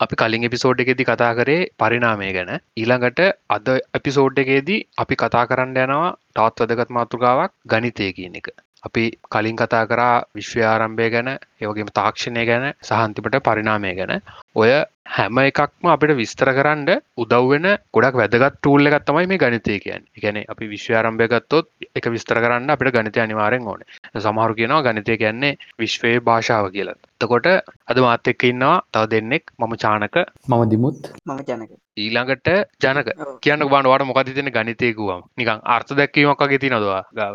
අපි 0.00 0.16
කලින් 0.16 0.46
එපිසෝඩ් 0.48 0.80
එකෙදි 0.82 1.04
කතා 1.04 1.32
කරේ 1.34 1.68
පරිනාමය 1.78 2.28
ගැන. 2.36 2.52
ඊළඟට 2.76 3.20
අද 3.50 3.68
එපිසෝඩ් 3.98 4.42
එකේදී 4.42 4.80
අපි 4.98 5.20
කතා 5.22 5.44
කරන්න 5.46 5.80
යනවා 5.84 6.10
තවත් 6.36 6.68
වැදගත් 6.70 6.96
මාතෘකාවක් 6.98 7.52
ගනිතය 7.66 8.08
කියන 8.12 8.38
එක. 8.40 8.48
අපි 8.82 9.04
කලින් 9.30 9.56
කතා 9.56 9.84
කරා 9.86 10.14
විශ්ව 10.34 10.62
ආරම්භය 10.64 11.10
ගැන 11.10 11.28
ඒවගේම 11.32 11.90
තාක්ෂණය 11.92 12.44
ගැන 12.46 12.64
සහන්තිපට 12.82 13.36
පරිනාමය 13.42 13.92
ගැන. 13.94 14.22
ඔය 14.54 14.70
හැම 15.06 15.38
එකක්ම 15.42 15.86
අපිට 15.86 16.12
විස්තර 16.16 16.50
කරන්න 16.56 17.02
උදව්වෙන 17.16 17.66
ගොඩක් 17.94 18.18
වැදගත් 18.20 18.56
ටූල්ල 18.56 18.90
එකත් 18.90 19.06
තමයි 19.06 19.26
මේ 19.26 19.38
ගනිතය 19.38 19.78
කියන් 19.84 20.06
ගැන 20.22 20.40
අපි 20.48 20.70
විශ්වාරම්භය 20.74 21.28
ගත්තොත් 21.28 21.68
එක 21.94 22.10
විස්තර 22.14 22.40
කරන්න 22.44 22.70
අපිට 22.70 22.94
ගනිතය 22.96 23.20
අනිවාරෙන් 23.20 23.66
ඕන. 23.66 23.82
සමහරු 24.18 24.58
කියනවා 24.60 24.82
ගනිතය 24.82 25.18
කියන්නේ 25.22 25.58
විශ්වයේ 25.78 26.20
භාෂාව 26.20 26.70
කියලත් 26.70 27.00
තකොට 27.20 27.46
අද 27.86 27.98
මාත් 27.98 28.28
එක්ක 28.28 28.44
ඉන්නවා 28.44 28.82
තව 28.92 29.10
දෙන්නෙක්. 29.10 29.44
මම 29.58 29.74
චානක. 29.76 30.16
මම 30.48 30.62
දිමුත්. 30.70 31.00
මම 31.26 31.40
ජනක. 31.44 31.70
ඊළඟට 31.96 32.48
ජනක. 32.78 33.08
කියන්න 33.40 33.68
බානවාට 33.68 34.06
මොකද 34.06 34.34
තින 34.34 34.52
ගනිතයකුවම් 34.52 35.26
නිකං 35.36 35.66
අර්ථ 35.66 35.92
දැක්වීමක් 35.94 36.40
වගේ 36.40 36.58
ති 36.58 36.70
නොදවා 36.70 37.02
ගාව 37.12 37.34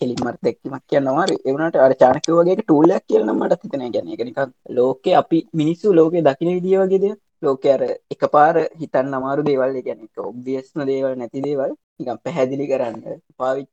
ඒම 0.00 0.08
කෙලින්මත් 0.12 0.38
දැක්කීමක් 0.42 0.84
කියන්නවා 0.86 1.26
එවනට 1.44 1.76
අර 1.78 1.92
චානක 1.94 2.28
වගේ 2.30 2.56
ටූලයක් 2.58 3.04
කියලන 3.06 3.32
මට 3.32 3.60
හිතන 3.64 3.84
ගැන 3.94 4.08
එකනික 4.08 4.38
ලෝක 4.70 5.04
අපි 5.14 5.38
මිනිස්සු 5.54 5.92
ලෝක 5.92 6.14
දකින 6.20 6.50
විදිිය 6.56 6.78
වගේද? 6.82 7.06
ලෝක 7.42 7.64
අර 7.66 7.82
එක 8.10 8.22
පාර 8.28 8.56
හිතන් 8.80 9.14
අමාරු 9.14 9.42
දේවල්. 9.42 9.76
ගැන 9.82 10.00
එක 10.06 10.24
ඔබ්වියස්න 10.24 10.86
දේවල් 10.86 11.14
නැති 11.16 11.40
දේවල් 11.42 11.72
නිකම් 11.98 12.18
පැහැදිලි 12.24 12.66
කරන්න 12.66 13.02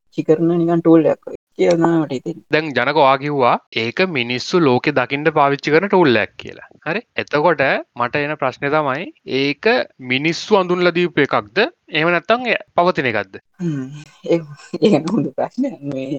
පාවිච්චි 0.08 0.24
කරන 0.24 0.52
නිකන් 0.54 0.82
ටූල්ලයක් 0.82 1.38
කියනට 1.58 2.12
ඉතින් 2.12 2.42
දැන් 2.52 2.68
ජනකවා 2.72 3.18
කිව්වා 3.18 3.56
ඒක 3.76 4.00
මිනිස්සු 4.10 4.60
ලෝකෙ 4.60 4.92
දකිින්ට 4.92 5.34
පාවිච්චි 5.34 5.72
කරන 5.72 5.90
ටූල්ලක් 5.90 6.34
කියලා. 6.38 6.68
හරි? 6.88 7.02
එතකොට 7.16 7.64
මට 7.96 8.16
එන 8.18 8.36
ප්‍රශ්නය 8.38 8.70
තමයි 8.70 9.08
ඒක 9.40 9.66
මිනිස්සු 10.12 10.60
අඳුන්ල 10.60 10.92
දීප 10.92 11.18
එකක්ද? 11.20 11.58
එම 11.92 12.10
නැත්තන් 12.10 12.46
පවතින 12.76 13.08
එකක්ද? 13.12 13.40
හොඳ 15.10 15.28
ප්‍රශ්න 15.38 15.68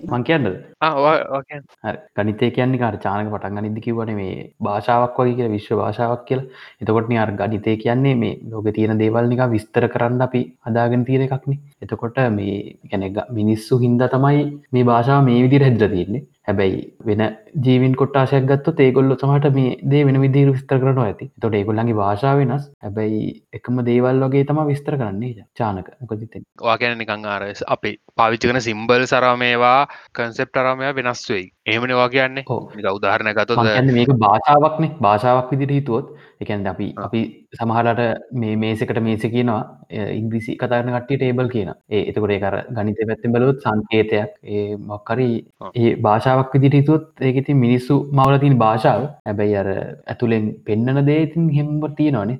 මං 0.08 0.24
කියන්නද 0.24 0.48
ආ 0.80 1.92
ගනිතය 2.16 2.50
කියන්නේ. 2.50 2.80
කාර 2.82 2.96
චානක 2.98 3.30
පටන් 3.34 3.60
ගනිදි 3.60 3.84
කිවන 3.86 4.12
මේ 4.16 4.50
භාෂාවක් 4.60 5.20
වගේ 5.20 5.36
කිය 5.38 5.52
විශ්ව 5.54 5.78
භාෂාවක් 5.82 6.26
කියල. 6.26 6.42
එතකොට 6.82 7.14
අර 7.18 7.32
ගනිතය 7.40 7.76
කියන්නේ 7.84 8.16
මේ 8.16 8.38
ලෝක 8.50 8.72
තියෙන 8.74 8.98
දේවල් 8.98 9.28
නික 9.28 9.44
විස්තර 9.54 9.88
කරන්න 9.88 10.26
අපි 10.28 10.42
අදාගෙන 10.66 11.04
තියෙන 11.04 11.26
එකක්නේ. 11.28 11.60
එතකොට 11.82 12.22
මේ 12.32 12.78
ගැන 12.90 13.08
මිනිස්සු 13.32 13.77
හින්ද 13.84 14.02
තමයි 14.14 14.42
මේ 14.72 14.88
භාෂාව 14.90 15.24
මේ 15.28 15.44
විදිර 15.44 15.64
හැදර 15.66 15.88
තියන්නේ. 15.94 16.24
හැබැයි 16.48 16.78
වෙන 17.08 17.22
ජීවින් 17.64 17.94
කොට්ටාශයක් 18.00 18.44
ගත්ත 18.50 18.84
ඒගොල්ල 18.84 19.14
සමට 19.14 19.50
මේ 19.56 19.72
දේ 19.92 20.02
වෙන 20.08 20.18
විදිර 20.22 20.52
විස්තර 20.52 20.78
කරන 20.82 21.00
ඇති. 21.04 21.26
තොට 21.42 21.56
ඒගොල්ලන්ගේ 21.58 21.98
භාෂාව 22.00 22.40
වෙනස්. 22.42 22.64
හැබැයි 22.84 23.20
එකම 23.58 23.82
දේවල් 23.88 24.22
වගේ 24.24 24.44
තම 24.50 24.60
විස්තර 24.70 24.96
කරන්නේ 25.00 25.44
චානක. 25.60 25.90
මොකදතෙන් 26.02 26.46
වාගැන 26.68 26.98
නිකං 27.02 27.28
ආරස් 27.34 27.62
අපි 27.76 27.92
පාවිච්චිකන 28.16 28.60
සිම්බල් 28.68 29.04
සරමේවා 29.12 29.80
කන්සෙප් 30.14 30.62
අරමය 30.62 30.94
වෙනස් 31.00 31.24
වෙයි. 31.30 31.44
ඒමන 31.66 31.94
වා 32.00 32.08
කියන්නේ. 32.16 32.46
උදාහරණ 32.94 33.34
ගතොත් 33.34 33.64
මේක 33.92 34.14
භාෂාවක්නේ. 34.24 34.94
භාෂාවක් 35.06 35.54
විදිර 35.54 35.76
හිතුවොත් 35.78 36.14
එකැන් 36.40 36.66
අපි 36.66 36.86
අපි 36.98 37.20
සමහලට 37.54 38.02
මේ 38.34 38.56
මේසකට 38.56 39.00
මේස 39.00 39.26
කියනවා. 39.26 39.60
ඉංග්‍රිසි 40.12 40.56
කතාරන 40.56 40.90
කට්ටිය 40.90 41.18
ටේබල් 41.18 41.50
කියන 41.54 41.70
ඒ 41.90 42.02
එතකොට 42.04 42.34
ඒකර 42.36 42.56
ගනිත 42.70 43.00
පැත්තෙන් 43.02 43.34
බලොත් 43.36 43.64
සංකේතයක්. 43.64 44.34
ඒ 44.48 44.66
මොක්කරී 44.90 45.36
ඒ 45.74 45.94
භාෂාවක් 45.98 46.54
විදිරිතුත් 46.56 47.24
ඒකති 47.28 47.58
මිනිස්සු 47.64 47.96
මවලතින් 48.12 48.58
භාෂාව. 48.58 49.08
හැබැයි 49.26 49.56
අර 49.62 49.70
ඇතුළෙන් 49.72 50.46
පෙන්න්නන 50.66 51.04
දේතින් 51.06 51.48
හෙම්බ 51.58 51.88
තියෙනවානේ. 51.96 52.38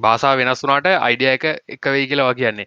භාසා 0.00 0.36
වෙනස් 0.36 0.64
වුනාට 0.64 0.88
අයිඩිය 0.98 1.32
එක 1.32 1.44
එක 1.70 1.88
වෙයි 1.88 2.08
කියලා 2.10 2.32
කියන්නේ 2.34 2.66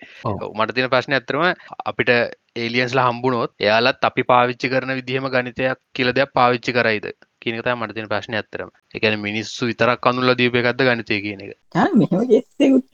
මට 0.52 0.76
තින 0.76 0.92
ප්‍රශ්න 0.94 1.18
ඇතරම 1.18 1.46
අපිට 1.86 2.12
ඒලියන්ස්ලා 2.58 3.08
හම්බුණොත් 3.08 3.52
එයාලත් 3.60 4.08
අපි 4.10 4.28
පාවිච්චි 4.32 4.72
කරන 4.72 4.96
විදිහම 5.00 5.28
ගනිතයක් 5.34 5.82
කියල 5.96 6.14
දෙයක් 6.14 6.32
පාවිච්චි 6.34 6.76
කරයිද 6.78 7.10
කියනකත 7.42 7.70
මට 7.72 7.96
තින 7.96 8.08
ප්‍රශ්න 8.08 8.36
ඇත්තරම 8.36 8.70
එකන 8.96 9.16
මිනිස්සු 9.20 9.70
විතරක් 9.70 10.00
කඳුල්ල 10.02 10.36
දීප 10.36 10.56
එකක්ද 10.56 10.82
ගනිතය 10.88 11.20
කියන 11.26 11.44
එක. 11.46 11.52
මෙහම 11.94 12.22
ෙස්සෙකුත් 12.38 12.86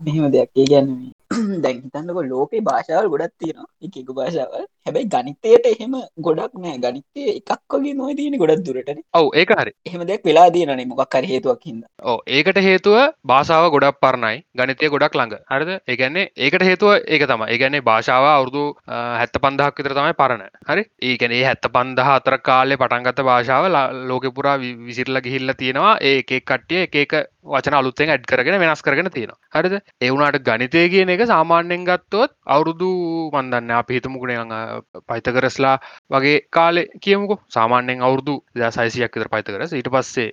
මෙහෙම 0.00 0.26
දෙයක්. 0.32 0.50
ඒ 0.54 0.66
ගැන්නේ 0.72 1.12
දැන් 1.62 1.82
හිතන්නක 1.82 2.18
ලෝකේ 2.24 2.62
භාෂාවල් 2.62 3.12
ගොඩක් 3.12 3.34
තියෙනවා. 3.38 3.70
එකක 3.82 4.12
භාෂාවල්. 4.12 4.66
හැබැයි 4.86 5.08
ගනිතයට 5.14 5.66
එහෙම 5.72 5.94
ගොඩක් 6.26 6.54
නෑ. 6.64 6.78
ගනිතය 6.84 7.22
එකක් 7.32 7.74
වගේ 7.74 7.94
නොව 8.00 8.12
තියෙන 8.18 8.38
ගොඩක් 8.42 8.64
දුරට 8.66 8.90
ඔව 9.20 9.28
ඒක 9.42 9.52
හරි. 9.60 9.72
එහෙම 9.88 10.04
දෙයක් 10.10 10.26
වෙලා 10.30 10.48
දයනන 10.56 10.82
මොකක් 10.90 11.16
හරි 11.18 11.32
හේතුවක් 11.32 11.66
හිද 11.68 11.82
ඕ 12.04 12.18
ඒකට 12.38 12.60
හේතුව 12.68 12.98
භාෂාව 13.24 13.68
ගොඩක් 13.76 14.00
පරණයි. 14.04 14.42
ගනිතය 14.54 14.90
ගොඩක් 14.94 15.18
ළඟ. 15.20 15.36
හරිද? 15.52 15.70
ඒගැන්නේ 15.92 16.30
ඒකට 16.38 16.66
හේතුව 16.70 16.94
ඒක 16.96 17.26
තම 17.30 17.46
ඒගැන්නේ 17.48 17.86
භාෂාව 17.90 18.28
අවුරදු 18.32 18.64
හැත්ත 19.20 19.40
පන්දහක් 19.44 19.82
විතර 19.82 19.96
තමයි 19.98 20.18
පරණ. 20.22 20.44
හරි? 20.70 20.84
ඒකනේ 21.02 21.44
හැත්ත 21.48 21.70
පන්දහ 21.76 22.12
අතර 22.16 22.38
කාලේ 22.50 22.80
පටන්ගත 22.82 23.24
භාෂාව 23.30 23.70
ලෝක 24.10 24.28
පුරා 24.36 24.58
විසිරල 24.58 25.22
ගිහිල්ල 25.26 25.56
තියෙනවා. 25.62 25.96
ඒ 26.02 26.18
එකක් 26.20 26.36
කට්ටිය 26.42 26.86
එක 26.86 27.16
වචන 27.46 27.76
අලුත්තෙන් 27.78 28.10
ඇඩ් 28.10 28.26
කරගෙන 28.30 28.58
වෙනස් 28.60 28.82
කරගෙන 28.82 29.10
තියෙනවා. 29.10 29.38
හරිද? 29.54 29.74
එවුණට 30.00 30.42
ගනිතය 30.48 30.82
කියන 30.92 31.12
එක 31.14 31.26
සාමාන්‍යෙන් 31.32 31.86
ගත්තොත් 31.88 32.34
අවුරුදු 32.54 32.90
මන්දන්න 33.32 33.70
අප 33.80 33.90
හිතමුකුණ 33.90 34.75
පයිතකරස්ලා 35.04 35.76
වගේ 36.10 36.36
කාලෙ 36.50 36.82
කියමුකු. 37.00 37.36
සාමාන්‍යෙන් 37.48 38.02
අවුරදු 38.02 38.34
සයිසියක් 38.70 39.16
විතර 39.16 39.28
පයිතකරස 39.28 39.72
ඊට 39.72 39.90
පස්සේ 39.90 40.28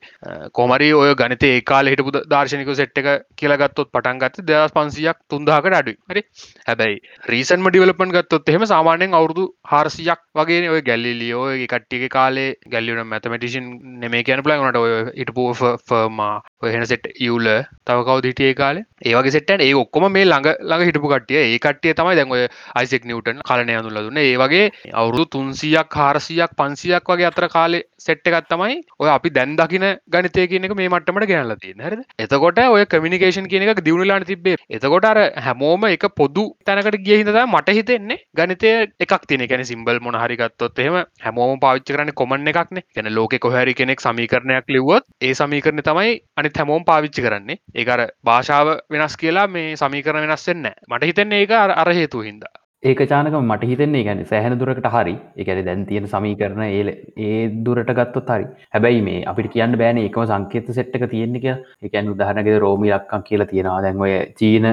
කොමරි 0.51 0.89
ඔය 0.93 1.11
ගනිත 1.15 1.43
ඒ 1.43 1.61
කාල 1.63 1.87
හිටපු 1.87 2.15
දර්ශනික 2.25 2.73
සෙට් 2.73 2.97
එක 2.97 3.09
කියලගත්තොත් 3.37 3.91
පටන්ගත්ත 3.91 4.43
දස් 4.43 4.73
පන්සියක් 4.73 5.17
තුන්දාහකට 5.29 5.79
අඩු 5.79 5.95
හරි? 6.09 6.23
හැබැයි 6.67 7.01
රීසන්ම 7.27 7.67
ඩිවලපන් 7.67 8.15
ගත්තොත් 8.15 8.49
එහෙම 8.49 8.65
සාමාන්‍යෙන් 8.65 9.13
අවුරදු 9.13 9.45
හාරසියක් 9.65 10.21
වගේ 10.35 10.69
ඔය 10.69 10.81
ගැල්ලිලියෝ 10.83 11.47
කට්ටික 11.65 12.05
කාලේ 12.11 12.49
ගැල්ලියන 12.67 13.07
මැතමටිෂන් 13.07 13.67
නෙමේ 13.99 14.23
කියන 14.23 14.43
පලගනට 14.43 14.77
ඔය 14.77 14.93
ඉටපු 15.23 15.43
ෆර්මා 15.87 16.35
ඔහෙන 16.61 16.85
සෙට් 16.85 17.07
යුල 17.19 17.47
තව 17.87 17.97
කව 18.07 18.17
දිටිය 18.25 18.53
කාලේ? 18.53 18.85
ඒවගේ 19.03 19.33
සෙට්ටන් 19.35 19.61
ඒ 19.61 19.73
ඔක්කොම 19.75 20.05
මේ 20.11 20.25
ළඟ 20.25 20.49
ළඟ 20.61 20.87
හිටපු 20.89 21.09
කටිය 21.13 21.39
ඒ 21.39 21.57
කට්ටිය 21.59 21.93
තමයි 21.93 22.15
දැන්ඔය 22.19 22.43
අයිසෙක් 22.75 23.05
නිවටන් 23.05 23.41
කලනය 23.49 23.75
අඳුල 23.75 23.99
දුන්න. 23.99 24.19
ඒ 24.19 24.37
වගේ 24.37 24.71
අවුරුදු 24.93 25.25
තුන්සියක් 25.33 25.97
හාරසියක් 25.99 26.55
පන්සියක් 26.59 27.11
වගේ 27.11 27.27
අතර 27.31 27.47
කාලේ 27.49 27.83
සෙට්ට 27.99 28.31
එකත් 28.31 28.47
තමයි 28.49 28.77
ඔය 28.99 29.09
අපි 29.09 29.33
දැන් 29.37 29.55
දකින 29.55 29.87
ගනිතය 30.07 30.47
කියන 30.47 30.67
එක 30.67 30.75
මේ 30.75 30.89
මට්ටමට 30.89 31.27
ගැනල 31.31 31.55
තියෙන 31.57 31.83
හරද? 31.85 32.05
එතකොට 32.17 32.61
ඔය 32.67 32.85
කමිනිකේෂන් 32.85 33.49
කියන 33.51 33.67
එක 33.67 33.83
දියුණුලාට 33.87 34.27
තිබේ 34.27 34.57
එතකොට 34.69 35.05
අර 35.05 35.19
හැමෝම 35.47 35.87
එක 35.89 36.07
පොදු 36.15 36.45
තැනකට 36.65 36.99
ගිය 37.07 37.21
හිද 37.21 37.33
මට 37.45 37.77
හිතෙන්නේ 37.79 38.21
ගනිතය 38.33 38.73
එකක් 38.99 39.27
තින 39.27 39.45
ගැන 39.47 39.65
සිම්බල් 39.65 39.99
මොන 39.99 40.15
හරිගත්තොත් 40.15 40.79
එහෙම 40.79 40.99
හැමෝම 41.21 41.59
පාවිච්ච 41.59 41.91
කරන 41.91 42.13
කොමන් 42.13 42.47
එකක්න. 42.47 42.81
ගැන 42.95 43.13
ලෝක 43.15 43.35
කොහැරි 43.39 43.73
කෙනෙක් 43.73 43.99
සමීකරණයක් 43.99 44.69
ලිව්වොත් 44.69 45.03
ඒ 45.21 45.33
සමීකරණ 45.33 45.83
තමයි 45.83 46.11
අනිත් 46.37 46.57
හැමෝම් 46.57 46.85
පාවිච්චි 46.85 47.21
කරන්නේ. 47.21 47.61
ඒකර 47.75 48.01
භාෂාව 48.25 48.67
වෙනස් 48.91 49.17
කියලා 49.17 49.47
මේ 49.47 49.75
සමීකරන 49.75 50.25
වෙනස්සෙන්න 50.25 50.67
මට 50.89 51.09
හිතන්නේ 51.09 51.41
ඒක 51.43 51.55
අර 51.59 51.93
හේතු 51.93 52.21
හින්දා. 52.21 52.53
ඒක 52.89 53.01
චානක 53.11 53.35
මට 53.39 53.67
හිතන්නේ 53.69 54.03
ගැන 54.07 54.21
සෑහන 54.31 54.55
දුරකට 54.61 54.87
හරි. 54.95 55.13
එකැන 55.41 55.61
දැන් 55.67 55.85
තියෙන 55.89 56.07
සමීකරන 56.13 56.63
ඒල 56.65 56.89
ඒ 57.27 57.37
දුරට 57.65 57.91
ගත්තොත් 57.99 58.31
හරි. 58.33 58.45
හැබැයි 58.75 59.01
මේ 59.07 59.21
අපිට 59.31 59.47
කියන්න 59.53 59.77
බෑන 59.81 60.01
එකම 60.01 60.25
සංකේත 60.31 60.71
සෙට්ක 60.79 61.05
තියෙන්නේ 61.13 61.53
එක 61.53 61.87
එකැන් 61.87 62.11
උදාහනගේ 62.13 62.59
රෝමිලක්කම් 62.65 63.23
කියලා 63.29 63.49
තියෙනවා. 63.51 63.81
දැන්වය 63.85 64.11
චීන 64.39 64.67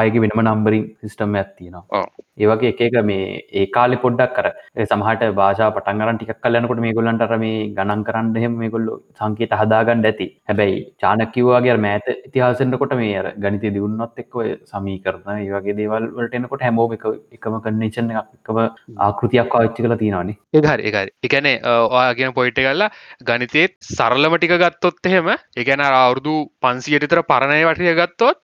අයගේ 0.00 0.24
වෙනම 0.24 0.42
නම්බරින් 0.44 0.84
සිිස්ටම් 1.02 1.38
ඇත් 1.40 1.54
තියෙනවා. 1.60 2.04
ඒවගේ 2.42 2.72
එක 2.72 2.82
එක 2.88 2.98
මේ 3.10 3.40
ඒ 3.60 3.64
කාලෙ 3.76 3.96
පොඩ්ඩක් 4.04 4.36
කර 4.36 4.46
සමහට 4.90 5.24
භාෂා 5.40 5.70
පටන්ගරන් 5.78 6.20
ටික් 6.20 6.34
කල්ලනකොට 6.44 6.84
මේ 6.84 6.92
ගොල්ලන්ට 6.98 7.34
මේ 7.44 7.56
ගණන් 7.78 8.04
කරන්න 8.08 8.38
හෙම 8.44 8.60
මේ 8.62 8.72
ගොල්ලු 8.76 8.98
සංකේත 9.20 9.56
හදාගන්න 9.62 10.06
ඇති. 10.10 10.28
හැබැයි 10.50 10.84
චානකිවවාගේ 11.04 11.78
මෑත 11.86 12.12
ඉතිහාසෙන්ට 12.28 12.78
කොට 12.84 12.94
මේ 13.00 13.24
ගනිත 13.46 13.66
දියුන්නොත් 13.78 14.22
එක්ව 14.24 14.38
සමී 14.72 15.00
කරන 15.06 15.34
ඒවගේ 15.38 15.78
දේවල් 15.82 16.12
වලටෙනකොට 16.18 16.68
හැමෝම 16.68 16.96
එක 16.98 17.08
එකම 17.38 17.58
කන්නේෂන් 17.60 18.12
එකම 18.14 18.60
ආකෘතියක් 19.00 19.54
ආච්චි 19.54 19.86
කල 19.86 19.96
තියෙනවානේ 19.96 20.36
ඒහරි 20.54 20.88
ඒකරි 20.90 21.14
එකනේ 21.22 21.56
ඔයාගෙන 21.90 22.34
පොයිට 22.34 22.60
කල්ලා 22.60 22.90
ගනිතේත් 23.24 23.76
සරලම 23.90 24.36
ටික 24.36 24.56
ගත්තොත් 24.56 25.10
එහෙම 25.10 25.32
එකන 25.56 25.84
අවුරදු 25.88 26.36
පන්සියටතර 26.60 27.22
පරණය 27.24 27.62
වටිය 27.64 27.94
ගත්තොත් 27.94 28.42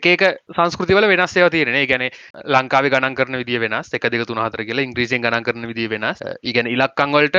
එක 0.00 0.24
සංස්කෘතිවල 0.54 1.08
වෙනස්සේව 1.08 1.50
තියෙන 1.50 1.80
ගැන 1.86 2.06
ලංකාව 2.54 2.88
ගණන් 2.88 3.16
කරන 3.16 3.40
විදි 3.40 3.60
වෙනස් 3.60 3.92
එක 3.94 4.08
දෙක 4.10 4.26
තුනහතර 4.28 4.64
කියලා 4.64 4.86
ඉංග්‍රීසියෙන් 4.86 5.24
ගණන් 5.24 5.46
කරන 5.46 5.66
විදි 5.66 5.88
වෙනස්. 5.90 6.22
ඉගැන 6.42 6.68
ඉලක්කංවලට 6.68 7.38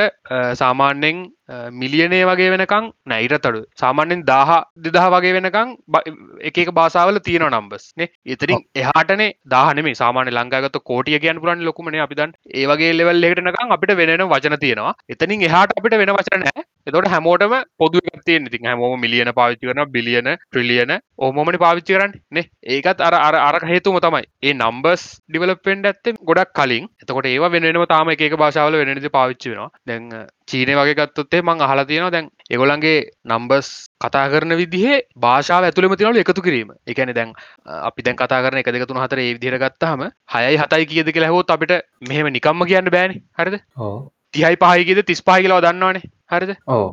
සාමාන්‍යෙන් 0.55 1.25
මිලියනය 1.49 2.19
වගේ 2.23 2.49
වෙනකං 2.53 2.85
නැයිට 3.05 3.47
අඩු 3.49 3.61
සාමාන්‍යෙන් 3.75 4.21
දාහ 4.25 4.49
දෙදහ 4.77 5.07
වගේ 5.15 5.33
වෙනකං 5.37 5.75
එක 6.41 6.57
භාසාවල 6.71 7.19
තියෙන 7.19 7.45
නම්බස් 7.49 7.85
නේ. 7.97 8.09
ඉතිරින් 8.25 8.63
එහටනේ 8.75 9.29
දාහනේ 9.47 9.95
සාමාන 9.95 10.31
ලංකාගත 10.31 10.79
කෝටිය 10.83 11.19
කියන් 11.19 11.41
පුරන් 11.41 11.61
ලොකුමන 11.61 11.99
අපිදන් 11.99 12.33
ඒවගේ 12.53 12.93
ලෙවල් 12.93 13.27
එකටනකං 13.29 13.75
අපිට 13.77 13.97
වෙන 13.97 14.25
වචන 14.27 14.57
තියෙනවා. 14.59 14.95
එතනින් 15.09 15.45
එහට 15.49 15.77
අපිට 15.79 15.97
වෙන 16.01 16.15
වචන 16.17 16.45
නෑ 16.45 16.65
එතොට 16.87 17.07
හැමෝටම 17.07 17.53
පොදු 17.81 17.99
තිය 18.25 18.39
ති 18.53 18.59
හැමෝම 18.65 18.99
මිලියන 19.03 19.29
පාවිච්චි 19.39 19.69
කරන 19.69 19.81
බිලියන 19.91 20.27
ට්‍රිලියන 20.31 20.91
ඕමමනි 21.19 21.59
පාවිච්චි 21.63 21.95
කරන්න. 21.95 22.13
නේ? 22.31 22.45
ඒකත් 22.67 23.01
අර 23.01 23.15
අර 23.17 23.35
අර 23.37 23.57
හේතුම 23.71 23.97
තමයි. 23.99 24.23
ඒ 24.43 24.53
නම්බස් 24.53 25.03
ඩිවලපෙන්ඩ 25.29 25.89
ඇත්තේ 25.91 26.15
ගොඩක් 26.29 26.53
කලින්. 26.59 26.85
එතකොට 27.01 27.29
ඒවා 27.31 27.51
වෙනම 27.55 27.85
තාම 27.93 28.13
එක 28.15 28.23
භාෂාවල 28.35 28.77
වෙනදි 28.81 29.13
පාවිච්චි 29.17 29.53
වෙනවා. 29.53 29.69
දැන් 29.87 30.05
චීනය 30.47 30.77
වගේ 30.79 30.97
ගත්තොත්තේ 31.01 31.41
මං 31.41 31.65
අහලා 31.67 31.89
තියෙනවා. 31.91 32.13
දැන් 32.15 32.29
එගොලන්ගේ 32.49 32.97
නම්බස් 33.25 33.69
කතා 34.05 34.25
කරන 34.29 34.57
විදිහේ 34.61 35.03
භාෂාව 35.19 35.69
ඇතුළම 35.69 35.95
තිනවල 35.97 36.23
එකතු 36.23 36.47
කිරීම. 36.47 36.73
එකන 36.87 37.13
දැන් 37.19 37.33
අපි 37.81 38.09
දැන් 38.09 38.19
කතා 38.23 38.43
කරන 38.45 38.61
එක 38.61 38.73
දෙකතුන 38.75 39.01
හතර 39.03 39.23
ඒ 39.23 39.31
විදිහට 39.33 39.63
ගත්තහම 39.63 40.09
හයයි 40.33 40.57
හතයි 40.63 40.91
කියද 40.91 41.15
කියලා 41.15 41.33
හොත් 41.37 41.55
අපිට 41.57 41.79
මෙහෙම 42.09 42.29
නිකම්ම 42.31 42.67
කියන්න 42.71 42.93
බෑනි. 42.97 43.23
හරිද? 43.39 43.57
තිහයි 44.33 44.61
පහහිගෙද 44.61 45.01
තිස් 45.09 45.21
පහහිලාව 45.23 45.65
දන්නවානේ 45.65 46.03
හරිද? 46.29 46.53
ඕ 46.67 46.85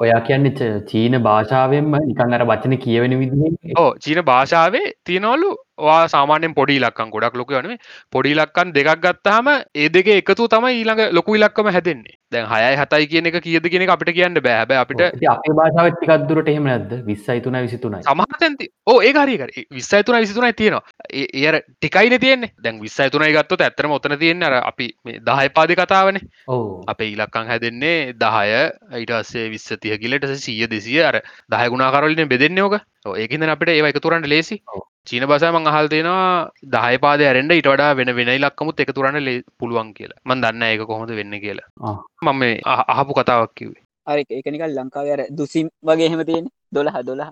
ඔයා 0.00 0.20
කියන්න 0.20 0.48
චීන 0.86 1.16
භාෂාවෙන්ම 1.22 1.96
නිකන් 2.02 2.34
අර 2.34 2.44
වචන 2.44 2.76
කියවෙන 2.78 3.16
විදිහ. 3.20 3.74
ඕ 3.78 3.90
චීන 4.04 4.22
භාෂාවේ 4.24 4.86
තියනවලු 5.04 5.50
වා 5.88 6.00
සාමානෙන් 6.14 6.54
පොඩි 6.54 6.78
ලක්කන් 6.84 7.12
ගොඩක් 7.14 7.36
ලොක 7.40 7.52
වනේ 7.56 7.78
පොඩි 8.12 8.34
ලක්කන් 8.34 8.72
දෙකක් 8.76 9.02
ගත්තාම 9.04 9.52
ඒ 9.74 9.88
දෙක 9.88 10.08
එකතු 10.14 10.48
තමයි 10.48 10.80
ඊළඟ 10.80 11.12
ලොකු 11.12 11.36
ඉලක්කම 11.38 11.70
හැදෙන්නේ. 11.76 12.16
දැන් 12.32 12.46
හයයි 12.46 12.76
හතයි 12.80 13.06
කියන 13.12 13.28
එක 13.28 13.38
කියද 13.44 13.64
කියෙන 13.70 13.90
අපිට 13.90 14.12
කියන්න 14.14 14.40
බෑබ 14.40 14.72
අපිට 14.80 15.00
අපේ 15.02 15.54
භාෂාව 15.58 15.88
ටිකක්දුරට 15.94 16.50
එහෙම 16.52 16.68
නැද 16.70 16.92
විස්සයි 17.08 17.40
තුන 17.46 17.58
විසිතුනයි 17.58 18.02
සමහතැති 18.06 18.68
ඕ 18.86 18.98
ඒ 19.02 19.12
හරිකර 19.16 19.50
විස්සයි 19.78 20.02
තුන 20.04 20.18
විසිතුනයි 20.18 20.52
තියෙනවා. 20.52 20.82
ඒර 21.12 21.60
ටිකයින 21.62 22.16
තියෙන්නේ. 22.20 22.52
දැන් 22.64 22.80
විස්සයි 22.82 23.10
තුනයි 23.10 23.32
ගත්තොත් 23.32 23.66
ඇතරම 23.66 23.96
ඔතන 23.98 24.16
තියෙන 24.18 24.42
අර 24.42 24.58
අපි 24.62 24.88
දහය 25.30 25.48
පාද 25.56 25.74
කතාවනේ 25.74 26.22
ඕ 26.48 26.84
අපේ 26.86 27.10
ඉලක්කං 27.16 27.50
හැදෙන්නේ 27.52 27.96
දහය 28.14 28.62
ඊටස්සේ 29.00 29.50
විස්ස 29.50 29.74
තියකිලට 29.80 30.30
සීය 30.46 30.70
දෙසිය 30.70 31.02
අර 31.02 31.20
දහයගුණාකරලින් 31.50 32.32
බෙදෙන්නේ 32.34 32.68
ඕක. 32.68 32.78
ඒකද 33.16 33.48
අපිට 33.48 33.74
ඒ 33.74 33.90
එකතුරන්ට 33.90 34.28
ලේසි 34.28 34.62
චීන 35.10 35.26
බසම 35.26 35.56
අහල් 35.66 35.86
දෙෙනවා 35.88 36.30
දහය 36.70 36.96
පාද 36.98 37.20
ඇරෙන්ට 37.22 37.52
ඉට 37.52 37.68
වඩා 37.68 37.92
වෙන 37.94 38.12
වෙන 38.18 38.32
ලක්කමුත් 38.36 38.82
එක 38.82 38.92
තුරන්න 38.92 39.28
පුළුවන් 39.58 39.92
කියලා. 39.92 40.20
මන් 40.24 40.42
දන්න 40.42 40.64
ඒක 40.64 40.82
කොහොඳ 40.86 41.12
වෙන්න 41.12 41.38
කියලා. 41.40 41.68
මම 42.22 42.42
අහපු 42.94 43.12
කතාවක් 43.12 43.54
කිවේ 43.54 43.82
අර 44.06 44.18
ඒකනිකල් 44.18 44.72
ලංකාවර 44.76 45.20
දුසිම් 45.32 45.66
වගේ 45.84 46.08
හෙම 46.08 46.22
තියෙන 46.24 46.46
දොළහ 46.72 46.98
දොළහ. 47.08 47.30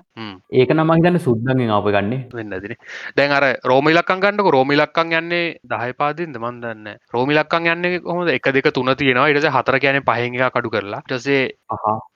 ඒක 0.52 0.70
නමක් 0.74 0.98
ගන්න 1.04 1.18
සුද්දගෙන් 1.26 1.70
අප 1.76 1.88
ගන්නේ. 1.96 2.20
වෙන්නදින 2.38 2.74
දැන් 3.16 3.34
අර 3.38 3.44
රෝමිලක්කන් 3.70 4.22
ගන්නක. 4.24 4.52
රෝමිලක්කන් 4.56 5.14
යන්නේ 5.20 5.44
දහයපාදින්ද 5.72 6.38
මන්දන්න 6.42 6.88
රෝමිලක්කන් 7.14 7.70
යන්නේ 7.74 8.00
කොහොද 8.08 8.32
එක 8.34 8.50
දෙක 8.56 8.70
තුන 8.74 8.94
තියෙනවා. 8.96 9.28
ඉටස 9.34 9.48
හතර 9.56 9.78
කියන 9.84 10.02
පහහික 10.08 10.40
කඩු 10.56 10.74
කරලා. 10.74 11.02
ටසේ 11.08 11.44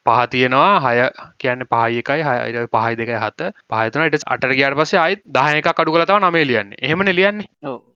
පහ 0.07 0.21
තියෙනවා. 0.35 0.81
හය 0.85 0.97
කියන්න 1.39 1.65
පහයකයි 1.73 2.21
හය 2.29 2.67
පහයි 2.75 2.99
දෙකයි 3.01 3.23
හත. 3.25 3.55
පහතනට 3.71 4.29
අට 4.35 4.51
ගයාට 4.59 4.79
පසේ 4.83 5.03
අයි 5.07 5.23
දායක 5.39 5.73
කඩු 5.79 5.95
කලතාව 5.95 6.23
නමේ 6.27 6.47
ලියන්නේ. 6.51 6.83
එහෙමන 6.83 7.17
ලියන්නේ 7.21 7.49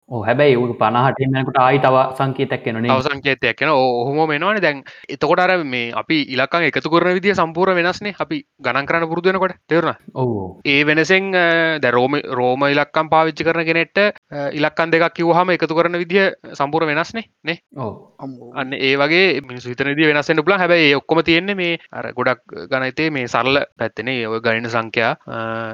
හැබැයි 0.10 0.56
ඌ 0.56 0.74
පනහටමකට 0.78 1.58
ආයි 1.58 1.80
තව 1.82 2.02
සංකේතයක් 2.18 2.62
කෙනනේ 2.64 2.90
තව 2.90 3.02
සංකේතයක් 3.06 3.58
කෙන 3.58 3.70
ඔහොම 3.70 4.30
මෙනවාන 4.30 4.62
දැන් 4.62 4.84
එතකොට 5.10 5.40
අර 5.40 5.64
මේ 5.66 5.92
අපි 5.92 6.18
ඉලක්කන් 6.30 6.68
එකතු 6.68 6.90
කරන 6.90 7.16
විදිිය 7.18 7.34
සම්පූර 7.34 7.74
වෙනස්නේ. 7.74 8.14
අපි 8.20 8.46
ගණන් 8.62 8.86
කරන 8.86 9.08
පුරදුවනකොට 9.10 9.56
තෙරන 9.68 9.96
ඒ 10.64 10.84
වෙනසෙන් 10.86 11.32
ද 11.82 11.92
රෝම 11.92 12.20
රෝම 12.32 12.68
ඉලක්කම් 12.68 13.10
පාවිච්චි 13.10 13.44
කරන 13.44 13.66
කෙනෙට 13.66 13.98
ඉලක්කන් 14.54 14.94
දෙකක් 14.94 15.16
කිවහම 15.18 15.54
එකතු 15.56 15.74
කරන 15.74 15.98
විදිිය 15.98 16.30
සම්පූර 16.54 16.86
වෙනස්නේ 16.86 17.26
නේ? 17.44 17.58
අන්න 18.56 18.74
ඒ 18.74 18.94
වගේ 18.96 19.42
මිනිස් 19.42 19.66
විතනද 19.66 20.06
වෙනස්සෙන් 20.06 20.44
පුලා 20.46 20.60
හැබයි 20.60 20.94
ඔක්කොම 20.94 21.24
තියෙන්නේ 21.24 21.56
මේ 21.56 21.80
අර 21.92 22.12
ගොඩක් 22.14 22.46
ගනතේ 22.70 23.10
මේ 23.10 23.28
සරල 23.28 23.58
පැත්තනේ 23.80 24.28
ඔය 24.28 24.40
ගණන 24.40 24.70
සංඛ්‍යා 24.70 25.18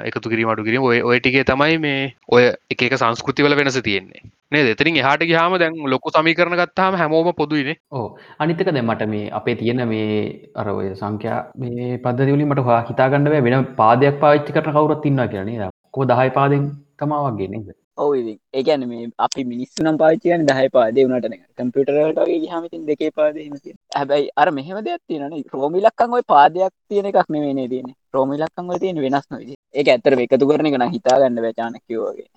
එකතු 0.07 0.31
කිරීමටු 0.31 0.63
කිරීම. 0.63 0.83
ඔය 0.83 1.03
ඔය 1.03 1.19
ටිගේ 1.19 1.43
තමයි 1.43 1.77
මේ 1.77 2.15
ඔය 2.31 2.47
එක 2.71 2.87
සංස්කෘතිවල 2.95 3.59
වෙනස 3.59 3.81
තියෙන්නේ 3.83 4.20
නේ 4.51 4.63
දෙතරින් 4.63 4.97
එහට 4.97 5.25
ගහම 5.25 5.57
දැන් 5.59 5.75
ලොකු 5.87 6.13
සමීකරන 6.13 6.55
ගත්තාම 6.59 6.99
හැමෝම 7.01 7.29
පොදුයිනේ. 7.33 7.77
ඕ 7.91 8.07
අනිතක 8.39 8.63
දැ 8.69 8.83
මට 8.83 9.07
මේ 9.07 9.29
අපේ 9.31 9.55
තියෙන 9.55 9.83
මේ 9.87 10.07
අරය 10.55 10.89
සංඛ්‍යා 10.95 11.41
මේ 11.57 11.91
පදදිවලි 11.97 12.47
මට 12.47 12.65
හා 12.69 12.79
හිතාගන්නව 12.89 13.37
වෙන 13.47 13.67
පාදයක් 13.77 14.17
පාච්චි 14.23 14.57
කරන 14.57 14.73
කවුරත් 14.73 15.05
ඉන්න 15.05 15.27
කියන්නේ 15.27 15.69
කෝ 15.91 16.05
දහයි 16.05 16.31
පාදෙන් 16.31 16.65
තමාවගේ 16.97 17.47
නේද? 17.47 17.69
ඔව 17.97 18.11
ඒකැන 18.53 18.83
මේ 18.87 19.05
අපි 19.19 19.43
මිනිස්සු 19.45 19.83
නම් 19.83 19.97
පාච්චියන 19.97 20.45
දහය 20.45 20.67
පාදේ 20.69 21.05
වනටන 21.05 21.37
කම්පියටරටගේ 21.57 22.51
හමිතින් 22.51 22.85
දෙකේ 22.85 23.11
පාදම 23.13 23.55
හැබැයි 23.95 24.29
අර 24.35 24.47
මෙහම 24.51 24.83
දෙයක් 24.87 25.01
තියෙන 25.07 25.39
රෝමිලක්කන් 25.53 26.17
ඔයි 26.17 26.27
පාදයක් 26.27 26.73
තියෙන 26.89 27.09
එකක් 27.11 27.29
නෙමේනේ 27.29 27.67
තියෙන 27.67 27.89
රෝමිලක්කන් 28.13 28.71
ඔය 28.73 28.79
තියෙන 28.79 29.01
වෙනස් 29.05 29.27
නොද 29.29 29.49
ඒක 29.75 29.87
ඇත්තර 29.87 30.19
එකතු 30.19 30.49
කරන 30.49 30.69
එක 30.69 30.79
හිතාගන්න 30.93 31.43
වැචානකවගේ 31.47 32.29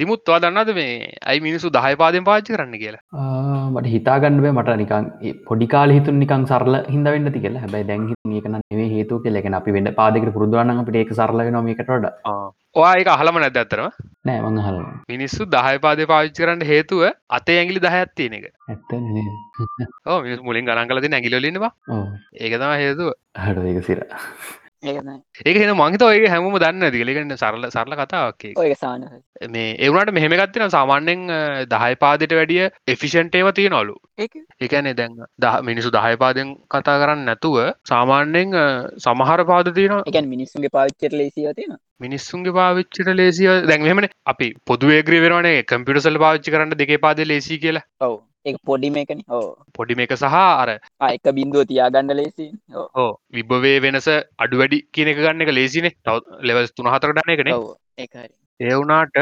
දිමුත්වා 0.00 0.38
දන්නද 0.44 0.70
මේ 0.78 0.92
ඇයි 1.30 1.44
මිනිසු 1.46 1.72
දහය 1.76 1.92
පාදෙන් 2.02 2.24
පාච්චි 2.28 2.54
කරන්න 2.54 2.78
කියලා? 2.82 3.02
මට 3.74 3.92
හිතාගන්නව 3.94 4.46
මට 4.52 4.78
නිකන් 4.82 5.10
පොඩිකාල 5.50 5.94
හිතු 5.96 6.16
නිකන් 6.22 6.48
සරල 6.52 6.78
හිද 6.94 7.12
වෙන්න 7.14 7.32
ති 7.34 7.44
කියලා. 7.44 7.62
හැබයි 7.64 7.86
දැන් 7.90 8.08
ඒකන 8.38 8.58
නේ 8.78 8.88
හේතු 8.94 9.20
කෙලෙන 9.26 9.58
අපි 9.60 9.76
වෙන්න 9.76 9.92
පාදකට 10.00 10.34
පුරදුවන්න 10.38 10.82
අපට 10.82 10.98
ඒක 11.02 11.12
සරල 11.18 11.44
නොමිකටට 11.58 12.10
ඔයා 12.80 12.94
ඒක 12.98 13.08
අහලම 13.14 13.38
නැද 13.42 13.56
ඇතරම 13.62 13.88
නෑමං 14.28 14.58
හල 14.66 14.78
මිනිස්සු 15.12 15.48
දහය 15.54 15.76
පාදය 15.86 16.08
පාවිච්චි 16.12 16.44
කරන්න 16.44 16.64
හේතුව 16.70 17.02
අතේ 17.38 17.58
ඇගිලි 17.60 17.84
දහයත් 17.86 18.14
තියෙන 18.16 18.38
එක. 18.38 18.46
ඇත්ත 18.68 18.90
ඕ 20.10 20.18
මිනිස් 20.26 20.40
මුලින් 20.48 20.66
ගණන් 20.70 20.90
කලති 20.92 21.12
නැගිලලන්නවා 21.14 21.72
ඒකතම 22.44 22.74
හේතුව. 22.84 23.12
හඩ 23.44 23.68
ඒක 23.72 23.84
සිර 23.90 24.00
ඒක 24.82 25.56
හෙන 25.56 25.72
මංහිත 25.72 26.02
ඔයගේ 26.02 26.30
හැම 26.30 26.46
දන්න 26.56 26.90
දිලිගන්න 26.90 27.34
සරල 27.34 27.66
සරල 27.68 27.94
කතාවක් 27.94 28.46
ඔය 28.56 28.74
සාන 28.74 29.04
මේ 29.48 29.76
එවනට 29.80 30.12
මෙහෙම 30.12 30.34
ගත්තින 30.34 30.64
සාමාන්‍යෙන් 30.68 31.22
දහය 31.68 31.92
පාදට 31.96 32.32
වැඩිය 32.32 32.64
එෆිෂන්ටේව 32.88 33.52
තියෙනවලු. 33.52 33.94
එකනේ 34.60 34.94
දැන් 34.94 35.14
දහ 35.38 35.62
මිනිසු 35.62 35.92
දහය 35.92 36.16
පාදෙන් 36.16 36.50
කතා 36.68 36.96
කරන්න 36.96 37.24
නැතුව 37.26 37.60
සාමාන්‍යෙන් 37.88 38.58
සමහර 38.98 39.46
පාද 39.46 39.72
තියෙන 39.72 39.96
එකන් 40.02 40.28
මිනිස්සුන්ගේ 40.28 40.74
පාච්චර 40.76 41.14
ලේසිව 41.14 41.54
තියෙන 41.54 41.78
මිනිස්සුන්ගේ 42.00 42.52
පාවිච්චට 42.52 43.14
ලේසිය 43.14 43.54
දැන්හෙමන 43.66 44.10
අපි 44.26 44.50
පොදුවේ 44.66 45.00
ග්‍රීවරනේ 45.02 45.64
කම්පිටසල් 45.64 46.20
පාච්චි 46.20 46.50
කරන්න 46.50 46.76
දෙකේ 46.76 46.98
පාද 46.98 47.24
ලේසි 47.26 47.58
කියලා. 47.58 47.86
ඔව 48.02 48.20
ඒ 48.46 48.54
පොඩි 48.68 48.90
මේකන. 48.90 49.20
ඕ 49.30 49.46
පොඩි 49.74 49.98
මේක 50.00 50.14
සහ 50.14 50.36
අර 50.36 50.70
එක 51.08 51.32
බින්දුව 51.38 51.66
තියාගන්න 51.70 52.14
ලේසි 52.20 52.46
ඕ 52.96 53.10
විබ්බවේ 53.32 53.76
වෙනස 53.80 54.08
අඩු 54.38 54.62
වැඩි 54.62 54.84
කියනක 54.92 55.18
ගන්න 55.18 55.44
එක 55.44 55.52
ලේසිනේ. 55.52 55.96
තව 56.04 56.16
ලෙවස් 56.42 56.72
තුන 56.72 56.92
හතර 56.92 57.12
ඩන 57.12 57.34
එකන. 57.34 57.52
ඒ 57.98 58.08
වුනාට 58.70 59.16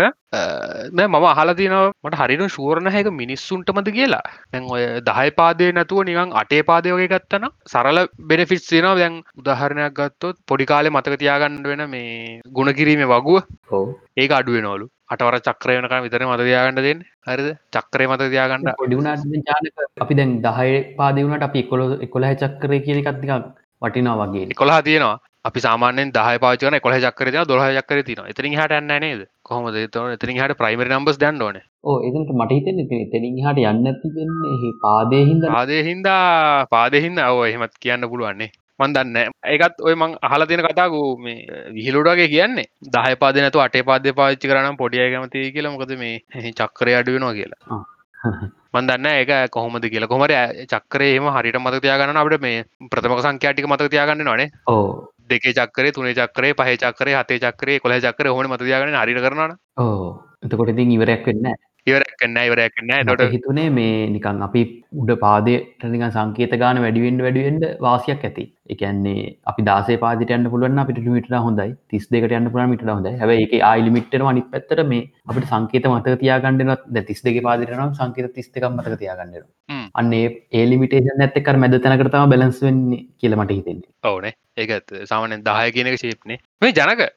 මම 0.93 1.15
අහලා 1.31 1.55
තියනව 1.61 1.79
මට 2.05 2.21
හරින 2.21 2.45
ශූරණ 2.57 2.91
හැක 2.95 3.09
මිනිස්සුන්ටමද 3.21 3.89
කියලා. 3.97 4.23
දැන් 4.53 4.69
ඔය 4.75 4.83
දහය 5.09 5.29
පාදය 5.41 5.71
නැතුව 5.73 6.05
නිකං 6.09 6.37
අටේ 6.43 6.63
පාදයෝගේ 6.71 7.11
ගත්තන 7.15 7.47
සරල 7.73 8.01
බෙනෆිස් 8.31 8.69
තියනවා. 8.71 8.95
දැන් 9.01 9.17
උදාහරණයක් 9.41 9.95
ගත්තොත් 9.99 10.37
පොඩිකාලේ 10.53 10.95
මතක 10.95 11.21
තියාගන්න 11.23 11.63
වෙන 11.73 11.85
මේ 11.95 12.41
ගුණකිරීම 12.59 13.05
වගුව. 13.15 13.41
හෝ 13.73 13.87
ඒක 14.17 14.37
අඩුවෙනවලු 14.41 14.87
අටවර 15.15 15.39
චක්‍රය 15.49 15.79
වෙනක 15.79 15.97
විතර 16.07 16.27
මත 16.27 16.43
තියාගන්න 16.51 16.85
දෙන්න. 16.89 17.01
හරිද? 17.29 17.49
චක්‍රය 17.77 18.07
මත 18.11 18.31
තියාගන්න. 18.35 18.71
පොඩිුණට 18.83 20.05
අපි 20.05 20.21
දැන් 20.21 20.37
දහය 20.47 20.71
පාදවුණට 21.01 21.49
අපි 21.49 21.65
එකොල 21.67 21.83
එකොළ 22.09 22.31
චක්‍රය 22.45 22.79
කියලි 22.87 23.03
කත්තික 23.09 23.35
වටිනා 23.83 24.17
වගේ. 24.21 24.55
කොලා 24.63 24.81
තියෙනවා 24.83 25.19
අපි 25.45 25.61
සාමානෙන් 25.61 26.13
දහ 26.13 26.39
පාචන 26.39 26.77
කොහ 26.81 26.93
චක්කර 26.97 27.29
දොහ 27.47 27.61
චක්කර 27.71 28.01
තින 28.05 28.19
එතරින් 28.29 28.55
හට 28.55 28.79
යන්න 28.79 28.93
නේද? 29.01 29.21
කොහොමද? 29.43 29.77
එතරින් 30.15 30.37
හට 30.37 30.57
ප්‍රයිමරි 30.59 30.91
නම්බස් 30.91 31.19
දන්නඩන 31.19 31.61
ඕ 31.83 31.99
එකට 32.03 32.33
මටහිතන 32.35 32.81
එතරින් 32.85 33.39
හට 33.41 33.67
යන්න 33.67 34.01
තිබෙන්නේ 34.03 34.73
පාදයහින්ද 34.83 35.47
පාදයහින්දා 35.49 36.67
පාදහින්ද 36.69 37.23
ඔව 37.27 37.45
එහෙමත් 37.45 37.79
කියන්න 37.79 38.05
පුළුවන්නේ 38.07 38.51
මන් 38.81 38.97
දන්න 38.97 39.33
ඒකත් 39.47 39.81
ඔය 39.83 39.95
මං 39.95 40.17
අහල 40.23 40.45
තියෙන 40.45 40.63
කතාගු 40.67 41.01
මේ 41.19 41.63
විහිලුඩගේ 41.71 42.29
කියන්නේ. 42.29 42.69
දහ 42.89 43.17
පාදනතු 43.17 43.63
අටේ 43.65 43.85
පාද 43.85 44.09
පාච්චි 44.15 44.51
කරනම් 44.51 44.77
පොඩිය 44.77 45.07
ගමති 45.13 45.47
කියලා 45.55 45.73
මොකද 45.73 45.95
මේ 45.99 46.21
චක්කරය 46.59 46.97
අඩුවෙනවා 46.99 47.33
කියලා. 47.35 47.81
මන්දන්න 48.75 49.09
ඒක 49.13 49.33
කොහොමද 49.51 49.87
කියල. 49.87 50.07
කොමර 50.07 50.35
චක්‍රයේම 50.67 51.31
හරිට 51.31 51.59
මත 51.59 51.81
තියාගන්න 51.81 52.21
අපට 52.23 52.39
මේ 52.41 52.61
ප්‍රථමක 52.93 53.25
සංඛ්‍යාටික 53.27 53.69
මත 53.69 53.89
තියාගන්න 53.89 54.25
නොනේ 54.25 54.49
ඕ 54.69 54.85
දෙක 55.31 55.49
චක්‍රේ 55.53 55.97
තුනේ 55.97 56.15
චක්‍රේ 56.15 56.53
පහ 56.55 56.77
චක්‍රේ 56.85 57.17
හතේ 57.17 57.41
චක්‍රේ 57.41 57.81
කොළ 57.81 57.99
චක්‍ර 57.99 58.31
හොන 58.31 58.51
මත 58.51 58.63
තියාගන්න? 58.63 59.01
හරි 59.03 59.27
කරන 59.27 59.57
ඕ 59.79 60.07
එතකොට 60.43 60.73
ඉතින් 60.75 60.97
ඉවරයක් 60.97 61.27
වෙන්න 61.27 61.53
ඉවරක්න්න 61.87 62.39
ඉවරක්න්න 62.41 63.11
ොට 63.13 63.23
හිතුනේ 63.35 63.69
මේ 63.73 64.09
නිකන් 64.15 64.43
අපි 64.47 64.63
උඩ 65.03 65.13
පාදයට 65.23 65.85
නික 65.93 66.05
සංකේත 66.17 66.55
ගාන 66.63 66.81
වැඩිුවෙන්ට 66.85 67.23
වැඩුවෙන්ට 67.27 67.65
වාසියක් 67.81 68.25
ඇති. 68.29 68.45
එකන්නේ 68.73 69.23
අපි 69.51 69.65
දාසේ 69.69 69.97
පාදිටයන්න 70.05 70.51
පුළුවන් 70.53 70.83
අපිට 70.83 71.01
මිට 71.07 71.31
හොඳයි. 71.47 71.71
තිස් 71.91 72.07
දෙකට 72.09 72.37
යන්න 72.39 72.53
පුළ 72.53 72.69
මිට 72.73 72.85
හොඳ 72.89 73.09
හැ 73.23 73.39
එක 73.45 73.55
ආයිලිමිට්ට 73.63 74.19
අනි 74.33 74.45
පැත්තර 74.53 74.85
මේ 74.93 75.09
අපට 75.27 75.49
සංකේත 75.53 75.89
මතක 75.93 76.21
තියාගන්නන 76.25 76.77
ද 76.89 77.07
තිස් 77.09 77.25
දෙක 77.27 77.41
පාදිරනම් 77.49 77.97
සංකේත 78.01 78.35
තිස් 78.37 78.53
දෙක 78.55 78.69
මතක 78.71 79.01
තියාගන්නන 79.03 79.80
අන්නේ 79.95 80.27
ඒ 80.53 80.65
ලිමිටේෂන් 80.71 81.25
ඇත්තකර 81.27 81.57
මැද 81.57 81.79
තැනකරතම 81.79 82.33
බැලන්ස් 82.33 82.61
වෙන්නේ 82.63 83.07
කියලමට 83.19 83.55
හිතෙන්නේ. 83.57 83.91
ඕනේ 84.05 84.35
ඒක 84.57 84.71
ඇත්ත. 84.71 84.91
සාමනෙන් 85.05 85.47
දහය 85.47 85.73
කියනක 85.77 86.01
ශේප්නේ 86.05 86.39
මේ 86.63 86.73
ජනක 86.73 87.09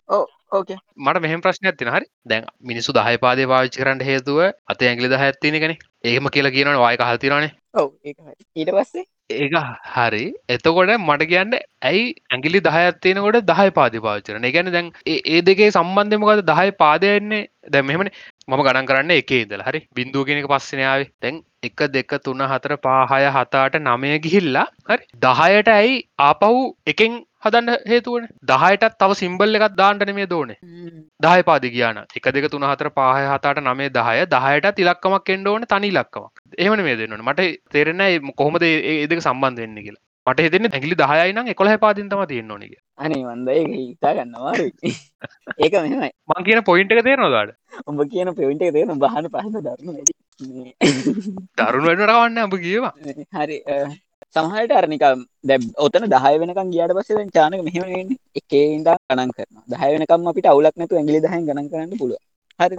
ඕකේ 0.53 0.77
මට 0.97 1.23
මෙහම 1.25 1.41
ප්‍රශ්නයක් 1.41 1.77
තින 1.77 1.93
හරි. 1.95 2.07
දැන් 2.25 2.45
මිනිසු 2.63 2.95
දහය 2.99 3.17
පාදය 3.25 3.49
පාවිච්චි 3.53 3.81
කරන්න 3.81 4.05
හේතුව 4.09 4.43
අත 4.67 4.81
ඇගලි 4.83 5.11
දහ 5.13 5.25
ඇත්තින 5.27 5.59
කෙන 5.63 5.75
ඒම 6.03 6.31
කියලා 6.35 6.55
කියනට 6.57 6.83
වායක 6.85 7.05
හල්තිරනේ 7.09 7.51
ඔව 7.75 7.89
ඊට 8.05 8.71
පස්සේ? 8.71 9.05
ඒක 9.31 9.53
හරි. 9.93 10.25
එතකොට 10.47 10.91
මට 10.97 11.27
කියන්න 11.31 11.55
ඇයි 11.81 12.03
ඇගිලි 12.29 12.61
දහයත්තියනකොට 12.61 13.39
දහය 13.43 13.69
පාති 13.71 14.03
පාචරන 14.05 14.47
ගැන 14.55 14.71
දැන් 14.75 14.91
ඒ 15.07 15.41
දෙකේ 15.41 15.71
සම්බන්ධමකද 15.71 16.43
දහය 16.45 16.75
පාදයන්නේ 16.77 17.41
දැ 17.69 17.83
මෙමන 17.83 18.11
මම 18.47 18.61
ගණන් 18.61 18.87
කරන්න 18.87 19.11
එකේ 19.13 19.41
ඉදල 19.43 19.61
හරි? 19.61 19.79
බින්දුව 19.93 20.23
කෙනෙක 20.27 20.47
පස්සනාව 20.47 21.03
තැන් 21.17 21.35
එක 21.63 21.83
දෙක 21.89 22.15
තුන්න 22.23 22.43
හතර 22.43 22.73
පාහය 22.79 23.27
හතාට 23.29 23.77
නමය 23.79 24.09
ගිහිල්ලා 24.19 24.65
හරි? 24.85 25.05
දහයට 25.17 25.69
ඇයි 25.69 25.93
ආපහු 26.21 26.49
එකෙන් 26.85 27.15
හදන්න 27.39 27.71
හේතුවන 27.85 28.27
දහයටත් 28.43 28.97
තව 28.99 29.17
සිම්බල් 29.21 29.59
එකත් 29.59 29.77
දාන්ටන 29.77 30.13
මේ 30.13 30.27
දෝනේ. 30.27 30.59
දහය 31.19 31.41
පාදි 31.43 31.71
කියන 31.75 32.01
එක 32.13 32.27
දෙක 32.29 32.49
තුන 32.51 32.67
හතර 32.69 32.89
පාහය 32.91 33.23
හතාට 33.27 33.63
නමේ 33.63 33.91
දහය 33.91 34.25
දහයට 34.27 34.71
තිලක්කමක් 34.77 35.35
එන්ඩෝන 35.35 35.67
තනි 35.67 35.91
ලක්කමක් 35.93 36.43
එහමන 36.59 36.83
මේ 36.83 36.97
දෙන්නට 36.97 37.27
මට 37.27 37.49
තේරෙන 37.71 38.03
කොහොමද 38.33 38.65
ඒ 38.65 38.97
දෙක 39.07 39.21
සම්බන්ධ 39.21 39.63
වෙන්න 39.63 39.79
කියලා 39.79 40.03
මට 40.27 40.39
හිතෙන 40.41 40.69
ඇගලි 40.69 40.95
දහයනම් 40.97 41.49
එකොළ 41.49 41.73
පාදින්තම 41.79 42.25
තියෙන් 42.25 42.47
නොනක 42.47 42.75
අනේ 42.99 43.23
වන්ද 43.23 43.49
ඒක 43.53 43.71
හිතා 43.73 44.13
ගන්නවා 44.15 44.53
ඒක 45.63 45.73
මෙමයි 45.79 46.11
මං 46.29 46.45
කියන 46.45 46.63
පොයින්ට 46.63 46.93
එක 46.93 47.05
තේරනොදාට 47.05 47.55
උඹ 47.85 48.03
කියන 48.09 48.35
පෙවිට 48.35 48.67
තේන 48.71 48.99
බහන 48.99 49.29
පහස 49.29 49.57
දරන 49.61 50.21
දරුණු 50.39 51.85
වැඩටවන්න 51.87 52.39
අප 52.39 52.55
කියවා. 52.59 52.93
හරි 53.33 53.57
සමහට 54.35 54.73
අරනික 54.73 55.03
දැ 55.43 55.57
ඔතන 55.79 56.07
දහය 56.07 56.33
වෙනකම් 56.37 56.71
ගියට 56.71 56.95
පස්සේ 56.97 57.25
චානක 57.31 57.61
මෙහමෙන් 57.67 58.15
එකේන්ද 58.35 58.89
ගණන් 58.89 59.33
කරන 59.33 59.61
දහය 59.69 59.91
වෙනකම් 59.95 60.31
අපිට 60.31 60.47
අවුලක් 60.47 60.75
නැතු 60.75 60.99
ඇගලි 60.99 61.19
දහ 61.19 61.37
ගණන් 61.39 61.69
කරන්න 61.69 61.99
පුළුව 61.99 62.21
හරි. 62.59 62.75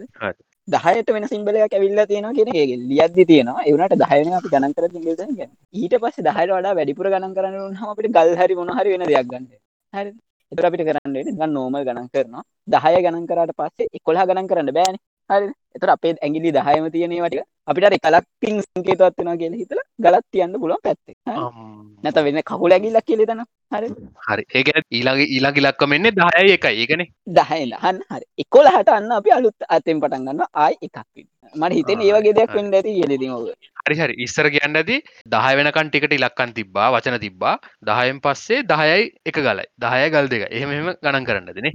දහයට 0.69 1.11
වෙන 1.13 1.27
සිම්බලයක් 1.29 1.75
ඇවිල්ල 1.75 2.01
තියෙන 2.07 2.29
කියෙන 2.35 2.83
ලියද්දි 2.91 3.25
තියෙනවා. 3.31 3.65
එවනට 3.65 3.97
දහයන 4.03 4.33
අපි 4.39 4.49
ගණන් 4.49 4.75
කර 4.77 4.87
ගෙන 4.91 5.51
ඊට 5.75 5.95
පස්ස 6.03 6.19
දහයට 6.19 6.53
වඩා 6.53 6.75
වැඩිපුර 6.75 7.09
ගණන් 7.09 7.35
කරන්න 7.37 7.77
හම 7.81 7.89
අපිට 7.89 8.15
ගල් 8.17 8.31
හරි 8.41 8.55
මොහරි 8.61 8.95
වෙන 8.95 9.05
දෙයක් 9.05 9.27
ගන්න. 9.27 9.45
හරි. 9.95 10.11
එතර 10.53 10.67
අපිට 10.69 10.87
කරන්න 10.89 11.19
ගන්න 11.31 11.53
නෝමල් 11.53 11.85
ගණන් 11.85 12.09
කරනවා. 12.09 12.45
දහය 12.69 12.95
ගණන් 13.05 13.27
කරට 13.27 13.53
පස්සේ 13.59 13.91
එකොලා 13.93 14.27
ගණන් 14.27 14.49
කරන්න 14.51 14.73
බෑන. 14.79 14.97
හරි 15.31 15.53
එතර 15.77 15.91
අපේ 15.97 16.15
ඇගිලි 16.27 16.55
දහයම 16.57 16.87
තියනවට 16.95 17.43
අපිට 17.67 17.97
කලක් 18.05 18.25
පින් 18.43 18.63
සංකේතත්වන 18.63 19.31
කියල 19.41 19.55
හිතල 19.61 19.81
ගලත් 20.05 20.25
තියන්න 20.33 20.57
පුළුවන් 20.63 20.83
පැත්තේ. 20.87 21.17
නැත 22.05 22.19
වෙන 22.27 22.41
කහුල 22.51 22.77
ඇගිල්ලක් 22.77 23.07
කියලෙතන 23.11 23.45
හරි. 23.75 23.89
හරි. 24.29 24.45
ඒකන 24.59 24.83
ඊළගේ 24.91 25.29
ඊළඟ 25.35 25.61
ලක්කමෙන්නේ 25.67 26.17
දහය 26.21 26.57
එක 26.57 26.67
ඒකන 26.73 27.05
දහයන්න 27.39 27.77
හන්න 27.85 28.03
හරි 28.11 28.27
එකොල 28.45 28.69
හට 28.75 28.99
අන්න 28.99 29.15
අපි 29.21 29.37
අලුත් 29.39 29.69
අතෙන් 29.77 30.03
පටන් 30.03 30.29
ගන්න 30.29 30.45
ආයි 30.65 30.77
එකක් 30.83 30.99
මට 31.55 31.75
හිතෙන 31.79 32.05
ඒවගේ 32.05 32.37
දෙයක් 32.39 32.55
වෙන්න 32.59 32.75
ඇති 32.75 32.95
කියලෙති 32.99 33.31
ඔව 33.31 33.49
හරි 33.87 33.97
හරි. 34.01 34.15
ඉස්සර 34.27 34.47
කියන්න 34.55 34.81
ඇති 34.83 35.01
දහය 35.35 35.53
වෙනකන් 35.61 35.91
ටිකට 35.91 36.17
ඉලක්කන් 36.19 36.55
තිබ්බා 36.61 36.93
වචන 36.95 37.19
තිබ්බා. 37.27 37.57
දහයෙන් 37.89 38.23
පස්සේ 38.25 38.63
දහයයි 38.71 39.11
එක 39.31 39.43
ගලයි. 39.49 39.67
දහය 39.85 40.07
ගල් 40.15 40.33
දෙක 40.33 40.49
එහෙම 40.51 40.95
ගණන් 41.03 41.29
කරන්න 41.29 41.53
දෙනේ 41.59 41.73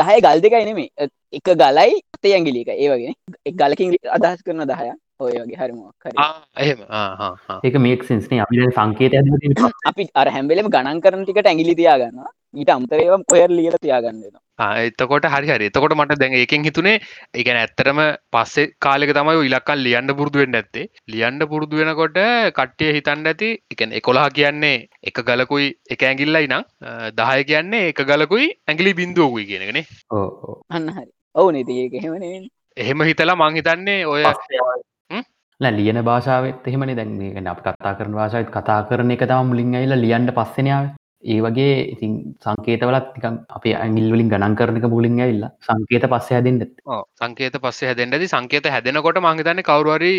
දහය 0.00 0.20
ගල් 0.26 0.46
දෙකයි 0.46 0.68
නෙමේ 0.70 1.10
එක 1.38 1.48
ගලයි 1.62 2.00
අතේ 2.16 2.34
ඇගිලික 2.36 2.70
ඒවගෙන 2.74 3.14
ගලකින් 3.54 3.96
අදහස් 4.16 4.42
කරන 4.42 4.64
දහය 4.66 4.90
ඔය 5.20 5.32
වගේ 5.34 5.58
හරිමක් 5.60 6.04
හරි 6.04 6.18
එහෙම. 6.58 6.78
ආ, 6.90 7.08
ආ, 7.18 7.32
ආ. 7.48 7.60
ඒක 7.62 7.74
මේක් 7.78 8.04
සින්ස්නේ 8.04 8.40
අපි 8.44 8.68
සංකේත 8.72 9.16
අපි 9.90 10.06
අර 10.14 10.28
හැම්බෙලම 10.36 10.68
ගණන් 10.68 11.00
කරන 11.00 11.24
ටිකට 11.24 11.50
ඇගිලි 11.50 11.74
තියාගන්න 11.80 12.22
ඊට 12.54 12.70
අම්තරේව 12.74 13.12
පොයර් 13.28 13.50
ලියල 13.50 13.76
තියාගන්නනවා 13.78 14.40
ආ, 14.58 14.70
එතකොට 14.82 15.26
හරි 15.34 15.48
හරි. 15.48 15.66
එතකොට 15.70 15.94
මට 15.96 16.16
දැන් 16.22 16.36
ඒකෙන් 16.38 16.64
හිතුනේ 16.68 16.96
ඒකන 17.34 17.58
ඇත්තරම 17.62 18.00
පස්සේ 18.32 18.70
කාලෙක 18.78 19.12
තමයි 19.18 19.44
ඉලක්කන් 19.48 19.82
ලියන්න 19.86 20.14
පුරුදුවෙන් 20.20 20.56
ඇත්තේ 20.60 20.86
ලියන්න 21.08 21.44
පුරුදු 21.52 21.82
වෙනකොට 21.82 22.18
කට්ටිය 22.58 22.94
හිතන්න 22.96 23.28
ඇති 23.32 23.50
එකන 23.74 23.92
එකොළහ 24.00 24.26
කියන්නේ 24.38 24.78
එක 25.04 25.20
ගලකුයි 25.28 25.68
එක 25.90 26.06
ඇගිල්ලයි 26.10 26.48
නම් 26.48 26.64
දහය 27.18 27.44
කියන්නේ 27.50 27.82
එක 27.92 28.00
ගලකුයි 28.12 28.48
ඇගිලි 28.66 28.94
බින්දුවකුයි 28.94 29.46
කියනගෙන 29.50 29.82
ඕ 30.10 30.56
අන්න 30.70 30.88
හරි. 30.90 31.10
ඔවු 31.34 31.52
නති 31.54 31.78
ඒක 31.84 32.00
හෙමන 32.04 32.26
එහෙම 32.80 33.02
හිතලා 33.02 33.36
මං 33.36 33.58
හිතන්නේ 33.58 33.98
ඔය 34.06 34.22
ලියන 35.60 35.98
භාෂාවත් 36.02 36.66
එහෙමනි. 36.66 36.94
දැන් 36.94 37.48
අප 37.48 37.60
කතා 37.62 37.94
කරන 37.94 38.14
භාෂාවත් 38.14 38.50
කතා 38.50 38.80
කරන 38.88 39.10
එක 39.10 39.26
තම 39.26 39.50
මුලින් 39.50 39.76
ඇයිල 39.76 39.94
ලියන්ට 39.96 40.34
පස්සෙනාව 40.34 40.86
ඒ 41.22 41.40
වගේ 41.40 41.72
ඉතින් 41.84 42.12
සංකේතවලත් 42.40 43.08
අපේ 43.50 43.74
ඇගිල්වලින් 43.76 44.30
ගණන් 44.30 44.54
කරනක 44.56 44.86
මුලින් 44.88 45.18
ඇල්ල 45.20 45.42
සංකේත 45.60 46.04
පස්ස 46.06 46.30
හැදෙන්ට 46.30 46.62
සංකේත 47.20 47.58
පස්සේ 47.58 47.88
හැදෙන්ටදි 47.90 48.28
සංකේත 48.28 48.66
හැදෙනකොට 48.66 49.20
මංහිතන්නේ 49.20 49.62
කවරුවරි 49.62 50.14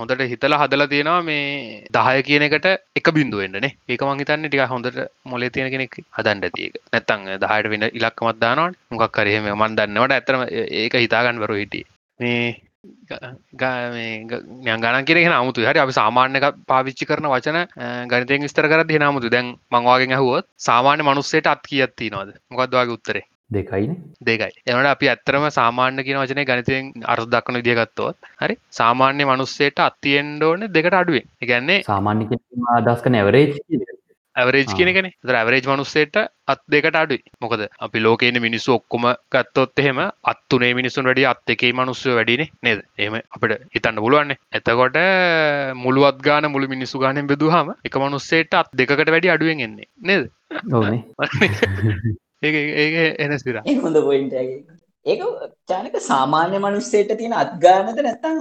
හොඳට 0.00 0.24
හිතලා 0.32 0.60
හදලා 0.62 0.88
තියෙනවා 0.88 1.22
මේ 1.22 1.84
දහය 1.90 2.24
කියන 2.24 2.46
එකට 2.48 2.66
එක 2.96 3.12
බින්දුවෙන්ටනේ 3.12 3.72
ඒක 3.88 4.02
මංහිතන්නේ 4.04 4.50
ටික 4.50 4.66
හොඳට 4.66 5.00
මොලේ 5.24 5.50
තියෙන 5.50 5.70
කෙනෙක් 5.70 5.94
හදන්ට 6.18 6.52
තියක 6.52 6.82
නැත්තං 6.88 7.30
දහයට 7.38 7.70
වෙන 7.72 7.86
ඉලක්කමත් 7.92 8.42
දානවට 8.42 8.82
මොකක් 8.92 9.14
කරහෙම 9.14 9.48
මන් 9.52 9.78
දන්නවට 9.78 10.18
ඇතරම 10.18 10.46
ඒක 10.82 10.98
හිතාගන්න 10.98 11.42
වරු 11.44 11.62
හිටිය 11.62 11.86
මේ 12.20 12.44
ගණන් 13.54 15.04
කියෙන 15.04 15.32
අමුතු 15.32 15.60
හරි 15.62 15.80
අපි 15.80 15.92
සාමාන්‍යක 15.92 16.46
පාවිච්චි 16.66 17.04
කරන 17.06 17.28
වචන 17.32 17.58
ගනිතෙන් 18.10 18.46
විස්තර 18.46 18.68
කර 18.68 18.84
දිනමුතු 18.84 19.32
දැන් 19.34 19.50
මංවාගෙන් 19.72 20.14
ඇහුවොත් 20.16 20.48
සාමාන්‍ය 20.60 21.02
මනුස්සේට 21.02 21.46
අත් 21.46 21.62
කියත්ති 21.68 22.10
නොද 22.10 22.32
මොකක්දවාගේ 22.50 22.96
උත්තරේ? 22.98 23.24
දෙකයින. 23.50 23.92
දෙකයි. 24.20 24.52
එනට 24.66 24.90
අපි 24.94 25.06
ඇත්තරම 25.08 25.46
සාමාන්‍ය 25.50 26.04
කියන 26.06 26.20
වචනය 26.22 26.44
ගනිතයෙන් 26.44 26.92
අර්ථ 27.04 27.26
දක්න 27.26 27.60
විදිගත්තොත් 27.60 28.16
හරි 28.42 28.54
සාමාන්‍ය 28.70 29.24
මනුස්සේට 29.24 29.78
අත්තියෙන්ඩෝන 29.80 30.68
දෙකට 30.74 30.94
අඩුවෙන්. 30.94 31.26
එකන්නේ 31.42 31.80
සාමාන්‍ය 31.82 32.28
අදස්ක 32.76 33.06
නැවරේජ් 33.08 33.50
ඇවරේජ් 34.36 34.66
ආ. 34.66 34.76
කියනගෙන 34.76 35.08
ඇවරේජ් 35.34 35.66
මනුස්සේට 35.66 36.16
අත් 36.46 36.60
දෙකට 36.66 36.96
අඩුයි. 36.96 37.22
මොකද 37.40 37.62
අපි 37.78 37.98
ලෝකන 37.98 38.40
මිනිස්සු 38.40 38.74
ඔක්කොම 38.74 39.06
ගත්තොත් 39.28 39.78
එහෙම 39.78 40.00
අත්තුනේ 40.24 40.72
මිනිසුන් 40.74 41.04
වැඩිය 41.04 41.26
අත් 41.26 41.48
එකේ 41.48 41.72
මනුස්සය 41.72 42.10
වැඩින 42.10 42.44
නේද? 42.62 42.82
එම 42.98 43.14
අපට 43.14 43.56
හිතන්න 43.74 43.98
පුළුවන්නේ. 43.98 44.40
එතකොට 44.52 44.98
මුළුවත් 45.76 46.20
ගාන 46.20 46.50
මුළු 46.50 46.68
මිනිස්සු 46.68 46.98
ගානෙන් 46.98 47.26
බෙදුහම 47.26 47.72
එක 47.84 47.96
මනුස්සේට 47.98 48.54
අත් 48.54 48.70
දෙකට 48.74 49.08
වැඩි 49.08 49.30
අඩුවෙන් 49.30 49.60
එන්නේ 49.60 49.88
නේද? 50.02 50.30
ඒ 52.42 52.50
ඒ 52.82 53.08
එන 53.18 53.38
සිර 53.38 53.56
ඒ 53.58 53.78
හොඳ 53.78 53.98
පොයින්ටගේ 54.02 54.78
ඒක 55.06 55.20
චානක 55.66 55.96
සාමාන්‍ය 56.02 56.58
මනුස්සේට 56.58 57.16
තියෙන 57.16 57.34
අත්ගානද 57.34 58.00
නැත්තං 58.00 58.38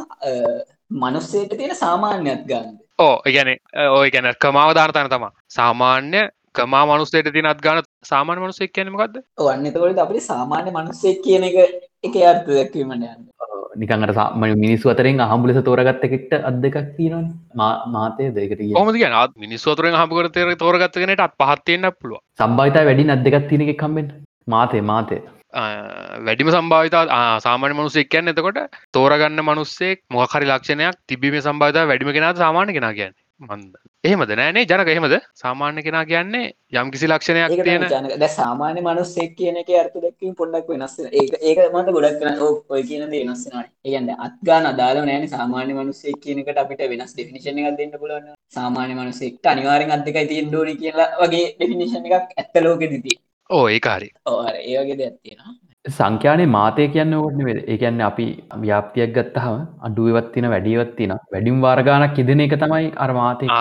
මනුස්සේට 0.98 1.58
තියෙන 1.58 1.76
සාමාන්‍ය 1.76 2.32
අත්ගානද 2.32 2.78
ඕ 3.00 3.16
ඉගැන 3.26 3.50
ඔය 3.92 4.10
ගැන 4.12 4.30
කමාවධානතන 4.44 5.10
තම. 5.14 5.26
සාමාන්‍ය 5.50 6.22
කමා 6.54 6.84
මනුස්සේට 6.88 7.32
තිනත් 7.36 7.62
ගාන 7.62 7.82
සාමාන්‍ය 8.06 8.42
මනුස්සෙක් 8.42 8.74
කියනමකක්ද 8.76 9.20
වන්න 9.40 9.70
එතකොට 9.70 10.04
අපිට 10.06 10.26
සාමාන්‍ය 10.26 10.72
මනුස්සෙක් 10.72 11.22
කියන 11.26 11.50
එක 11.50 11.58
එක 12.04 12.16
අර්ථ 12.32 12.50
දැක්වීමට 12.50 13.08
යන්න. 13.08 13.26
නිකඟට 13.78 14.14
සාම 14.16 14.46
මිනිස්සු 14.58 14.92
අතරෙන් 14.94 15.22
අහම්බුලෙස 15.22 15.60
තෝරගත්ත 15.64 16.06
එකට 16.10 16.38
අත් 16.42 16.62
දෙකක් 16.62 16.78
තියෙන 16.96 17.28
මාතය 17.90 18.30
දෙකට 18.34 18.64
හොම 18.76 18.94
කියන 18.94 19.18
මිනිස්සෝතරෙන් 19.38 20.00
හමකර 20.02 20.32
තේර 20.32 20.56
තෝරගත්තගෙනට 20.58 21.26
අත් 21.28 21.36
පහත්තියෙන්න්න 21.38 21.92
පුළුව 21.94 22.24
සම්බාහිතා 22.40 22.88
වැඩි 22.90 23.12
අත් 23.16 23.28
දෙකක් 23.28 23.50
තියෙනෙ 23.50 23.76
කම්බෙන් 23.76 24.16
මාතේ 24.48 24.82
මාතය 24.84 25.22
වැඩිම 25.54 26.52
සම්භාවිතා 26.52 27.40
සාමාන්‍ය 27.42 27.74
මනුස්සෙක් 27.74 28.10
කියන්න 28.10 28.28
එතකොට 28.28 28.60
තෝරගන්න 28.94 29.42
මනුස්සෙක් 29.44 30.06
මොහරි 30.10 30.46
ලක්ෂණයක් 30.46 31.02
තිබීම 31.08 31.42
සම්භාවිතා 31.42 31.88
වැඩිම 31.88 32.14
කෙනත් 32.14 32.38
සාමාන්‍ය 32.38 32.74
කෙන 32.74 32.90
කියන්න 32.94 33.16
මන්ද 33.42 33.76
එහෙමද 34.04 34.32
නෑනේ 34.32 34.64
ජනක 34.64 34.92
එහෙමද 34.92 35.14
සාමාන්‍ය 35.36 35.84
කෙනා 35.84 36.04
කියන්නේ 36.06 36.46
යම් 36.74 36.92
කිසි 36.92 37.08
ලක්ෂණයක් 37.08 37.54
තියෙන 37.60 37.86
ජනක 37.86 38.28
සාමාන්‍ය 38.32 38.82
මනුස්සෙක් 38.82 39.32
කියන 39.36 39.60
එක 39.62 39.72
අර්ථ 39.76 39.96
දැක්වීම 39.98 40.34
පොඩ්ඩක් 40.36 40.70
වෙනස්. 40.74 40.96
ඒක 41.12 41.32
ඒක 41.42 41.62
මට 41.70 41.96
ගොඩක් 41.96 42.70
ඔය 42.70 42.84
කියන 42.84 43.06
දේ 43.08 43.22
වෙනස් 43.22 43.46
වෙනවා. 43.46 43.64
ඒ 43.86 43.90
කියන්නේ 43.90 44.20
අත්ගාන 44.20 44.70
අදාළව 44.72 45.04
නෑනේ 45.04 45.32
සාමාන්‍ය 45.36 45.74
මනුස්සෙක් 45.74 46.20
කියන 46.26 46.44
එකට 46.44 46.62
අපිට 46.64 46.84
වෙනස් 46.94 47.16
ඩෙෆිනිෂන් 47.16 47.64
එකක් 47.64 47.80
දෙන්න 47.80 47.96
පුළුවන්. 47.96 48.30
සාමාන්‍ය 48.50 48.94
මනුස්සෙක්ට 48.94 49.52
අනිවාර්යෙන් 49.54 49.96
අත් 49.98 50.06
දෙකයි 50.06 50.28
තියෙන්න 50.28 50.56
ඕනේ 50.56 50.78
කියලා 50.84 51.10
වගේ 51.22 51.48
ඩෙෆිනිෂන් 51.54 52.08
එකක් 52.08 52.38
ඇත්ත 52.38 52.64
ලෝකෙදි 52.66 53.02
තියෙනවා. 53.02 53.29
ඕ 53.50 53.66
ඒ 53.70 53.80
කාරි 53.80 54.10
ඔව් 54.26 54.38
අර 54.42 54.56
ඒ 54.56 54.78
වගේ 54.80 54.98
දෙයක් 54.98 55.18
තියෙනවා. 55.18 55.54
සංඛ්‍යානය 55.86 56.46
මාතය 56.48 56.88
කියන්න 56.90 57.16
ඕටන 57.16 57.44
වෙද 57.48 57.60
ඒකන්න 57.66 58.02
අපි 58.04 58.26
ව්‍යාපතියක් 58.60 59.14
ගත්තහම 59.16 59.60
අඩුවත්තින 59.82 60.50
වැඩියවත්තින 60.50 61.14
වැඩිම් 61.28 61.62
වාර්ගානක් 61.62 62.20
ඉදන 62.24 62.46
එක 62.46 62.56
තමයි 62.58 62.90
අර 62.98 63.12
මාතය 63.14 63.52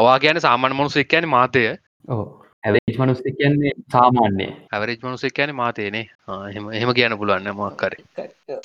වා 0.00 0.18
කියන 0.18 0.40
සාමාන්‍ය 0.40 0.74
මනුස්සෙක් 0.74 1.10
කියන 1.10 1.28
මාතය. 1.28 1.64
ඕ 2.08 2.24
ඇවේජ් 2.64 2.98
මනුස්ස 2.98 3.22
කියන්නේ 3.34 3.74
සාමාන්‍යය. 3.88 4.50
ඇවරේජ් 4.70 4.98
මනුස්සෙක් 5.02 5.34
කියන 5.34 5.54
මාතයනේ 5.54 6.06
එහෙම 6.46 6.72
එහෙම 6.72 6.94
කියන්න 6.94 7.18
පුළුවන්න 7.20 7.54
මොක්කර 7.54 7.92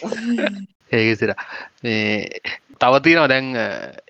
ඒක 0.94 1.14
සිර 1.18 1.32
තවතිනවා 2.80 3.28
දැන් 3.28 3.54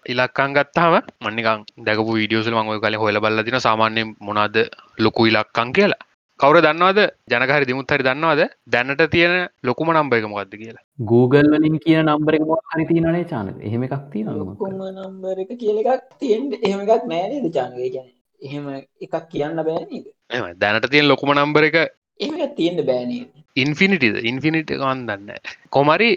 ඉලක්කං 0.08 0.56
ගත්තාම 0.56 0.96
මන්නිකං 1.22 1.68
දැකපු 1.86 2.12
වීඩියෝසල 2.14 2.56
මංගොය 2.56 2.80
කලින් 2.80 3.02
හොල 3.02 3.20
බල්ල 3.20 3.44
තින 3.44 3.62
සාමාන්‍ය 3.62 4.10
මොනාද 4.22 4.66
ලොකු 5.00 5.26
ඉලක්කං 5.28 5.72
කියලා 5.74 6.04
කවර 6.40 6.60
දන්නවාද? 6.62 7.00
ජනකාරි 7.30 7.66
දිමුත් 7.66 7.92
හරි 7.92 8.04
දන්නවාද? 8.04 8.42
දැනට 8.68 9.04
තියෙන 9.10 9.36
ලොකුම 9.64 9.92
නම්බයක 9.92 10.26
මොකක්ද 10.28 10.56
කියලා? 10.56 10.84
Google 11.04 11.48
වලින් 11.54 11.78
කියන 11.80 12.06
නම්බර 12.06 12.36
එක 12.38 12.44
මොක් 12.50 12.74
හරි 12.74 12.86
තියනේ 12.90 13.24
චාන 13.26 13.54
එහෙම 13.62 13.86
එකක් 13.88 14.04
තිය 14.12 14.24
ලොකුම 14.26 14.82
නම්බර 14.90 15.40
එක 15.44 15.52
කියල 15.58 15.80
එකක් 15.82 16.04
තියෙන් 16.20 16.52
එහෙම 16.60 16.84
එකක් 16.86 17.08
නෑනේද 17.12 17.48
චන්ගේ 17.50 17.90
ගැන 17.96 18.10
එහෙම 18.42 18.66
එකක් 19.02 19.16
කියන්න 19.32 19.62
බෑනීද 19.62 20.06
එම 20.32 20.46
දැනට 20.58 20.90
තියෙන 20.90 21.10
ලොකුම 21.12 21.34
නම්බර 21.36 21.70
එක 21.70 21.80
එහෙම 22.20 22.36
එකක් 22.38 22.56
තියෙන්ට 22.60 22.86
බෑනී 22.90 23.22
ඉන්ෆිනිිටද 23.56 24.20
ඉන්ෆිනිට 24.32 24.74
ගන්දන්න 24.76 25.52
කොමරි 25.72 26.10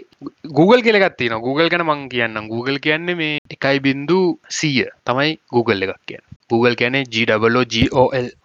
Google 0.51 0.81
කෙලගත්තින 0.81 1.37
Google 1.39 1.69
ගැන 1.69 1.85
මං 1.85 2.07
කියන්න 2.13 2.41
Google 2.47 2.79
කියන්නේ 2.79 3.19
මේ 3.21 3.37
එකයි 3.49 3.83
බින්දු 3.87 4.19
සීය 4.59 4.89
තමයි 5.05 5.37
Google 5.51 5.87
එකක් 5.87 6.01
කියන්න 6.05 6.26
Google 6.49 6.75
කියන 6.79 6.95
GWOGOL 7.13 7.57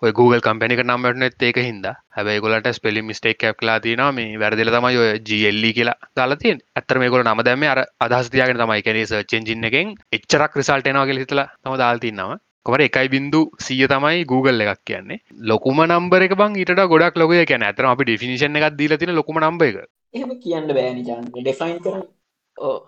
ඔය 0.02 0.12
Google 0.18 0.40
කම්පැනික 0.44 0.80
නම්මටනෙත් 0.82 1.42
ඒක 1.48 1.58
හිද 1.62 1.84
හැබයි 2.16 2.40
ගොලට 2.44 2.68
ස්පෙලි 2.76 3.02
මිස්ටේක් 3.08 3.38
කැප්ලා 3.42 3.76
තින 3.80 4.00
මේ 4.16 4.38
වැරදිල 4.42 4.70
තමයි 4.74 4.96
ඔය 5.02 5.10
GLල 5.28 5.66
කියලා 5.76 5.94
දාලතින් 6.18 6.62
ඇත්තර 6.78 6.98
මේ 6.98 7.12
ගොල 7.14 7.22
නම 7.22 7.42
දැම 7.48 7.62
අර 7.72 7.80
අදහස්තියාගෙන 8.06 8.58
තමයි. 8.62 8.82
කැනේ 8.86 9.06
සර්චෙන්ජින්න 9.06 9.68
එකෙන් 9.68 9.92
එච්චරක් 10.12 10.56
රිසල්ටනවා 10.60 11.04
කෙ 11.06 11.16
හිතලා 11.18 11.46
තම 11.62 11.76
දාල්තින්නවා 11.82 12.38
කොමට 12.66 12.84
එකයි 12.86 13.12
බින්දු 13.12 13.42
සිය 13.66 13.86
තමයි 13.92 14.24
Google 14.32 14.64
එකක් 14.64 14.82
කියන්නේ. 14.84 15.20
ලොකුම 15.50 15.78
නම්බර 15.84 16.26
එක 16.26 16.34
බං 16.40 16.58
ඊට 16.58 16.72
ගොඩක් 16.94 17.20
ලොක 17.22 17.34
කියන 17.50 17.66
ඇතන 17.68 17.90
අපි 17.90 18.08
ඩිෆිනිශන 18.08 18.58
එකක් 18.60 18.78
දීල 18.80 18.96
තින 18.96 19.14
ලොකුම 19.14 19.38
නම්බ 19.42 19.62
එක. 19.68 19.78
එහෙම 20.14 20.34
කියන්න 20.42 20.74
බෑනි 20.78 21.06
චාන් 21.06 21.30
ඩෙෆයින් 21.30 21.78
කර 21.86 22.02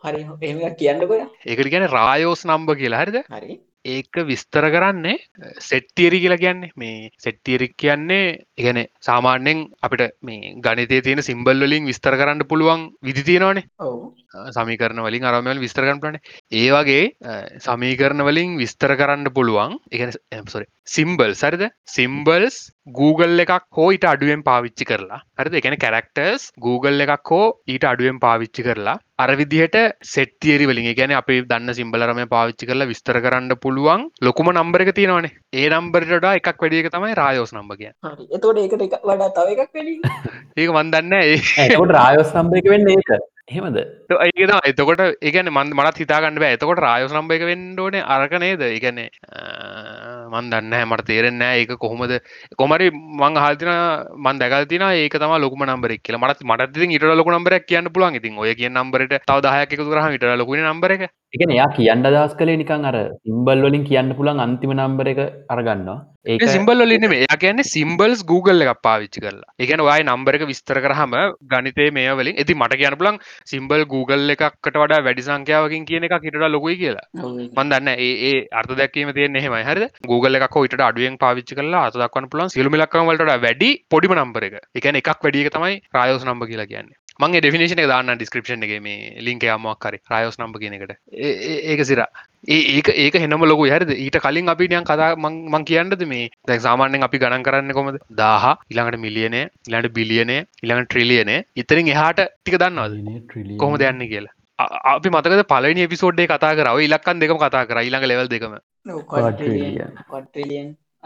හරි. 0.02 0.26
එහෙම 0.40 0.66
එකක් 0.70 0.76
කියන්න 0.82 1.06
කොය 1.06 1.22
ඒකට 1.22 1.72
ගැන 1.76 1.88
රායෝස් 1.94 2.44
නම්බ 2.50 2.74
කියලා. 2.82 3.04
හරිද? 3.04 3.20
හරි 3.30 3.60
ඒක 3.84 4.16
විස්තර 4.26 4.64
කරන්නේ 4.70 5.16
සෙට්තියරි 5.60 6.20
කියලා 6.20 6.38
කියන්නේ. 6.38 6.70
මේ 6.76 7.10
සෙට්තියරික් 7.18 7.74
කියන්නේ 7.76 8.24
ඉගැන 8.58 8.80
සාමාන්‍යෙන් 9.00 9.58
අපිට 9.82 10.04
මේ 10.22 10.54
ගනිතේ 10.64 11.00
තියෙන 11.02 11.22
සිම්බල් 11.22 11.60
වලින් 11.60 11.88
විස්තර 11.90 12.16
කරන්න 12.16 12.48
පුළුවන් 12.48 12.84
විදි 13.02 13.22
තියෙනවානේ. 13.22 13.68
ඔවු. 13.78 14.14
සමීකරන 14.50 15.02
වලින් 15.06 15.24
අරමල් 15.24 15.62
විස්තරගන්න 15.64 16.02
පලන 16.02 16.20
ඒ 16.52 16.68
වගේ 16.70 17.04
සමීකරණ 17.60 18.26
වලින් 18.28 18.56
විස්තර 18.58 18.94
කරන්න 18.94 19.34
පුළුවන් 19.34 19.78
එක 19.92 20.16
සොරි 20.48 20.66
සිම්බල් 20.86 21.32
සරිද 21.34 21.62
සිම්බල්ස් 21.88 22.56
Google 22.92 23.40
එකක් 23.44 23.64
හෝ 23.72 23.86
ඊට 23.94 24.04
අඩුවෙන් 24.04 24.42
පාවිච්චි 24.44 24.84
කරලා. 24.84 25.20
හරිද? 25.38 25.54
එකන 25.54 25.76
කැරක්ටර්ස් 25.78 26.50
Google 26.60 27.06
එකක් 27.06 27.30
හෝ 27.30 27.46
ඊට 27.66 27.86
අඩුවෙන් 27.90 28.18
පාවිච්චි 28.20 28.66
කරලා 28.66 28.96
අර 29.18 29.30
විදිහට 29.40 29.76
සෙට්තියරි 30.04 30.68
වලින් 30.68 30.90
ගැන 30.92 31.16
අපි 31.16 31.40
දන්න 31.44 31.72
සිම්බලරම 31.72 32.20
පාවිච්චි 32.28 32.68
කරලා 32.68 32.90
විස්තර 32.92 33.20
කරන්න 33.24 33.56
පුළුවන්. 33.56 34.08
ලොකුම 34.20 34.52
නම්බර 34.52 34.84
එක 34.84 34.94
තියෙනවනේ. 34.94 35.32
ඒ 35.52 35.68
නම්බරට 35.70 36.30
එකක් 36.30 36.58
වැඩියක 36.58 36.90
තමයි 36.92 37.14
රායෝස් 37.14 37.54
නම්බ 37.56 37.72
කිය 37.74 37.92
හරි. 38.04 38.28
එතකොට 38.30 38.58
ඒකට 38.58 38.88
එක 38.88 38.98
වඩා 39.02 39.30
තව 39.32 39.56
එකක් 39.56 39.72
වැඩි 39.72 39.94
ඒක 40.60 40.74
වන්දන්න 40.76 41.14
ඒ 41.20 41.86
රායෝස් 41.94 42.36
නම්බර 42.36 42.60
එක 42.60 42.74
වෙන්න 42.74 42.92
ඒක 42.92 43.33
එහෙමද? 43.48 43.78
ඒක 44.10 44.52
එතකොට 44.68 45.00
ඒගන 45.20 45.50
මන් 45.52 45.72
මනත් 45.76 45.98
හිතාගන්න 46.02 46.38
බෑ. 46.42 46.56
එතකොට 46.56 46.80
රායෝස් 46.84 47.12
නම්බ 47.12 47.34
එක 47.36 47.44
වෙන්ඩෝන 47.48 47.96
අරක 48.14 48.34
නේද? 48.44 48.62
ඒගැන 48.68 49.00
මන් 50.32 50.48
දන්න 50.52 50.76
මට 50.88 51.06
තේරෙන්න 51.10 51.44
ඒක 51.48 51.74
කොහොමද. 51.84 52.14
කොමරි 52.56 52.88
මං 52.90 53.36
හල්තින 53.44 53.72
මන් 54.16 54.40
දැකල්තින 54.42 54.86
ඒක 54.88 55.18
තම 55.20 55.36
ලොකුම 55.44 55.66
නම්බරක් 55.66 56.00
කියල. 56.00 56.18
මට 56.18 56.48
මට 56.48 56.88
ඉට 56.96 57.06
ලොක 57.20 57.32
නම්බරක් 57.34 57.68
කියන්න 57.68 57.92
පුලන් 57.92 58.16
ඉතින් 58.20 58.40
ඔය 58.40 58.54
කිය 58.54 58.72
නම්බරට 58.72 59.20
තව 59.28 59.38
දහයක් 59.44 59.76
තුරහ 59.82 60.08
ඉට 60.16 60.26
ලොකුණ 60.40 60.64
නම්බර 60.64 60.96
එක. 60.96 61.06
එකන 61.36 61.54
එයා 61.58 61.68
කියන්න 61.76 62.08
දස් 62.08 62.34
කලේ 62.40 62.56
නිකං 62.56 62.88
අර 62.90 62.98
සිම්බල් 63.20 63.68
වලින් 63.68 63.84
කියන්න 63.84 64.16
පුළන් 64.16 64.44
අන්තිම 64.46 64.72
නම්බර 64.72 65.12
එක 65.14 65.22
අරගන්නවා 65.50 66.00
ඒ 66.26 66.34
ඒක 66.34 66.44
සිම්බල් 66.52 66.82
වලින් 66.82 67.02
මේ 67.12 67.26
කියන්නේ 67.42 67.66
සිම්බල්ස් 67.70 68.20
Google 68.30 68.64
එකක් 68.64 68.78
පාවිච්චි 68.86 69.22
කරලා. 69.24 69.50
කියන්නේ 69.60 69.88
ඔයයි 69.88 70.06
නම්බර 70.06 70.36
එක 70.38 70.44
විස්තර 70.50 70.78
කරාම 70.84 71.16
ගණිතයේ 71.52 71.90
මේ 71.98 72.14
වලින් 72.20 72.40
ඉතින් 72.44 72.58
මට 72.58 72.78
කියන්න 72.82 72.96
පුළුවන් 73.00 73.18
සිම්බල් 73.52 73.84
Google 73.92 74.34
එකකට 74.36 74.78
වඩා 74.82 75.02
වැඩි 75.08 75.26
සංඛ්‍යාවකින් 75.28 75.84
කියන 75.90 76.08
ඊට 76.08 76.38
වඩා 76.38 76.50
ලොකුයි 76.54 76.78
කියලා. 76.82 77.06
මම 77.20 77.68
දන්නේ 77.74 78.08
ඒ 78.30 78.34
අර්ථ 78.62 78.74
දැක්වීම 78.80 79.12
තියෙන්නේ 79.18 79.44
එහෙමයි 79.44 79.62
හරිද? 79.68 79.86
Google 80.12 80.40
එකක් 80.40 80.58
ඊට 80.64 80.80
අඩුවෙන් 80.88 81.20
පාවිච්චි 81.24 81.60
කරලා 81.60 81.84
අර්ථ 81.86 82.00
දක්වන්න 82.02 82.32
පුළුවන් 82.32 82.54
සියලුම 82.56 82.80
ඉලක්කම් 82.80 83.12
වලට 83.12 83.40
වඩා 83.44 83.72
පොඩිම 83.92 84.18
නම්බර 84.18 84.50
එක. 84.50 84.60
කියන්නේ 84.84 85.04
එකක් 85.04 85.24
වැඩි 85.24 85.46
එක 85.46 85.56
තමයි 85.58 85.80
රායෝස් 85.98 86.24
නම්බර් 86.24 86.52
කියලා 86.52 86.70
කියන්නේ. 86.72 87.03
මගේ 87.20 87.40
ඩෙෆිනේෂන් 87.40 87.78
එක 87.78 87.86
දාන්න 87.86 88.14
ඩිස්ක්‍රිප්ෂන් 88.14 88.64
එකේ 88.64 88.78
මේ 88.78 89.16
ලින්ක් 89.20 89.44
හරි 89.44 89.98
රායෝස් 90.10 90.40
නම්බර් 90.40 90.60
කියන 90.60 90.74
එකට. 90.74 90.96
ඒ- 91.12 91.34
ඒ- 91.34 91.60
ඒක 91.60 91.84
සිරා. 91.84 92.06
ඒක 92.48 92.88
ඒක 92.88 93.16
හෙනම 93.16 93.44
ලොකු 93.44 93.66
හරිද? 93.66 93.90
ඊට 93.90 94.16
කලින් 94.16 94.50
අපි 94.50 94.68
නියන් 94.68 94.82
කතා 94.82 95.14
මං 95.16 95.48
මං 95.50 95.64
කියන්නද 95.64 96.06
මේ? 96.06 96.30
දැන් 96.48 96.58
සාමාන්‍යයෙන් 96.58 97.04
අපි 97.04 97.18
ගණන් 97.18 97.42
කරන්නේ 97.42 97.72
කොහමද? 97.72 97.98
1000 98.10 98.58
ඊළඟට 98.70 98.98
මිලියනය 98.98 99.36
ඊළඟට 99.36 99.92
බිලියනය 99.92 100.38
ඊළඟට 100.38 100.90
ට්‍රිලියනය 100.90 101.42
ඉතින් 101.56 101.88
එහාට 101.88 102.20
ටික 102.20 102.54
දන්නවද? 102.54 102.94
කොහොමද 103.56 103.82
යන්නේ 103.82 104.06
කියලා? 104.06 104.30
අපි 104.84 105.08
මතකද 105.08 105.42
පළවෙනි 105.42 105.80
එපිසෝඩ් 105.80 106.20
එකේ 106.20 106.36
කතා 106.36 106.54
කරා? 106.54 106.72
ඔය 106.72 106.84
ඉලක්කම් 106.84 107.18
දෙකම 107.18 107.36
කතා 107.36 107.64
කරා. 107.64 107.82
ඊළඟ 107.82 108.02
ලෙවල් 108.02 108.26
දෙකම 108.26 108.56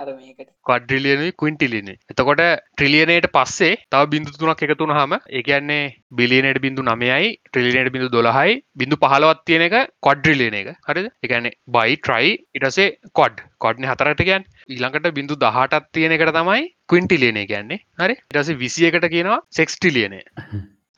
අර 0.00 0.06
මේකට. 0.08 0.48
ක්වඩ්‍රිලියනුයි 0.68 1.32
ක්වින්ටිලියන 1.40 1.90
එතකොට 1.92 2.42
ට්‍රිලියනයට 2.42 3.28
පස්සේ 3.36 3.72
තව 3.92 4.02
බිඳු 4.14 4.34
තුනක් 4.40 4.62
එකතුන 4.66 4.94
හම 4.96 5.14
ඒකන්නේ 5.38 5.82
බිලියනට 6.20 6.60
බිඳු 6.66 6.86
නමයයි 6.88 7.28
ට්‍රිලියනට 7.48 7.92
බිඳු 7.96 8.08
දොළහයි 8.16 8.56
බිඳු 8.82 9.00
පහලවත් 9.04 9.44
තියෙන 9.48 9.66
එක 9.68 9.76
කොඩ්රිලියන 10.08 10.58
එක. 10.60 10.72
හරි 10.88 11.04
එකන්නේ 11.26 11.54
බයි 11.76 11.98
ට්‍රයි 11.98 12.32
ඉටසේ 12.56 12.88
කොඩ් 13.20 13.44
කොඩ්න 13.58 13.90
හතරට 13.90 14.24
කියන් 14.30 14.48
ඊළඟට 14.68 15.12
බිඳු 15.18 15.40
දහටත් 15.44 15.92
තියෙන 15.92 16.16
එකට 16.16 16.34
තමයි 16.38 16.66
ක්වින්ටිලියන 16.90 17.44
කියන්නේ. 17.52 17.84
හරි? 18.00 18.18
ඉටස 18.30 18.56
විසියකට 18.64 19.08
කියනවා 19.14 19.40
සෙක්ස්ටිලියනය 19.60 20.20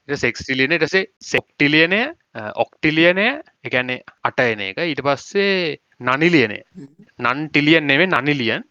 සෙක්ස්ටිලියන 0.08 0.74
ටසේ 0.76 1.06
සෙක්ටිලියනය 1.32 2.00
ඔක්ටිලියනය 2.56 3.28
එකන්නේ 3.64 4.02
අටයන 4.24 4.60
එක. 4.66 4.82
ඊට 4.82 5.02
පස්සේ 5.06 5.78
නනිලියනය 6.00 6.58
නන්ටිලියන් 7.18 7.86
නෙවේ 7.86 8.08
නනිලියන්. 8.08 8.62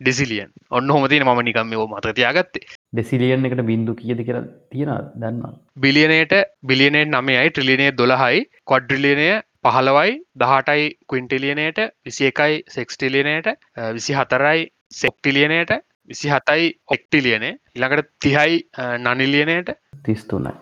ඩෙසිලියන්. 0.00 0.50
ඔන්න 0.70 0.90
හොමතින 0.90 1.24
ම 1.24 1.40
නිකම් 1.42 1.66
මේ 1.66 1.86
මත 1.88 2.14
තියාගත්තේ. 2.14 2.64
ඩෙසිලියන් 2.92 3.46
එකට 3.46 3.64
බින්දු 3.70 3.94
කියද 3.94 4.22
කියලා 4.22 4.44
තියෙන 4.70 4.92
දන්න 5.16 5.58
බිලියනයට 5.76 6.34
බිලියනට 6.64 7.14
නමයයි 7.16 7.50
ට්‍රිලියනය 7.50 7.90
දොළහයි 7.94 8.46
කොඩ්රිලියනය 8.64 9.28
පහළවයි 9.64 10.14
දහටයි 10.36 10.86
ක්වින්ටිලියනයට 11.08 11.80
විසි 12.06 12.30
එකයි 12.30 12.62
සෙක්ස්ටිලියනයට 12.68 13.48
විසි 13.96 14.14
හතරයි 14.14 14.64
සෙක්ටිලියනයට 14.92 15.74
විසි 16.08 16.30
හතයි 16.30 16.70
ඔක්ටිලියනේ 16.88 17.52
ඉළඟට 17.76 18.10
තිහයි 18.20 18.64
නනිලියනයට 19.00 19.76
තිස්තුනයි 20.04 20.54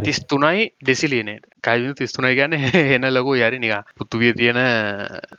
තිස්තුනයි 0.00 0.68
ඩෙසිලියනයට 0.80 1.44
කයිු 1.62 1.94
තිස්තුනයි 1.94 2.36
ගැන 2.36 2.54
එන 2.96 3.08
ලොකු 3.10 3.34
යරි 3.38 3.58
නික 3.58 3.92
පුත්තුවිය 3.96 4.32
තියෙන 4.34 4.62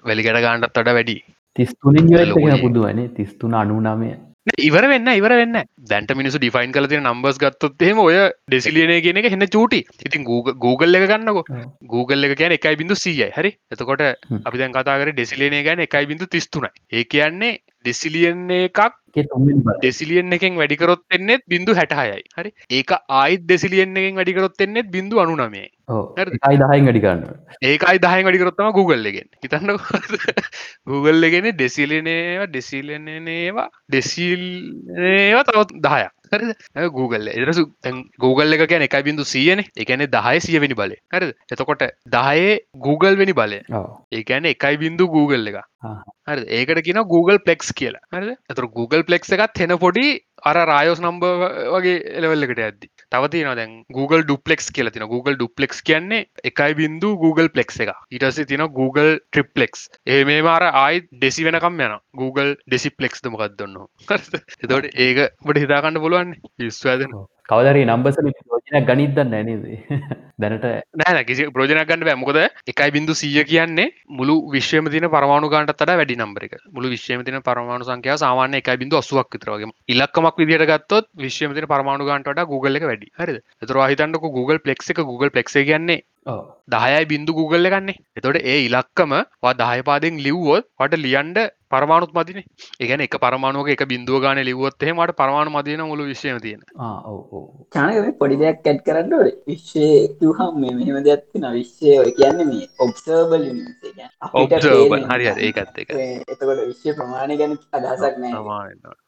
වැලිගට 0.04 0.42
ගාන්ඩත් 0.42 0.70
අට 0.74 0.86
වැඩි. 0.90 1.18
තිස්තුනින්. 1.56 2.14
පුදුවනේ 2.62 3.10
තිස්තුන 3.10 3.54
අනුනාමය 3.54 4.14
ඉවර 4.60 4.86
වෙන්න 4.92 5.08
ඉවර 5.10 5.34
වෙන්න. 5.34 5.58
දැන්ට 5.90 6.12
මිනිසු 6.14 6.38
ඩිෆයින් 6.38 6.74
කල 6.76 6.88
තින 6.88 7.04
නම්බස් 7.04 7.38
ගත්තොත්හෙම 7.40 8.00
ඔය 8.00 8.16
ඩෙසිලියනය 8.48 8.98
කියන 9.02 9.20
එක 9.22 9.30
හෙන්න 9.32 9.48
චූටි. 9.48 9.80
ඉතින් 10.06 10.26
Google 10.26 11.00
එක 11.00 11.08
ගන්නකො. 11.10 11.44
Google 11.88 12.28
එක 12.28 12.38
කියන 12.38 12.56
එකයි 12.58 12.76
බිඳු 12.76 12.96
සීයයි. 12.96 13.30
හරි? 13.32 13.54
එතකොට. 13.72 14.04
අපි 14.46 14.58
දැන් 14.58 14.76
කතාකර 14.76 15.14
ඩෙසිලියනය 15.14 15.64
ගැන 15.64 15.86
එකයි 15.88 16.06
බිඳු 16.06 16.28
තිස්තුනයි. 16.28 16.72
ඒ 16.92 17.06
කියන්නේ 17.06 17.60
ඩෙසිලියන් 17.86 18.44
එකක් 18.58 18.80
ඩෙසිලියන් 19.16 20.36
එකෙන් 20.38 20.56
වැඩිකරොත් 20.60 21.04
එන්නෙත් 21.18 21.44
බිඳු 21.48 21.76
හැටහයයි. 21.80 22.24
හරි? 22.38 22.52
ඒක 22.72 22.94
ආයිත් 22.94 23.44
දෙසිලියන් 23.46 23.96
එකෙන් 23.96 24.18
වැඩිකරොත් 24.20 24.64
එන්නෙත් 24.66 24.90
බිඳු 24.90 25.22
අනුනමේ. 25.24 25.68
හරිද? 26.18 26.34
යි 26.48 26.60
දහයින් 26.64 26.90
ගඩි 26.90 27.04
ගන්න 27.06 27.22
ඒකයි 27.64 28.02
දහය 28.06 28.24
වැඩිකරොත්තම 28.28 28.72
Google 28.80 29.12
එකෙන්. 29.12 29.30
හිතන්න 29.44 29.76
Google 30.90 31.30
එකෙන 31.30 31.50
ඩෙසිලිනේවා 31.52 32.50
ඩෙසිලනේවා 32.50 33.70
ඩෙසිල්ඒවා 33.90 35.46
තවත් 35.52 35.82
දහයක් 35.88 36.12
හරිද? 36.34 36.52
ඇ 36.78 36.90
Google 36.98 37.34
එදරසු 37.36 37.64
Google 38.26 38.58
එක 38.58 38.66
කියන 38.72 38.86
එකයි 38.88 39.04
බිඳු 39.10 39.26
සියන. 39.34 39.64
එකන 39.84 40.06
දහය 40.16 40.36
සියවෙනි 40.48 40.80
බලය. 40.82 40.98
හරිද? 41.16 41.34
එතකොට 41.54 41.86
දහයේ 42.16 42.52
Google 42.88 43.16
වෙනි 43.22 43.38
බලය. 43.42 43.62
ඒකැන 44.20 44.50
එකයි 44.54 44.82
බින්දු 44.84 45.08
Google 45.18 45.54
එක. 45.54 45.60
හරි 46.30 46.46
ඒකට 46.60 46.84
කියන 46.88 47.02
Google 47.16 47.40
පලෙක්ස් 47.48 47.74
කියලා. 47.82 48.04
හරි 48.16 48.36
ඇතුර 48.50 48.70
Google 48.78 49.04
පලෙක්ස් 49.10 49.34
එකත් 49.38 49.64
හෙන 49.64 49.78
පොඩි 49.86 50.08
අර 50.44 50.56
රායෝස් 50.70 51.00
නම්බ 51.02 51.24
වගේ 51.74 52.00
එලවල්ලකට 52.20 52.62
ඇද්දි 52.64 52.88
තවතින 53.12 53.50
දැන් 53.60 53.74
Google 53.90 54.24
ඩුප්ලෙක්ස් 54.24 54.66
කියල 54.76 54.92
තින 54.92 55.06
Google 55.08 55.36
ඩුප්ලෙක්ස් 55.36 55.80
කියන්නේ 55.82 56.28
එකයි 56.44 56.78
බින්දු 56.80 57.12
Google 57.18 57.50
පලෙක්ස් 57.50 57.80
එක 57.80 57.94
ඉටස 58.12 58.42
තින 58.46 58.66
Google 58.80 59.12
ට්‍රිප්ලෙක්ස් 59.22 59.86
ඒ 60.08 60.22
මේ 60.24 60.42
මාර 60.42 60.66
ආයි 60.66 61.04
ඩෙසි 61.06 61.48
වෙනකම් 61.48 61.80
යන 61.80 61.96
Google 62.16 62.50
ඩෙසිපලෙක්ස් 62.58 63.24
දමකක් 63.24 63.56
දන්න 63.56 63.80
එතවට 64.10 64.92
ඒක 65.00 65.24
බට 65.46 65.64
හිතාකන්න 65.66 66.04
පුළුවන් 66.04 66.36
විස්වාදන 66.60 67.16
කවදරේ 67.50 67.86
නම්බස 67.86 68.18
ප්‍රෝජනයක් 68.42 68.86
ගනිදන්න 68.90 69.32
නැනේද 69.32 69.64
දැනට 70.42 70.68
නෑ 70.96 71.24
කිසි 71.24 71.48
ප්‍රෝජනයක් 71.50 71.90
ගන්න 71.90 72.06
බැමකොද 72.08 72.40
එකයි 72.68 72.90
බිඳු 72.90 73.14
සීය 73.14 73.44
කියන්නේ 73.44 73.88
මුළු 74.12 74.36
විශ්වම 74.54 74.88
තින 74.94 75.08
පරමාණු 75.10 75.52
ගන්ට 75.52 75.76
තට 75.76 75.98
වැඩි 76.00 76.18
නම්බරක 76.18 76.56
මුළු 76.70 76.94
විශ්වම 76.94 77.26
තින 77.28 77.40
පරමාණු 77.42 77.90
සංකයා 77.90 78.18
සාමාන්‍ය 78.18 78.62
එකයි 78.62 78.78
බිඳු 78.78 78.98
අසුවක් 78.98 79.36
විතරගේ 79.36 79.72
ඉලක්කමක් 79.88 80.40
විදිට 80.44 80.66
ගත්තොත් 80.66 81.12
විශ්වම 81.18 81.54
තින 81.54 81.68
පරමාණු 81.68 82.10
ගන්ට 82.10 82.48
ගුගල 82.48 82.80
එක 82.80 82.88
වැඩි. 82.90 83.12
හරි 83.14 83.38
එතර 83.62 83.84
හිතන්නක 83.84 84.26
Google 84.30 84.60
පලෙක් 84.60 84.90
එක 84.90 85.04
Google 85.04 85.30
පලෙක් 85.30 85.52
කියන්නේ 85.52 86.02
දහයයි 86.26 87.06
බින්දු 87.06 87.34
Google 87.34 87.70
ගන්නේ 87.70 88.00
එතොට 88.18 88.40
ඒ 88.44 88.60
ඉලක්කම 88.68 89.14
දහයපාදෙන් 89.62 90.20
ලිව්වොත් 90.20 90.66
වට 90.80 91.00
ලියන්ඩ 91.00 91.40
පරමාණුත් 91.70 92.14
මදින. 92.14 92.40
ඒගැන 92.80 93.04
එක 93.06 93.18
පරමාණුවක 93.18 93.70
එක 93.74 93.84
බින්දුව 93.86 94.22
ගාන 94.22 94.42
ලිවොත් 94.42 94.84
එහෙමට 94.84 95.16
පරමාණු 95.20 95.52
මදින 95.52 95.84
මුළු 95.84 96.06
විශ්යම 96.06 96.40
තියෙන. 96.40 96.62
චානක 97.74 98.18
පොඩි 98.20 98.40
දෙයක් 98.42 98.64
කැට් 98.64 98.82
කරන්නට 98.86 99.44
විශ්ෂය 99.48 99.86
හම් 100.32 100.60
මෙහෙම 100.62 101.00
දෙයක්තින 101.04 101.48
විශ්ෂය 101.52 102.16
කියන්න 102.18 102.44
මේ 102.50 102.68
ඔබ්සර්බල් 102.80 103.48
ඔබ්සර්බල් 104.34 105.08
හරි 105.12 105.26
හරි. 105.28 105.42
ඒකත් 105.44 105.78
එක 105.78 105.96
එතකොට 106.28 106.60
විශ්‍ය 106.64 106.98
ප්‍රමාණය 107.00 107.40
ගැන 107.40 107.58
අදහසක් 107.74 108.22
නෑ 108.22 109.02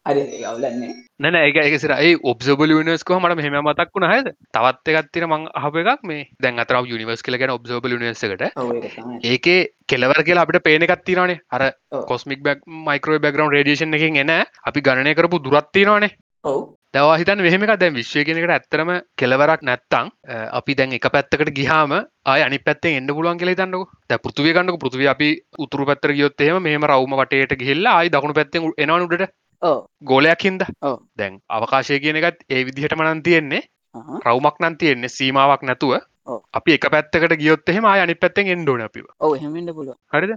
නැන 1.20 1.38
ඒක 1.38 1.58
එකසිර 1.58 1.94
ඒ 1.96 2.12
ඔබ්සබල 2.24 2.74
නිස්කෝ 2.84 3.18
මට 3.20 3.38
මෙහම 3.39 3.58
මතක් 3.62 3.89
වුණ 3.91 4.08
හද 4.08 4.34
තවත් 4.52 4.94
එකත්තින 4.94 5.26
මං 5.28 5.48
අහප 5.54 5.80
එකක් 5.84 6.04
මේ. 6.04 6.28
දැන් 6.39 6.60
අතර 6.60 6.78
නිවර්ස් 6.84 7.24
කලගෙන 7.24 7.50
ඔබ්සබල 7.50 7.98
නිසකට 7.98 8.46
ඒකේ 9.26 9.60
කෙලවර 9.88 10.22
කියලා 10.22 10.46
අපිට 10.46 10.63
පේන 10.63 10.84
එකත්තිනනේ 10.84 11.41
අර 11.50 11.72
cosmic 12.06 12.41
back 12.41 12.62
micro 12.86 13.20
background 13.20 13.50
radiation 13.50 13.94
එකින් 13.94 14.18
එන 14.18 14.34
අපි 14.63 14.82
ගණනය 14.82 15.15
කරපු 15.15 15.41
දුරත්තිනවානේ 15.41 16.13
දවා 16.94 17.15
හිතන් 17.15 17.39
මෙහෙමක 17.39 17.72
දැන් 17.76 17.94
විශ්වය 17.94 18.22
කෙනෙකට 18.24 18.52
ඇත්තරම 18.52 18.89
කෙලවරක් 19.15 19.63
නැත්තං 19.63 20.12
අපි 20.52 20.76
දැන් 20.76 20.94
එක 20.94 21.08
පැත්තකට 21.10 21.50
ගිහාම 21.54 21.96
අනි 22.26 22.60
පැත්තේ 22.60 22.94
එන්න 22.98 23.10
පුළුවන් 23.10 23.39
කියලා 23.39 23.58
තන්නක 23.58 23.89
ද 24.08 24.20
පෘතුවය 24.20 24.54
කන්නක 24.54 24.78
පෘතිව 24.80 25.10
අපි 25.10 25.30
උතුරු 25.60 25.89
පැත්තර 25.89 26.13
ගියොත්තේම 26.13 26.62
මෙහම 26.62 26.86
රවම 26.86 27.18
වටේට 27.18 27.58
ගිහිල්ලා 27.58 27.96
අයි 27.98 28.12
දකුණු 28.12 28.38
පැත්තෙන් 28.38 28.70
එනවනුට 28.80 29.26
ගෝලයක් 30.04 30.44
හින්ද. 30.48 30.65
දැන් 31.18 31.39
අවකාශය 31.50 32.00
කියන 32.00 32.20
එකත් 32.22 32.44
ඒ 32.50 32.65
විදිහට 32.65 32.98
මනන් 32.98 33.24
තියෙන්නේ. 33.24 33.62
රවමක් 34.26 34.60
නම් 34.60 34.78
තියෙන්නේ 34.78 35.10
සීමාවක් 35.10 35.63
නැතුව. 35.63 35.96
අපි 36.54 36.78
එක 36.78 36.89
පැත්තකට 36.91 37.38
ගියොත් 37.38 37.70
එහෙම 37.70 37.86
අනි 37.86 38.15
පැත්තෙන් 38.15 38.52
හෙමට 38.52 38.91
පුල 39.78 39.94
හරිද? 40.13 40.36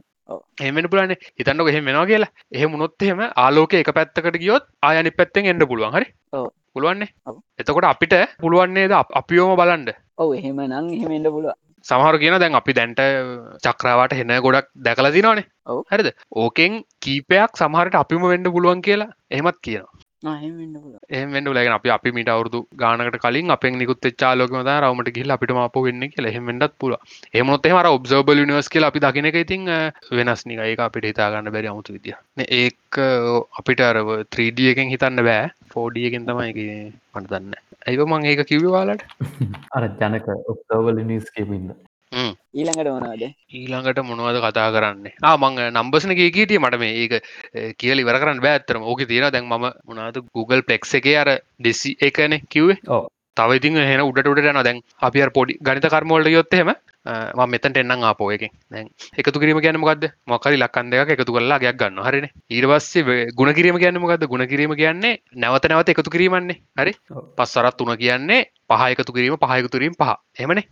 එහෙමෙන 0.60 0.90
පුලන 0.90 1.16
හිතන්නක 1.38 1.68
එහෙම 1.72 1.84
මෙනවා 1.84 2.06
කියලා. 2.06 2.32
එහෙම 2.52 2.70
මුණොත් 2.70 3.02
එහෙම 3.02 3.26
ආලෝක 3.36 3.74
එක 3.74 3.92
පැත්තකට 3.98 4.40
ගියොත් 4.44 4.70
ආයනි 4.82 5.10
පැත්තෙන් 5.10 5.46
එන්න 5.46 5.68
පුළුවන්. 5.72 5.92
හරි? 5.92 6.08
පුළුවන්නේ 6.74 7.08
එතකොට 7.58 7.86
අපිට 7.90 8.14
පුළුවන්නේද 8.42 8.92
අපියෝම 9.20 9.54
බලන්ඩ 9.60 9.90
ඔව 10.18 10.34
එහෙම 10.38 10.60
නං 10.64 10.90
එහෙමෙන්ට 10.96 11.30
පුළුව 11.34 11.54
සමහර 11.88 12.16
කියන 12.22 12.36
දැන් 12.38 12.58
අපි 12.60 12.72
දැන්ට 12.72 13.00
චක්‍රාවට 13.64 14.18
හෙන 14.18 14.34
ගොඩක් 14.40 14.68
දැකල 14.78 15.10
දිනවානේ 15.10 15.46
හරිද? 15.90 16.08
ඕකෙන් 16.34 16.82
කීපයක් 17.00 17.56
සමහරට 17.56 17.94
අපිම 17.94 18.28
වෙන්ඩ 18.32 18.52
පුළුවන් 18.54 18.82
කියලා 18.82 19.14
එහෙමත් 19.30 19.58
කියනවා 19.62 20.07
එහමෙන්ඩ 21.10 21.50
ලගෙන 21.50 21.74
අප 21.74 21.84
අපි 21.88 22.10
මිට 22.10 22.28
අවුරදු 22.28 22.60
ගානකට 22.74 23.18
කලින් 23.18 23.50
අප 23.50 23.64
නිකුත් 23.74 24.08
චාලෝකම 24.16 24.58
රවමට 24.64 25.12
ගිල් 25.14 25.30
අපිට 25.30 25.52
ම 25.52 25.60
වෙන්න 25.78 26.08
කිය 26.08 26.28
එහෙමෙන්ටත් 26.30 26.74
පුල 26.76 26.94
එමොත් 27.34 27.68
එහමර 27.70 27.88
ඔබ්සර්බල් 27.88 28.42
නිවස් 28.44 28.68
කියල 28.68 28.88
අපි 28.88 28.98
දකිනක 28.98 29.36
ඉතින් 29.36 29.70
වෙනස් 30.12 30.42
නික 30.46 30.60
ඒක 30.60 30.80
අපිට 30.80 31.08
හිතාගන්න 31.10 31.52
බැරි 31.54 31.70
අමුතු 31.72 31.94
විදිිය 31.96 32.16
ඒක 32.58 33.00
අපිට 33.60 33.80
අරව 33.82 34.10
3ඩියකෙන් 34.30 34.90
හිතන්න 34.90 35.24
බෑ. 35.24 35.50
ෆෝඩියකෙන් 35.70 36.26
තමයි 36.26 36.66
පට 37.12 37.28
දන්න. 37.30 37.54
ඇයිව 37.86 38.02
මං 38.04 38.26
ඒක 38.26 38.42
කිවවාලට 38.46 39.04
අර 39.76 39.86
ජනක 39.94 40.26
ඔක්තවල 40.46 41.04
නිස් 41.04 41.30
කියමින්ද 41.30 41.76
ඊළඟට 42.54 42.88
වනාද 42.88 43.22
ඊළඟට 43.52 44.00
මොනවද 44.08 44.40
කතා 44.44 44.70
කරන්නේ? 44.72 45.14
ආමං 45.22 45.60
නම්බසන 45.68 46.14
කීටිය 46.16 46.58
මට 46.58 46.80
මේ 46.80 46.94
ඒක 47.02 47.14
කියල 47.80 48.02
ඉවර 48.04 48.18
කරන්න 48.22 48.40
බෑත්තරම 48.40 48.82
ඕක 48.82 49.04
තියෙන 49.04 49.32
දැන් 49.32 49.46
ම 49.46 49.68
මොනාද 49.88 50.18
Google 50.34 50.62
පෙක්ස 50.62 50.94
එක 50.94 51.08
අර 51.22 51.30
ඩෙසි 51.60 51.96
එකන 52.00 52.40
කිව්වේ? 52.48 52.80
තව 53.36 53.58
ඉතින් 53.58 53.76
හෙන 53.76 54.00
උඩට 54.02 54.30
උඩට 54.32 54.50
යන 54.52 54.62
දැන් 54.66 54.80
අපි 55.08 55.26
පොඩි 55.34 55.58
ගනිත 55.60 55.88
කර්මෝල්ට 55.92 56.30
යොත්තහෙම 56.32 56.72
මෙතට 57.52 57.76
එන්නම් 57.82 58.02
ආපෝ 58.04 58.30
එක 58.32 58.48
දැන් 58.72 58.88
එකතු 59.20 59.40
කිරීම 59.42 59.60
ගැන 59.60 59.78
මොකක්ද 59.82 60.08
මොකරි 60.26 60.56
ලක්කන් 60.56 60.90
දෙක 60.90 61.12
එකතු 61.14 61.36
කරලා 61.36 61.60
ගයක් 61.62 61.76
ගන්න 61.82 62.02
හරින? 62.06 62.26
ඊර්වස්සේ 62.50 63.28
ගුණ 63.38 63.52
කිරීම 63.58 63.78
ගැන්න 63.78 64.00
මොකක්ද 64.00 64.26
ගුණ 64.32 64.48
කිරීම 64.48 64.74
කියන්නේ 64.80 65.20
නැවත 65.36 65.68
නැවත 65.68 65.92
එකතු 65.94 66.10
කිරීමන්නේ. 66.10 66.58
හරි? 66.80 66.96
පස්සරත් 67.36 67.76
තුන 67.76 67.94
කියන්නේ 68.02 68.48
පහ 68.68 68.82
එකතු 68.96 69.12
කිරීම 69.12 69.36
පහයකුතුරීම 69.36 69.94
පහ. 70.00 70.16
එමනේ 70.40 70.66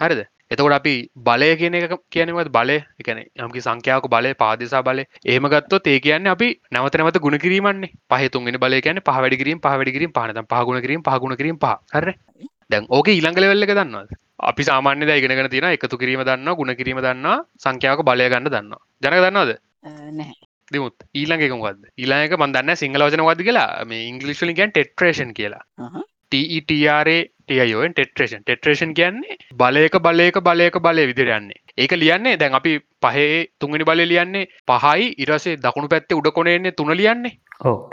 හරිද 0.00 0.24
එතකොට 0.54 0.74
අපි 0.78 0.94
බලය 1.18 1.50
කියන 1.60 1.76
එක 1.76 1.94
කියනවත් 2.08 2.50
බලය. 2.56 2.76
එකන 3.00 3.20
යමකි 3.36 3.60
සංඛ්‍යාවක 3.60 4.06
බලය 4.08 4.34
පාදිසා 4.42 4.82
බලය. 4.82 5.04
ඒම 5.26 5.48
ගත්තොත් 5.48 5.86
ඒ 5.86 6.00
කියන්න 6.00 6.28
අපි 6.28 6.48
නැවත 6.72 6.98
නැවත 6.98 7.18
ගුණ 7.18 7.38
කිරීමන්නේ. 7.38 7.90
පහතුන්ගෙන 8.10 8.60
බලය 8.64 8.80
කියන 8.80 9.00
පහවැඩි 9.08 9.40
කිරීම 9.42 9.60
පහවැඩි 9.60 9.96
කිරීම 9.96 10.12
පහන 10.12 10.46
පහගුණ 10.52 10.84
කිරීම 10.84 11.02
පහගුණ 11.02 11.36
කිරීම 11.36 11.58
පහ. 11.58 11.74
හර 11.94 12.06
දැන් 12.70 12.86
ඕක 12.90 13.08
ඊළඟලවෙල්ල 13.08 13.66
එක 13.66 13.74
දන්නවද? 13.74 14.10
අපි 14.42 14.62
සාමාන්‍ය 14.70 15.06
දැයිගෙනගෙන 15.06 15.50
තියෙන 15.50 15.70
එකතු 15.72 15.98
කිරීම 15.98 16.22
දන්න 16.22 16.54
ගුණ 16.54 16.74
කිරීම 16.76 17.00
දන්න 17.00 17.44
සංඛ්‍යාවක 17.58 18.06
බලය 18.06 18.30
ගන්න 18.30 18.50
දන්න 18.50 18.74
ජනක 19.02 19.20
දන්නවද? 19.26 19.52
දෙමුත් 20.72 20.96
ඊළඟ 21.12 21.44
එකමක්ද 21.46 21.84
ඊලාක 21.98 22.34
මන්දන්න 22.38 22.76
සිංහල 22.76 23.06
වචනවාද 23.06 23.46
කියලා. 23.48 23.84
මේ 23.84 24.08
ඉංගලිස්ලින් 24.10 24.56
ගැන් 24.58 24.72
ටෙට්‍රේෂන් 24.72 25.32
කියලා 25.34 25.64
ටරේ 26.62 27.20
ටයෝෙන් 27.46 27.92
ටෙට්‍රේෂන් 27.92 28.42
ටෙට්‍රේෂන් 28.42 28.94
කියන්නේ 28.94 29.38
බලයක 29.54 30.00
බලයක 30.06 30.40
බලයක 30.48 30.80
බලය 30.86 31.06
විදිරයන්නේ 31.10 31.64
ඒක 31.76 31.92
ලියන්නේ 31.92 32.36
දැන් 32.36 32.54
අපි 32.54 32.72
පහේ 33.02 33.46
තුන්ගනි 33.60 33.84
බලය 33.84 34.06
ලියන්නේ 34.10 34.44
පහයි 34.66 35.08
ඉරසේ 35.24 35.56
දකුණු 35.56 35.88
පැත්තේ 35.88 36.18
උඩකොනේන්නේ 36.20 36.72
තුන 36.72 36.92
ලියන්නේ. 36.92 37.32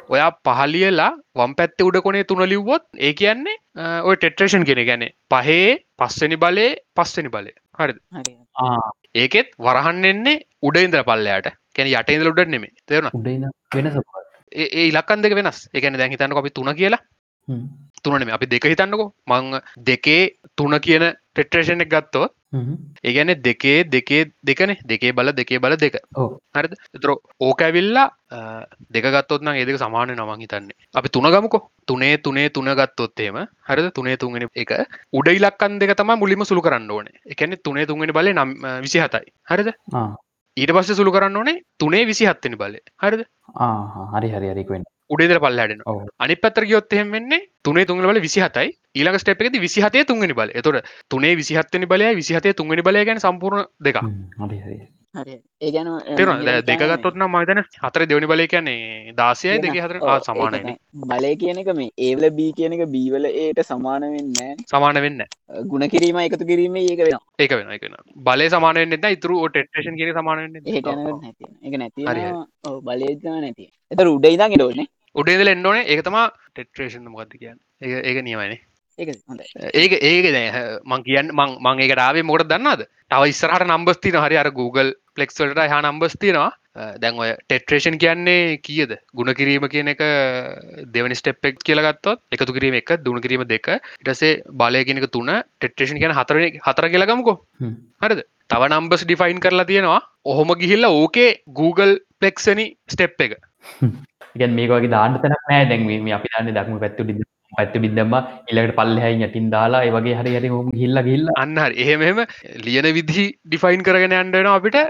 ඔයා 0.10 0.30
පහලියලා 0.48 1.12
වම් 1.36 1.56
පැත්තේ 1.56 1.88
උඩකොනේ 1.90 2.24
තුන 2.24 2.44
ලිව්වොත් 2.52 2.84
ඒ 3.00 3.14
කියන්නේ 3.14 3.58
ඔය 4.02 4.16
ටෙට්‍රේෂන් 4.16 4.66
කියෙන 4.66 4.86
ගැන 4.86 5.06
පහේ 5.32 5.78
පස්සනි 5.98 6.38
බලය 6.38 6.68
පස්සනි 6.96 7.30
බලය. 7.30 7.54
හරි. 7.80 7.94
ඒකෙත් 9.16 9.50
වරහන් 9.60 10.06
එන්නේ 10.06 10.42
උඩයින්දර 10.64 11.04
පල්ලයාට 11.04 11.54
කැන 11.76 11.94
යටඉද 11.94 12.28
උඩ 12.34 12.46
නෙමේ 12.48 12.74
තේරුණ? 12.86 13.50
වෙනස 13.76 13.98
ඒ 14.54 14.88
ඉලක්කන් 14.90 15.24
දෙක 15.24 15.36
වෙනස්. 15.36 15.68
එකන 15.74 15.98
දැන් 15.98 16.14
හිතන්න 16.14 16.38
අපි 16.38 16.58
තුන 16.60 16.76
කියලා 16.76 17.02
තුනන 18.04 18.30
අපි 18.38 18.52
දෙක 18.54 18.70
හිතන්නකෝ. 18.74 19.10
මං 19.30 19.60
දෙකේ 19.90 20.22
තුන 20.58 20.80
කියන 20.86 21.06
ටෙට්‍රේෂණ 21.34 21.84
එක 21.86 21.92
ගත්තොත් 21.96 22.32
ඒගැන 23.04 23.32
දෙකේ 23.44 23.84
දෙකේ 23.94 24.24
දෙකන. 24.48 24.72
දෙකේ 24.92 25.12
බල 25.18 25.32
දෙකේ 25.40 25.60
බල 25.64 25.76
දෙක. 25.84 25.96
හරි 26.56 26.68
තර 27.04 27.12
ඕක 27.48 27.62
ඇවිල්ලා 27.68 28.08
දෙක 28.96 29.06
ගත්තොත්න 29.16 29.52
ඒදක 29.54 29.80
සමානය 29.84 30.16
නමං 30.16 30.42
හිතන්නේ. 30.46 30.76
අපි 31.00 31.10
තුන 31.10 31.30
ගමකෝ. 31.36 31.62
තුනේ 31.88 32.18
තුනේ 32.18 32.50
තුන 32.50 32.68
ගත්තොත්තේම 32.80 33.40
හරිද? 33.70 33.88
තුනේ 33.98 34.18
තුන්ගෙන 34.18 34.48
එක. 34.56 34.74
උඩයිලක්කන් 35.14 35.80
දෙක 35.80 35.96
තම 36.02 36.12
මුලිම 36.24 36.44
සුළු 36.50 36.66
කරන්න 36.68 36.92
ඕන. 36.92 37.08
එකැනෙ 37.32 37.56
තුනේ 37.68 37.86
තුන්ගෙන 37.86 38.14
බල 38.20 38.34
නම් 38.34 38.52
විසි 38.86 39.00
හතයි 39.00 39.32
හරිද? 39.52 39.72
ඊට 40.58 40.72
පස්ස 40.76 40.98
සුළු 41.00 41.12
කරන්න 41.16 41.38
ඕනේ 41.42 41.62
තුනේ 41.80 42.04
විසි 42.10 42.28
හත්තනි 42.28 42.60
බල. 42.64 42.76
හරිද? 43.04 43.24
හරි 44.16 44.30
හරි 44.36 44.50
හරිකුවෙන් 44.54 44.84
උඩේදර 45.12 45.40
පල්ලහටන 45.40 45.82
අනි 46.20 46.36
පත්තර 46.38 46.66
ගයොත්තහෙම 46.66 47.12
වෙන්නේ 47.12 47.42
තුනේ 47.62 47.86
තුන්ගල 47.86 48.08
බල 48.08 48.22
විසිහතයි. 48.22 48.70
ඊළඟ 48.92 49.20
ස්ටප් 49.20 49.42
එකති 49.42 49.60
විසිහතේ 49.60 50.06
තුන්ගනි 50.06 50.34
බල 50.34 50.56
එතොට 50.56 50.90
තුනේ 51.10 51.36
විසිහත්තනි 51.36 51.86
බලය 51.88 52.16
විසිහතේ 52.16 52.54
තුන්ගනි 52.54 52.84
බලය 52.84 53.06
ගැන 53.06 53.22
සම්පූර්ණ 53.22 53.70
දෙක 53.82 54.00
ඒ 55.14 55.72
දෙකගත්තොත්න 56.64 57.24
මතන 57.26 57.60
හතර 57.80 58.04
දෙවනි 58.06 58.28
බලය 58.28 58.46
කියන්නේ 58.48 59.14
දාසයයි 59.14 59.56
දෙක 59.58 59.76
හතර 59.78 59.98
සමානන 60.22 60.70
බලය 61.06 61.32
කියන 61.36 61.58
එක 61.58 61.72
මේ 61.74 61.90
ඒවල 62.00 62.28
බී 62.32 62.54
කියන 62.54 62.76
එක 62.78 62.84
බීවල 62.88 63.28
ඒට 63.28 63.60
සමාන 63.64 64.08
වෙන්න 64.08 64.64
සමාන 64.68 65.02
වෙන්න 65.02 65.26
ගුණ 65.66 65.88
කිරීම 65.90 66.22
එකතු 66.22 66.48
කිරීම 66.48 66.78
ඒක 66.78 67.02
වෙන 67.02 67.20
ඒක 67.40 67.54
වෙන 67.54 67.76
එක 67.76 67.84
බලය 68.22 68.48
සමානයෙන් 68.50 68.90
න්න 68.92 69.12
ඉතුරු 69.12 69.44
ටේෂන් 69.50 70.00
කිය 70.00 70.14
සමානවෙන්න 70.14 70.56
ඒක 70.68 70.88
නැති. 71.76 72.08
බලයතා 72.84 73.38
නැති 73.40 73.72
එත 73.92 74.08
උඩ 74.08 74.28
ඉදා 74.28 74.50
ගෙටෝනේ 74.50 74.88
උඩේදල 75.16 75.54
එන්නඕනේ 75.54 75.88
ඒක 75.88 76.04
තමා 76.08 76.28
ටෙට්‍රේෂන් 76.54 77.08
මොකක්ද 77.14 77.38
කියන්න? 77.40 77.60
ඒ 77.82 78.00
ඒක 78.10 78.24
නියමයිනේ 78.24 78.60
ඒක 79.82 79.94
ඒක 79.94 80.26
දැ 80.36 80.48
මං 80.86 81.04
කියන්න 81.08 81.36
මං 81.36 81.58
මං 81.60 81.84
ඒකට 81.84 82.02
ආවේ 82.06 82.28
මොකට 82.30 82.50
දන්නද 82.52 82.88
තව 83.12 83.30
ඉස්සරහට 83.34 83.68
නම්බස්තින 83.68 84.18
හරි 84.24 84.42
අර 84.42 84.52
Google 84.60 84.96
පලෙක්ස්වලට 85.16 85.64
හා 85.74 85.82
නම්බස්තිනවා 85.84 86.50
දැන් 87.04 87.18
ඔය 87.20 87.32
ටෙට්‍රේෂන් 87.36 87.98
කියන්නේ 88.02 88.60
කියද? 88.66 88.92
ගුණ 89.16 89.34
කිරීම 89.36 89.66
කියන 89.72 89.92
එක 89.94 90.04
දෙවනි 90.94 91.18
ස්ටප්ෙක් 91.20 91.58
කියලගත්තොත් 91.68 92.22
එකතු 92.32 92.56
කිරීම 92.58 92.78
එක 92.80 92.94
දුණ 93.06 93.24
කිරීම 93.26 93.44
දෙක. 93.48 93.68
ඉටසේ 94.02 94.44
බලය 94.62 94.84
කියනක 94.88 95.08
තුන 95.12 95.34
ටෙට්‍රේෂන් 95.60 96.00
කියන 96.00 96.16
හතර 96.20 96.40
හතර 96.68 96.88
කියලගමකෝ 96.94 97.36
හරිද? 98.04 98.24
තව 98.48 98.62
නම්බස් 98.70 99.04
ඩිෆයින් 99.04 99.44
කරලා 99.44 99.68
තියෙනවා. 99.68 100.00
ඔහොම 100.26 100.56
ගිහිල්ලා 100.62 100.96
ඕකේ 101.02 101.44
Google 101.60 102.00
පලෙක්සනි 102.20 102.66
ස්ටෙප් 102.88 103.28
එක 103.28 103.40
ගැන් 104.36 104.56
මේකගේ 104.56 104.94
දාන්න 104.96 105.20
තැනක් 105.20 105.46
නෑ 105.48 105.68
දැන්වීම 105.70 106.10
අපි 106.18 106.34
දන්න 106.34 106.56
දක්ම 106.56 106.82
පැත්තුඩි 106.84 107.30
පැත්ත 107.52 107.76
බින්දම 107.84 108.16
ඉලට 108.52 108.74
පල්ල 108.78 108.98
හැ 109.04 109.14
යටින් 109.20 109.52
දාලා 109.56 109.84
වගේ 109.96 110.18
හරි 110.20 110.34
හරි 110.38 110.52
හොම 110.56 110.72
හිල්ල 110.76 111.04
ගිල්ල 111.10 111.32
අන්න 111.36 111.58
එහෙමම 111.78 112.24
ලියන 112.66 112.90
විදි 112.98 113.26
ඩිෆයින් 113.46 113.84
කරගෙන 113.84 114.18
යන්නන 114.18 114.52
අපිට. 114.54 114.82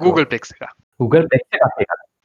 Google 0.00 0.26
පෙක් 0.26 0.50
එක 0.52 0.74
Google 1.00 1.26
පෙක් 1.28 1.42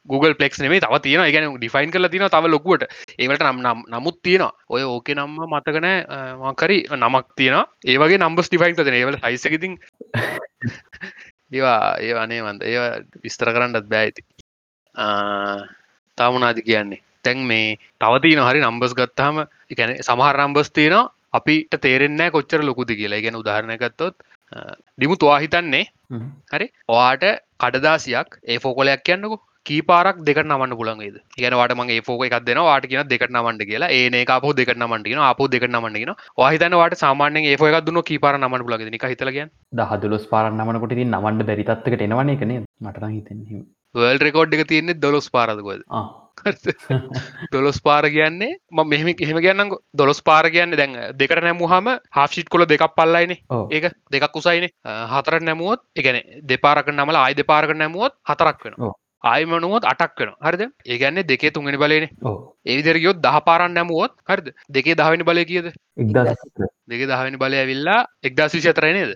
Google 0.08 0.34
පෙක් 0.34 0.58
නේ 0.60 0.80
තව 0.80 1.00
තියෙන 1.00 1.26
ගැන 1.28 1.56
ඩිෆයින් 1.56 1.90
කල 1.90 2.08
තින 2.08 2.26
තව 2.26 2.44
ලොකුවට. 2.48 2.86
ඒවට 3.18 3.44
නම් 3.46 3.60
නම් 3.62 3.82
නමුත් 3.88 4.22
තියෙන 4.22 4.46
ඔය 4.68 4.82
ඕකේ 4.84 5.16
නම්ම 5.16 5.42
මතකන 5.48 5.88
මකරි 6.44 6.78
නමක් 6.98 7.26
තියෙන 7.36 7.58
ඒවගේ 7.86 8.20
නම්බස් 8.20 8.48
ඩිෆයින් 8.48 8.78
කතන 8.78 9.00
ඒවල 9.00 9.20
හයිසකිතින් 9.24 9.76
ඒවා 11.52 11.82
ඒ 11.98 12.14
අනේ 12.16 12.40
වන්ද 12.42 12.62
ඒ 12.64 12.88
විස්තර 13.22 13.52
කරන්නත් 13.52 13.90
බෑඇති 13.90 14.26
තාමනාද 16.20 16.60
කියන්නේ. 16.68 17.00
තැන් 17.24 17.46
මේ 17.50 17.76
තවතින 18.00 18.42
හරි 18.48 18.62
නම්බස් 18.62 18.96
ගත්තාම 19.00 19.44
එකන 19.72 19.94
සමහර 20.00 20.40
නම්බස් 20.40 20.70
තියෙන 20.70 20.98
අපිට 21.32 21.80
තේරෙන්න 21.86 22.24
කොච්චර 22.36 22.62
ලොකුද 22.62 22.92
කියලා. 23.00 23.22
ගැන 23.26 23.40
උදාහරණයගත්තොත් 23.42 24.16
ඩිමු 24.96 25.20
තුවා 25.22 25.38
හිතන්නේ. 25.44 25.84
හරි? 26.54 26.66
ඔයාට 26.88 27.24
කඩදාසියක් 27.62 28.40
ඒ 28.44 28.58
ෆෝකොලයක් 28.58 29.06
කියන්නකු. 29.08 29.38
කීපාරක් 29.66 30.20
දෙකට 30.26 30.46
නමන්න 30.46 30.76
පුළන්ගේද 30.78 31.16
ගැනවාට 31.36 31.74
මගේ 31.78 32.00
ෆෝක 32.06 32.22
එකක් 32.26 32.36
දෙන 32.46 32.60
වාට 32.60 32.86
කියන 32.90 33.10
දෙකට 33.10 33.32
නමන්ට 33.32 33.66
කියලා. 33.70 33.90
ඒ 33.90 34.24
අප 34.36 34.46
දෙකට 34.60 34.80
නමන්ටින 34.82 35.20
අප 35.22 35.42
දෙකට 35.54 35.68
නමන්නගෙන 35.68 36.14
වාහිතනවාට 36.40 36.96
සාමාන්‍යෙන් 37.02 37.50
ඒ 37.50 37.58
ෆෝක 37.62 37.76
දුන්න 37.88 38.02
කීපාර 38.10 38.38
නමන්න 38.38 38.64
පුලග 38.66 38.86
නික 38.88 39.04
හිතලග 39.12 39.38
දහදුලොස් 39.74 40.24
පාරන් 40.32 40.56
නමනකොට 40.56 40.96
ති 40.96 41.04
නමන්ට 41.06 41.46
බැරිතත්කට 41.50 42.06
එනවන 42.08 42.34
එකන 42.36 42.56
මටන 42.56 43.14
හිතෙන 43.16 43.44
වල් 43.94 44.18
රෙකෝඩ් 44.20 44.54
එක 44.54 44.66
තියන්නේ 44.68 44.94
දොලොස් 44.96 45.30
පාරදකොද 45.30 45.82
දොලොස් 47.52 47.78
පාර 47.80 48.04
කියන්නේ 48.06 48.56
ම 48.70 48.80
මෙහම 48.84 49.08
එහෙම 49.10 49.38
කියන්න 49.38 49.74
දොලොස් 49.94 50.20
පාර 50.22 50.44
කියන්න 50.46 50.76
දැන් 50.76 50.96
දෙකට 51.14 51.42
නැමුහම 51.42 51.90
හාෆිට් 52.10 52.48
කොල 52.48 52.64
දෙකක් 52.64 52.86
පල්ලයින. 52.96 53.36
ඒක 53.70 53.90
දෙකක් 54.10 54.36
උසයින. 54.36 54.68
හතර 55.08 55.40
නැමුවොත් 55.40 55.84
එකන 55.96 56.20
දෙපාරක 56.44 56.88
නමල 56.88 57.16
ආයි 57.16 57.36
දෙපාරක 57.36 57.74
නැමුවොත් 57.74 58.16
හතරක් 58.24 58.64
වෙන 58.64 58.74
ආයමනුවොත් 59.24 59.84
අටක් 59.84 60.20
වෙන 60.20 60.32
හරිද? 60.40 60.62
ඒගැන්නේ 60.86 61.24
දෙකේ 61.24 61.50
තුන්ගෙන 61.50 61.76
බලන 61.76 62.08
ඒවිදරගයොත් 62.66 63.18
දහ 63.18 63.38
පාරන් 63.42 63.74
නැමුවොත් 63.74 64.12
හරිද? 64.26 64.52
දෙකේ 64.70 64.94
දහවනි 64.94 65.24
බලය 65.24 65.44
කියද? 65.44 65.72
දෙක 66.88 67.02
දහවනි 67.04 67.36
බලය 67.36 67.56
ඇවිල්ලා 67.56 68.00
එක්දස් 68.24 68.54
විසි 68.54 68.68
අතරයි 68.68 68.92
නේද 68.92 69.12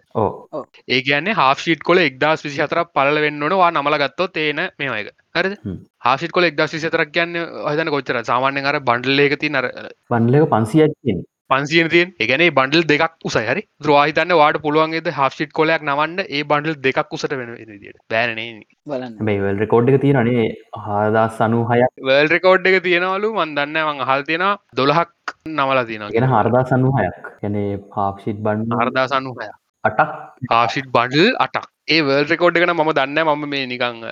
ඒ 0.88 1.00
කියන්නේ 1.02 1.34
හාෆිට් 1.34 1.82
කොල 1.82 1.98
එක්දස් 2.00 2.44
විසි 2.44 2.62
හතර 2.62 2.84
පල 2.92 3.20
වෙන්නනවා 3.20 3.70
නමල 3.72 3.98
ගත්තොත් 3.98 4.36
ඒන 4.38 4.62
මේමයක 4.78 5.12
හරි 5.34 5.54
හාසිට 6.00 6.32
කොල 6.32 6.44
එක්දස් 6.44 6.74
විසි 6.74 6.90
තරක් 6.90 7.10
කියන්න 7.10 7.38
හදන 7.66 7.90
කොච්චර 7.90 8.20
සාමාන්‍ය 8.24 8.64
අර 8.64 8.80
බන්ඩලේකති 8.82 9.50
නර 9.50 9.70
බන්ලක 10.10 10.50
පන්සියක් 10.50 10.98
පන්සියෙන් 11.50 11.88
තියෙන්. 11.92 12.12
එකනේ 12.24 12.50
බන්ඩල් 12.58 12.84
දෙකක් 12.90 13.26
උසයි. 13.28 13.44
හරි? 13.50 13.62
ද්‍රවාහිතන්න 13.84 14.34
වාට 14.40 14.58
පුළුවන්ගේද 14.66 15.08
හාස්ිට් 15.18 15.52
කොලයක් 15.58 15.82
නවන්න 15.88 16.22
ඒ 16.26 16.42
බන්ඩල් 16.52 16.78
දෙකක් 16.86 17.16
උසට 17.16 17.34
වෙන 17.40 17.50
විදිට 17.72 17.98
බෑනේ 18.12 18.46
බලන්න. 18.92 19.18
බයිවල් 19.28 19.60
රෙකෝඩ් 19.64 19.92
එක 19.92 20.00
තියෙනනේ 20.04 20.46
හදා 20.86 21.26
සනු 21.40 21.60
හය 21.72 21.80
වල් 22.08 22.32
රෙකෝඩ් 22.36 22.70
එක 22.70 22.78
තියෙනවලු. 22.86 23.34
මන්දන්න 23.40 23.76
මං 23.82 24.06
හල් 24.08 24.24
තියෙන 24.30 24.46
දොළහක් 24.80 25.36
නමලා 25.50 25.84
තියෙන 25.90 26.08
ගෙන 26.16 26.30
හරදා 26.32 26.64
සන්නු 26.72 26.96
හයක්. 26.98 27.20
ගැනේ 27.42 27.68
පාක්ෂිට් 27.94 28.42
බන්ඩ 28.48 28.80
හරදා 28.82 29.06
සන්නු 29.12 29.36
හය 29.38 29.52
අටක්. 29.84 30.10
ආශිට් 30.58 30.90
බඩල් 30.96 31.32
අටක්. 31.46 31.70
ඒ 31.94 32.00
වල් 32.08 32.26
රෙකෝඩ් 32.32 32.58
එකන 32.58 32.74
මම 32.74 32.90
දන්න 32.98 33.18
මම 33.28 33.48
මේ 33.54 33.64
නිකං 33.70 34.04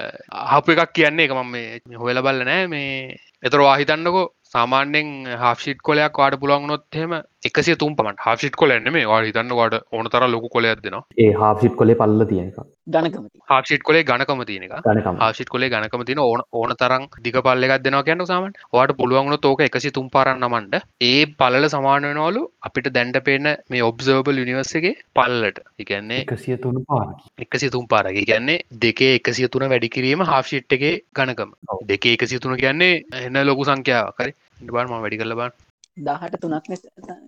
හපු 0.53 0.75
එකක් 0.77 0.91
කියන්නේ 0.99 1.29
එක 1.29 1.37
මම 1.39 1.53
මේ 1.55 2.01
හොයල 2.03 2.21
බල්ල 2.27 2.43
නෑ 2.49 2.67
මේ 2.73 3.17
එතර 3.49 3.61
වාහිතන්නකෝ 3.67 4.25
සාමාන්‍යෙන් 4.53 5.11
හාෂිට් 5.39 5.81
කොලයක් 5.83 6.19
වාට 6.19 6.41
පුළන්ගනොත්හෙම 6.41 7.13
එකසිය 7.43 7.77
තුම් 7.77 7.95
පමට 7.97 8.25
හාෂිට් 8.25 8.57
කොලන්න 8.57 8.89
මේ 8.91 9.07
වා 9.07 9.21
හිතන්න 9.23 9.53
වාට 9.53 9.75
ඕන 9.93 10.09
තර 10.09 10.27
ලොකු 10.29 10.49
කොලයක් 10.49 10.83
දෙෙන 10.83 10.97
ඒ 11.19 11.31
හාෂිට් 11.35 11.75
කොලේ 11.75 11.97
පල්ල 11.97 12.25
තියෙනක 12.27 12.59
ගණකමති 12.89 13.41
හාෂිට් 13.49 13.83
කොලේ 13.83 14.03
ගණකම 14.05 14.43
තියෙනක 14.45 14.75
හාෂිට් 15.21 15.51
කොලේ 15.51 15.71
ගණකම 15.71 16.05
තින 16.05 16.21
ඕන 16.21 16.43
ඕන 16.53 16.75
තරම් 16.77 17.07
දික 17.23 17.39
පල්ලෙක් 17.43 17.75
දෙනවා 17.81 18.05
කියන්න 18.05 18.27
සාමන් 18.27 18.55
වාට 18.73 18.95
පුළුවන්ගන 18.97 19.39
තෝක 19.41 19.63
එකසි 19.63 19.93
තුම් 19.93 20.11
පාරන්න 20.11 20.47
මන්ට 20.49 20.83
ඒ 21.03 21.27
පලල 21.37 21.69
සමානවනවලු 21.69 22.45
අපිට 22.63 22.93
දැන්ඩ 22.93 23.19
පේන 23.23 23.51
මේ 23.69 23.83
ඔබ්සර්බල් 23.83 24.43
යනිවර්සගේ 24.45 24.95
පල්ලට. 25.15 25.59
එකන්නේ 25.79 26.21
එකසිය 26.27 26.57
තුන 26.59 26.79
පාර 26.85 27.09
එකසි 27.39 27.71
තුම් 27.71 27.89
පාරගේ 27.89 28.25
කියන්නේ 28.25 28.59
දෙකේ 28.83 29.13
එකසිය 29.17 29.49
තුන 29.49 29.67
වැඩිකිරීම 29.67 30.25
හාෆ්ෂිට් 30.31 30.79
එක 30.79 30.87
ගණකම 31.13 31.59
දෙකේ 31.87 32.15
එකසිය 32.15 32.41
තුන 32.41 32.57
කියන්නේ 32.57 32.95
එන්න 33.23 33.43
ලොකු 33.45 33.69
සංඛ්‍යාව 33.69 34.15
කරි 34.15 34.33
ඉඩබාන් 34.63 34.89
ම 34.89 34.99
වැඩි 34.99 35.19
කල්ල 35.19 35.37
බාන් 35.37 35.53
දහට 35.97 36.41
තුනක් 36.41 36.67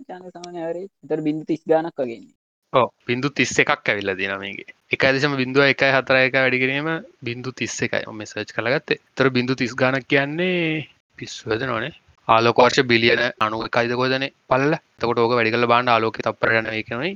චාන 0.07 0.23
සමනවරේ 0.27 0.87
තර 1.09 1.19
බිඳු 1.21 1.43
තිස් 1.45 1.61
ගානක් 1.67 1.97
වගේන්නේ 1.97 2.33
ඕ 2.73 2.87
බිඳු 3.07 3.29
තිස්ස 3.31 3.59
එකක් 3.63 3.89
ඇවිල්ල 3.89 4.11
දිනමගේ 4.15 4.73
එක 4.91 5.03
දෙසම 5.09 5.35
බිඳුව 5.41 5.65
එකයි 5.65 5.91
හතර 5.95 6.17
එක 6.19 6.33
වැඩිකිරීම 6.35 6.89
බිඳු 7.21 7.51
තිස්ස 7.53 7.77
එකයි. 7.81 8.03
ඔම 8.07 8.23
සර්ච් 8.23 8.55
කළගත්තේ 8.55 9.01
තර 9.15 9.29
බිඳු 9.29 9.55
තිස් 9.55 9.73
ගානක් 9.75 10.07
කියන්නේ 10.07 10.87
පිස්වද 11.17 11.61
නොනේ 11.65 11.93
ආලෝකවර්ෂ 12.27 12.87
බිලියන 12.91 13.23
අනු 13.39 13.57
එකයිද 13.67 13.93
කොදන 13.93 14.25
පල්ල 14.49 14.73
තකොට 14.99 15.19
ඕක 15.19 15.35
වැඩිකල 15.37 15.67
බාන්න 15.67 15.87
ආලෝක 15.87 16.17
තපරන 16.19 16.71
එකනයි 16.73 17.11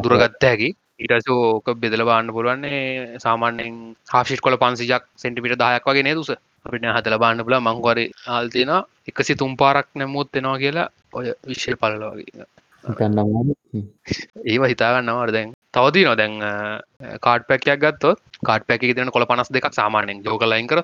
දුරගත්ත 0.00 0.48
හැකි. 0.48 0.70
ඊටස 1.00 1.28
ඕක 1.30 1.68
බෙදල 1.76 2.04
බාන්න 2.04 2.32
පුළුවන්නේ 2.36 3.18
සාමාන්‍යෙන් 3.18 3.76
හාශිට් 4.08 4.40
කොල 4.40 4.56
පන්සිජක් 4.56 5.04
සෙන්ටිපිට 5.16 5.58
දහයක් 5.58 5.86
වගේ 5.86 6.06
නේ 6.06 6.14
දුස 6.14 6.32
අපිට 6.64 6.88
හතල 6.88 7.16
බාන්න 7.18 7.44
පුල 7.46 7.56
මංවරි 7.60 8.06
ආල්තින 8.28 8.72
එකසි 9.08 9.34
තුම් 9.34 9.52
පාරක් 9.56 9.88
නැමුත් 9.94 10.36
එෙනවා 10.36 10.58
කියලා 10.58 10.88
ඔය 11.12 11.26
විශ්ෂය 11.46 11.76
පලවාගේ 11.76 12.46
ඒව 14.44 14.62
හිතාගන්නවර 14.64 15.30
දැන්. 15.32 15.50
තවදී 15.72 16.04
නො 16.04 16.14
දැන් 16.14 16.32
කාඩ් 17.20 17.42
පැකයක් 17.48 17.78
ගත්තොත්. 17.78 18.18
කාඩ් 18.42 18.62
පැක 18.66 18.80
තින 18.80 19.10
කොළ 19.10 19.26
පනස් 19.26 19.50
දෙකක් 19.50 19.68
සාමානයෙන් 19.72 20.22
ජෝකලයින් 20.24 20.66
කර 20.66 20.80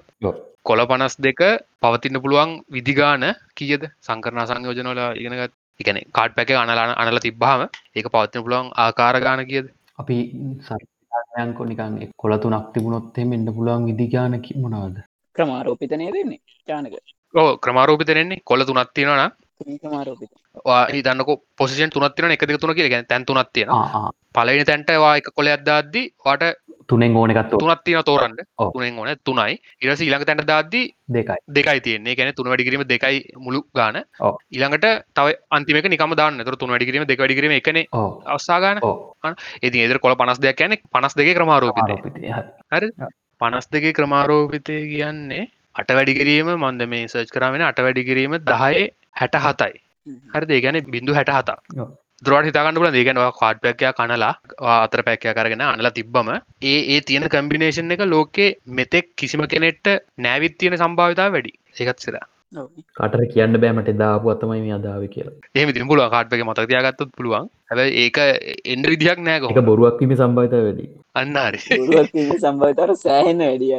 කොළ 0.63 0.83
පනස් 0.87 1.15
දෙක 1.19 1.41
පවතින්න 1.83 2.23
පුළුවන් 2.23 2.51
විදිගාන 2.69 3.25
කියද? 3.57 3.83
සංකරණ 4.01 4.47
සංයෝජනවල 4.47 5.01
ඉගෙනගත් 5.17 5.53
එකන 5.81 5.99
කාඩ් 6.13 6.33
පැක 6.37 6.51
අනලාන 6.53 6.95
අනල 6.95 7.19
තිබ්බාම 7.19 7.61
ඒක 7.97 8.07
පවත්තින 8.15 8.45
පුළුවන් 8.45 8.73
ආකාරගාන 8.77 9.43
කියද? 9.51 9.67
අපි 9.99 10.17
සයංකො 10.65 11.63
නිකන් 11.65 11.95
කොළතුනක් 12.17 12.67
තිබුණොත්තේ 12.73 13.25
මෙන්න 13.25 13.55
පුළුවන් 13.55 13.87
විදිගාන 13.89 14.35
මොනාද 14.57 14.97
ක්‍රමාරෝපිතනය 15.39 16.11
දෙන්නේ 16.17 16.41
චානක. 16.69 16.95
ඕ 17.35 17.51
ක්‍රමාරෝපිතනෙන්නේ 17.59 18.45
කොළ 18.45 18.65
තුනත් 18.65 18.95
ක්‍රමාරෝපිත. 19.83 20.31
හිතන්නක 20.95 21.31
පොසිෂන් 21.57 21.91
තුනත් 21.91 22.15
තින 22.15 22.31
එක 22.31 22.47
තුන 22.61 22.75
කිය 22.75 22.89
ගැන 22.91 23.07
තැන් 23.07 23.25
තුනත් 23.25 23.53
තියෙන 23.53 23.69
පලනි 24.35 24.65
තැන්ටවා 24.65 25.17
එක 25.19 25.31
කොළ 25.35 25.49
අදදාද්දි 25.49 26.03
වාට 26.25 26.45
තුනෙන් 26.89 27.17
ඕනකත් 27.17 27.51
තුනත් 27.53 27.85
තින 27.85 28.03
තෝරන්න. 28.05 28.37
තුනෙන් 28.75 28.99
ඕන 28.99 29.11
තුනයි. 29.25 29.59
ඉරස 29.83 30.01
ඊළඟ 30.01 30.25
තැන්ට 30.25 30.47
දාද්දී 30.47 30.85
දෙකයි. 31.15 31.39
දෙකයි 31.57 31.81
තියන්නේ. 31.81 32.17
ගැන 32.17 32.35
තුන 32.35 32.49
වැඩිකිරීම 32.49 32.85
දෙකයි 32.89 33.19
මුළු 33.37 33.63
ගාන. 33.75 34.03
ඊළඟට 34.51 34.87
තව 35.15 35.27
අන්තිමක 35.51 35.89
නිකම 35.89 36.17
දාන්න. 36.17 36.39
තර 36.41 36.57
තුන 36.57 36.71
වැඩිකිරීම 36.71 37.07
දෙක 37.07 37.19
වැඩිකිරීම 37.19 37.57
එකන 37.61 37.79
අවස්සාගාන 38.27 38.83
ඒති 39.63 39.79
ඒදර 39.79 39.99
කොළ 39.99 40.17
පනස් 40.17 40.41
දෙයක් 40.41 40.57
කියන 40.57 40.77
පනස් 40.93 41.15
දෙක 41.15 41.35
ක්‍රමාරෝපිත 41.35 41.89
හරි 42.73 42.89
පනස් 43.41 43.69
දෙක 43.69 43.87
ක්‍රමාරෝපිතය 43.93 44.77
කියන්නේ 44.89 45.45
අට 45.75 45.91
වැඩිකිරීම 45.91 46.51
මන්ද 46.55 46.89
මේ 46.89 47.07
සර්ච් 47.07 47.31
කරාවෙන 47.31 47.65
අට 47.65 47.81
වැඩිකිරීම 47.81 48.37
දහය 48.45 48.85
හැට 49.15 49.41
හතයි 49.45 49.75
හරි 50.33 50.47
දේගැන 50.47 50.79
බිඳු 50.89 51.15
හැට 51.15 51.33
හතා 51.33 51.59
දුරට 52.23 52.49
හිතාගන්නල 52.49 52.89
දේගෙනවා 52.91 53.29
කාඩ් 53.35 53.59
පැක්කයා 53.65 53.93
කනලා 53.93 54.33
අතර 54.77 55.03
පැක්කයා 55.03 55.35
කරගෙන 55.35 55.63
අනලා 55.67 55.93
තිබ්බම 55.93 56.31
ඒ 56.65 56.79
ඒ 56.95 57.01
තියෙන 57.03 57.29
කම්බිනේෂන් 57.29 57.95
එක 57.97 58.03
ලෝකේ 58.07 58.49
මෙතෙක් 58.73 59.15
කිසිම 59.17 59.45
කෙනෙට්ට 59.47 59.95
නෑවිත් 60.19 60.59
තියෙන 60.59 60.77
සම්භාවිතා 60.79 61.29
වැඩි. 61.29 61.53
ඒකත් 61.77 62.01
සිර 62.01 62.19
කටර 62.97 63.23
කියන්න 63.29 63.61
බෑමට 63.61 63.93
දාපු 63.97 64.33
අතමයි 64.35 64.61
මේ 64.61 64.75
අදාව 64.79 65.05
කියලා. 65.09 65.37
එහම 65.55 65.71
තින 65.71 65.87
පුළුව 65.87 66.11
කාඩ්පක 66.11 66.45
මතකතියාගත්තත් 66.45 67.15
පුළුවන්. 67.17 67.47
හැබ 67.69 67.81
ඒක 68.03 68.19
එන්ඩ 68.67 68.91
විදිහක් 68.93 69.23
නෑක 69.23 69.49
එක 69.53 69.63
බොරුවක්වීම 69.65 70.17
සම්භාවිත 70.17 70.59
වැඩි 70.59 70.89
අන්නාරි. 71.19 71.61
සම්භාතර 72.41 72.95
සෑහෙන්න 72.97 73.45
වැඩිය 73.45 73.75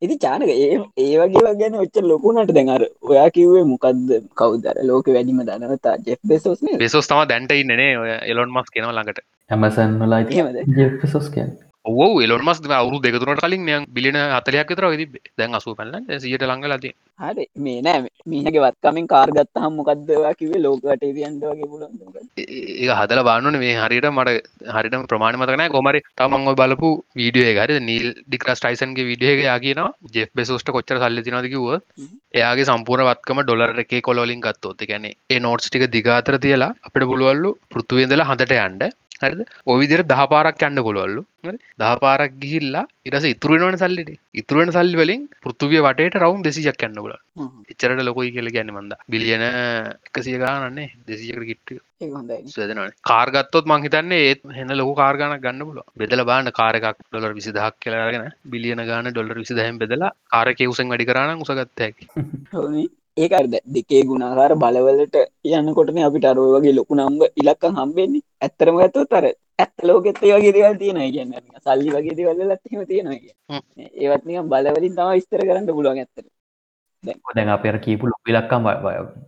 ඉති 0.00 0.16
චානක 0.16 0.48
ඒ 0.48 0.68
ඒ 0.98 1.16
වගේ 1.20 1.54
ගැන 1.60 1.74
ඔච්ච 1.82 1.96
ලොකුනට 2.02 2.52
දැඟර 2.56 2.84
ඔයා 3.04 3.28
කිව්වේ 3.30 3.64
මොකක්ද 3.72 4.14
කවදර 4.40 4.84
ලෝක 4.90 5.10
වැඩිම 5.16 5.42
දනවතා? 5.48 5.96
ජෙක් 6.06 6.20
බෙසෝස් 6.26 6.62
බෙසෝස් 6.78 7.10
තම 7.10 7.26
දැන්ට 7.28 7.52
ඉන්නනේ 7.54 7.90
ඔය 8.02 8.14
එලොන් 8.32 8.54
මස් 8.54 8.70
කෙනව 8.74 8.92
ළඟට. 8.92 9.26
ඇමසන් 9.50 9.98
වලා 10.02 11.10
සොස් 11.12 11.28
කිය 11.34 11.50
ඔව 11.84 12.20
එලොන් 12.20 12.42
මස් 12.42 12.58
අවුරු 12.70 13.00
දෙකතුරට 13.00 13.40
කලින් 13.40 13.68
යම් 13.68 13.84
බිලින 13.88 14.16
අතරයක් 14.16 14.68
විතර 14.68 14.84
ති 14.92 15.06
දැන් 15.38 15.54
අසු 15.54 15.74
පැල්ල 15.74 15.94
සියට 16.18 16.42
ලංඟ 16.42 16.68
ලති 16.68 16.90
හරි. 17.18 17.44
මේ 17.56 17.80
නෑ 17.80 18.00
මීහගේ 18.26 18.62
වත්කමින් 18.64 19.08
කාර්ගත්ත 19.08 19.60
හම් 19.62 19.78
මොකක්දවා 19.78 20.34
කිවේ 20.34 20.60
ලෝකට 20.60 21.00
තියන්දගේ 21.02 21.68
පුලන් 21.72 21.88
ඒ 22.38 22.90
හදල 22.90 23.22
බාන්නන 23.22 23.58
මේ 23.64 23.72
හරිට 23.76 24.08
මට 24.10 24.36
හරිට 24.68 24.96
ප්‍රමාණ 25.08 25.40
මතකන 25.40 25.64
කොමරි 25.70 26.04
තමන්ව 26.16 26.54
බලපු 26.60 26.92
වීඩියෝ 27.16 27.56
හරි 27.58 27.80
නීල් 27.80 28.08
ඩික්‍රස් 28.18 28.60
ටයිසන්ගේ 28.60 29.08
විඩියගේ 29.10 29.48
යාගෙන 29.50 29.82
ජෙ 30.14 30.28
බෙසෝස්ට 30.34 30.74
කොච්චර 30.76 31.00
සල්ල 31.00 31.24
තිනදකිව 31.24 31.68
එයාගේ 32.34 32.70
සම්පූර් 32.70 33.06
වත්කම 33.08 33.40
ඩොලර් 33.42 33.84
එක 33.84 33.94
කොලොලින් 34.02 34.40
ගත්තොත්. 34.40 34.80
ගැන 34.82 35.06
ඒ 35.06 35.40
නෝට්ස් 35.40 35.68
ටික 35.68 35.88
දිගාතර 35.96 36.36
තියලා 36.38 36.74
අපට 36.82 37.08
පුළුවල්ලු 37.10 37.52
පෘතුවේදලා 37.70 38.28
හඳට 38.30 38.58
යන්ඩ 38.60 38.90
හරිද? 39.20 39.40
ඔවිදිර 39.66 40.00
දහ 40.04 40.22
පාරක් 40.32 40.62
යන්න 40.62 40.80
කොළුවල්ලු 40.80 41.22
දහ 41.80 41.92
පාරක් 42.02 42.32
ගිහිල්ලා 42.42 42.84
ඉරස 43.06 43.24
ඉතුරුවෙනවන 43.26 43.76
සල්ලිට 43.76 44.10
ඉතුරුවෙන 44.34 44.72
සල්ලි 44.72 44.96
වලින් 44.96 45.22
පෘතුවිය 45.40 45.80
වටේට 45.80 46.18
රවුම් 46.22 46.42
දෙසියක් 46.42 46.84
යන්න 46.88 46.98
පුල 46.98 47.14
එච්චරට 47.70 48.02
ලොකොයි 48.02 48.32
කියල 48.32 48.50
ගැන 48.50 48.72
මන්ද. 48.72 48.98
බිලියන 49.08 49.44
එකසිය 50.08 50.38
ගානන්නේ 50.38 50.90
දෙසියකට 51.06 51.48
කිට්ට. 51.50 51.80
සදන 52.46 52.80
කාර්ගත්තොත් 53.04 53.66
මංහිතන්නේ 53.66 54.20
ඒත් 54.28 54.46
හෙන්න 54.50 54.72
ලොකු 54.74 54.94
කාර්ගන 54.94 55.36
ගන්න 55.38 55.66
පුල 55.66 55.82
බෙදල 55.96 56.24
බාන්න 56.24 56.52
කාරකක් 56.52 57.02
ඩොලර් 57.02 57.34
විසි 57.34 57.52
දහක් 57.52 57.76
කියලාගෙන 57.78 58.30
බිලියන 58.46 58.84
ගාන 58.86 59.10
ඩොලර් 59.10 59.42
විසි 59.42 59.58
දහම් 59.58 59.82
බෙදලා 59.82 60.14
කාරක 60.28 60.64
උසන් 60.66 60.88
වැඩි 60.88 61.10
කරන්න 61.10 61.44
උසගත්තැකි 61.44 62.08
ඒකර්ද 63.20 63.54
දෙකේ 63.74 64.02
ගුණාකාර 64.04 64.52
බලවලට 64.56 65.16
යන්නකොටන 65.50 66.02
අපිට 66.06 66.26
අරුව 66.26 66.50
වගේ 66.54 66.76
ලොකු 66.78 66.94
නම්බ 66.96 67.22
ඉලක්ක 67.36 67.62
හම්බෙන්නේ. 67.70 68.26
ඇත්තරම 68.38 68.76
ගත්තු 68.80 69.06
තර 69.06 69.26
ඇත්ත 69.58 69.76
ලෝකෙත් 69.82 70.18
ඒ 70.20 70.34
වගේ 70.34 70.54
දේවල් 70.56 70.76
තියෙන 70.78 71.00
කියන්න. 71.14 71.32
සල්ලි 71.60 71.90
වගේ 71.90 72.18
දේවල් 72.18 72.40
ලත්ම 72.48 72.82
තියෙනවා 72.84 73.18
ඒවත්නික 73.98 74.46
බලවලින් 74.52 74.94
තම 74.96 75.10
විස්තර 75.10 75.42
කරන්න 75.42 75.66
පුළුවන් 75.70 76.00
ඇත්තර 76.00 76.24
දැන් 77.02 77.50
අපර 77.54 77.76
කීපු 77.78 78.10
ලොක 78.10 78.30
ලක්කම් 78.30 78.66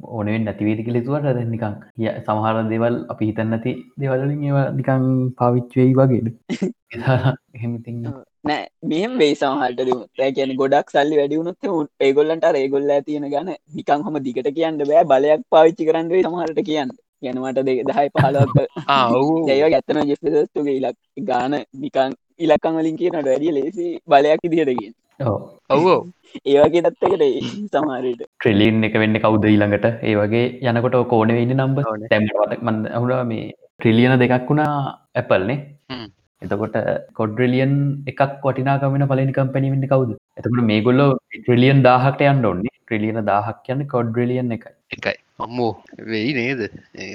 ඕනෙන් 0.08 0.44
නැතිවේදි 0.44 0.87
කිලිතුවට 0.88 1.28
දැනිකං 1.28 1.76
ය 2.00 2.11
සමහර 2.18 2.58
දෙවල් 2.72 2.96
අපි 3.08 3.28
හිතන්න 3.30 3.52
නැති 3.52 3.72
දෙවලින් 3.98 4.42
ඒවා 4.48 4.66
නිකං 4.72 5.06
පාවිච්චවෙයි 5.38 5.94
වගේද? 5.94 6.28
එහෙමති 7.56 7.94
නෑ 8.44 8.62
මෙහම 8.85 9.14
වේ 9.18 9.35
සමහට 9.35 10.35
කියන 10.37 10.52
ගොඩක් 10.56 10.92
සල්ලි 10.94 11.20
වැඩියුණොත් 11.20 11.70
ඒගොල්ලන්ට 12.00 12.50
ඒගොල්ල 12.54 12.92
තියෙන 13.06 13.30
ගන 13.35 13.54
නිකං 13.72 14.04
හම 14.06 14.20
දිගට 14.26 14.50
කියන්න 14.50 14.82
බෑ. 14.82 15.06
බලයක් 15.06 15.48
පාවිච්චි 15.48 15.88
කරන්නුවේ 15.88 16.24
සමහට 16.24 16.62
කියන්න. 16.64 16.92
යනවට 17.22 17.62
දෙ 17.62 17.74
දහයි 17.88 18.08
පහලක් 18.14 18.56
ඒව 19.48 19.64
ඇත්තන 19.68 20.00
ජෙස්තුගේ 20.08 20.76
ඉලක් 20.78 20.98
ගාන 21.28 21.54
නිකං 21.76 22.16
ඉලක්කං 22.38 22.79
වලින් 22.79 22.99
කියනට 23.01 23.29
වැඩිය 23.29 23.55
ලේසි 23.59 23.87
බලයක් 24.07 24.45
ඉදිහටකින් 24.49 24.92
ඔවෝ. 25.77 25.99
ඒවගේ 26.53 26.83
දත්තකට 26.87 27.25
සමාරයට 27.75 28.23
ට්‍රෙලින් 28.25 28.88
එක 28.88 28.97
වෙන්න 29.03 29.21
කවුද 29.25 29.45
ඊළඟට? 29.45 29.87
ඒ 30.03 30.14
වගේ 30.21 30.45
යනකොට 30.71 30.97
කෝන 31.12 31.35
වෙන්න 31.38 31.55
නම්බ 31.59 31.79
තැමට 32.11 32.59
මන් 32.62 32.81
හුණා 32.97 33.23
මේ 33.33 33.47
ට්‍රිලියන 33.77 34.18
දෙකක් 34.23 34.51
වුණා 34.51 34.75
ඇපල්නේ 35.14 35.59
එතකොට 36.42 36.77
කොඩ්‍රලියන් 37.18 37.75
එකක් 38.12 38.23
වටිනාකමෙන 38.45 39.09
පලනි 39.11 39.37
කම්පැනිවෙන්න 39.38 39.90
කවුද? 39.92 40.12
එතකට 40.38 40.62
මේ 40.71 40.85
ගොල්ලො 40.88 41.09
ට්‍රලියන් 41.37 41.83
දාහට 41.88 42.25
යන්න 42.31 42.49
ඔන්නේ 42.53 42.77
ට්‍රලියන 42.77 43.21
දහක් 43.31 43.75
යන්න 43.75 43.90
කොඩ්‍රලියන් 43.95 44.57
එක 44.57 44.64
එකයි 44.97 45.14
අම්මෝ 45.46 45.72
වෙයි 46.11 46.33
නේද? 46.38 46.61
ඒ 46.94 47.14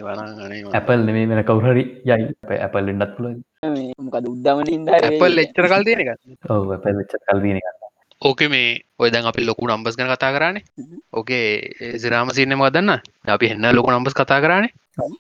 ඇපල් 0.80 1.00
නෙමේ 1.08 1.26
වෙන 1.32 1.42
කවුහරි 1.50 1.84
යයි. 2.10 2.26
ඇපල් 2.66 2.90
එන්නත් 2.94 3.14
පුල 3.18 3.28
මොකද 4.06 4.26
උද්දමට 4.32 4.72
ඉද 4.76 4.90
ඇපල් 5.00 5.44
එච්චර 5.44 5.68
කල් 5.72 5.86
තියෙන 5.88 6.04
එක 6.04 6.12
ඔව 6.56 6.74
ඇපල් 6.76 7.00
ච්ච 7.04 7.22
කල්දීන 7.28 7.60
ඕක 8.22 8.42
මේ 8.54 8.70
ඔය 9.02 9.10
දැන් 9.14 9.30
අපි 9.32 9.48
ලොකු 9.50 9.70
නම්බස් 9.70 9.98
ගැන 9.98 10.12
කතා 10.14 10.34
කරන්නේ 10.36 10.64
ඕකේ 11.14 11.98
සිරාම 12.04 12.34
සින්නම 12.38 12.64
දන්න? 12.76 12.92
අපි 13.36 13.52
එන්න 13.54 13.72
ලොකු 13.78 13.90
නම්බස් 13.94 14.18
කතා 14.20 14.44
කරන්නේ 14.46 14.72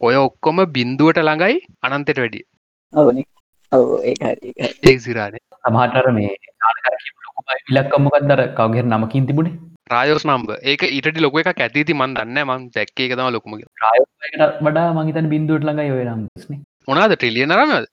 ඔය 0.02 0.15
ඔක්කොම 0.26 0.63
බින්දුවට 0.78 1.24
ළඟයි 1.24 1.58
අනන්තෙට 1.86 2.22
වැඩිය. 2.24 2.46
ඒ 4.88 4.98
සිරානේ 5.06 5.43
සමහටර 5.63 6.08
මේ 6.17 6.32
ඉලක්කම්මකක් 7.72 8.17
දර 8.30 8.41
කවගෙර 8.58 8.86
නමකින් 8.88 9.28
තිබුණේ 9.30 9.56
රායෝස් 9.89 10.26
නම්බ 10.26 10.50
ඒක 10.63 10.88
ඊට 10.88 11.19
ලොක 11.19 11.38
එක 11.43 11.60
ඇතිති 11.60 11.93
මන් 11.93 12.15
දන්න 12.15 12.39
මන් 12.43 12.69
දැක්ක 12.71 12.97
තම 13.12 13.30
ලොකුම 13.32 13.60
වඩා 14.62 14.88
මහිතන් 14.97 15.30
බින්දුවට 15.30 15.67
ළඟයි 15.67 15.93
ඔය 15.93 16.08
නම්ස්න 16.08 16.63
මොනාද 16.88 17.13
ට්‍රිලියන 17.13 17.54
රමද 17.54 17.88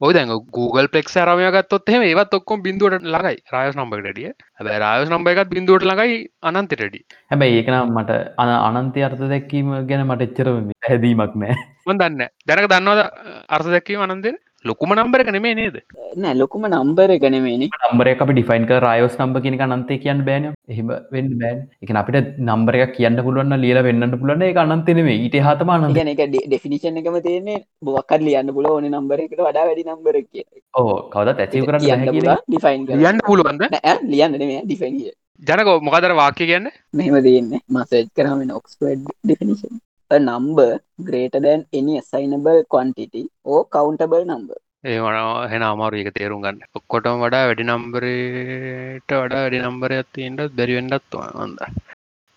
ඔය 0.00 0.12
දැන් 0.14 0.30
Google 0.50 0.88
පෙක් 0.88 1.10
රමය 1.22 1.48
ගත්තොත් 1.54 1.90
එහම 1.90 2.02
ඒවත් 2.02 2.32
ඔක්කොම් 2.34 2.62
බින්දුවට 2.62 3.04
ලඟයි 3.06 3.36
රායස් 3.52 3.76
නම්බකටඩිය 3.76 4.30
හැබයි 4.30 4.78
රායස් 4.84 5.08
නම්බ 5.08 5.28
එකත් 5.32 5.52
බින්දුවට 5.52 5.86
ළඟයි 5.86 6.16
අනන්තෙටඩි 6.42 7.02
හැබැයි 7.30 7.58
ඒකනම් 7.58 7.92
මට 7.94 8.16
අන 8.36 8.50
අනන්තය 8.78 9.04
අර්ථ 9.08 9.22
දැක්කීම 9.24 9.70
ගැන 9.90 10.02
මට 10.04 10.26
එච්චර 10.26 10.50
හැදීමක් 10.88 11.36
නෑ 11.36 11.58
මන් 11.86 12.00
දන්න 12.00 12.32
දැනක 12.46 12.70
දන්නවද 12.72 13.04
අර්ථ 13.50 13.70
දැක්කීම 13.74 14.02
අනන්දෙන 14.06 14.38
ලොකුම 14.64 14.90
නම්බර 14.94 15.20
එක 15.22 15.30
නෙමේ 15.34 15.54
නේද? 15.58 15.76
නෑ 16.22 16.34
ලොකුම 16.40 16.64
නම්බර 16.68 17.10
එකනෙමේනි 17.14 17.66
නම්බර 17.68 18.10
එක 18.12 18.20
අපි 18.24 18.34
ඩිෆයින් 18.36 18.66
කර 18.70 18.84
රයෝස් 18.84 19.14
නම්බ 19.18 19.36
කෙනෙක 19.44 19.62
අනන්තය 19.66 19.96
කියන්න 20.04 20.22
බෑන 20.28 20.44
එහෙම 20.72 20.92
වෙන්න 21.14 21.30
බෑන්. 21.40 21.58
එක 21.82 21.90
අපිට 22.02 22.28
නම්බර 22.48 22.78
එක 22.78 22.92
කියන්න 22.98 23.18
පුළුවන්න 23.26 23.62
ලියල 23.64 23.80
වෙන්නට 23.88 24.16
පුලන 24.22 24.44
එක 24.48 24.60
අනන්තනෙමේ 24.64 25.18
ඊට 25.24 25.38
හතම 25.46 25.72
අනන්ත. 25.76 25.96
ගැන 25.98 26.12
එක 26.14 26.22
ඩෙෆිනිෂන් 26.46 27.00
එකම 27.02 27.18
තියන්නේ 27.26 27.58
බොක්කත් 27.82 28.22
ලියන්න 28.28 28.54
පුල 28.58 28.70
ඕන 28.72 28.88
නම්බර 28.92 29.24
එකට 29.26 29.42
වඩා 29.42 29.66
වැඩි 29.68 29.88
නම්බර 29.88 30.22
කිය 30.30 30.46
ඕ 30.74 30.96
කවද 31.14 31.38
ඇචව 31.46 31.66
කරන්න 31.68 32.06
ඩිෆයින් 32.46 32.86
ලියන්න 32.94 33.24
පුළුවන්ද? 33.30 33.66
ලියන්න 34.08 34.38
නෙමේ 34.38 34.62
ඩිෆයින් 34.64 35.00
ජනක 35.42 35.78
මොකදර 35.82 36.14
වාක්‍ය 36.14 36.46
කියන්න? 36.46 36.70
මෙහම 36.94 37.16
තියන්න. 37.26 37.56
මසේජ් 37.68 38.12
කරම 38.14 38.46
නොක්ස්පඩ් 38.50 39.08
definition 39.24 39.80
a 40.16 40.18
number 40.30 40.68
greater 41.08 41.40
than 41.46 41.60
any 41.78 41.94
assignable 42.02 42.60
quantity 42.74 43.24
or 43.52 43.60
countable 43.76 44.24
number. 44.32 44.58
ඒ 44.90 44.98
වන 45.04 45.16
හෙන 45.52 45.62
අමාරු 45.70 46.02
එක 46.02 46.10
තේරුම් 46.18 46.40
ගන්න. 46.44 46.60
ඔක්කොටම 46.78 47.22
වඩා 47.24 47.42
වැඩි 47.48 47.66
නම්බරට 47.70 49.10
වඩා 49.22 49.42
වැඩි 49.44 49.64
නම්බර 49.66 49.92
ඇතින්ටත් 49.98 50.56
බැරිවෙන්ඩත් 50.58 51.18
වන්ද 51.38 51.60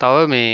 තව 0.02 0.26
මේ 0.34 0.52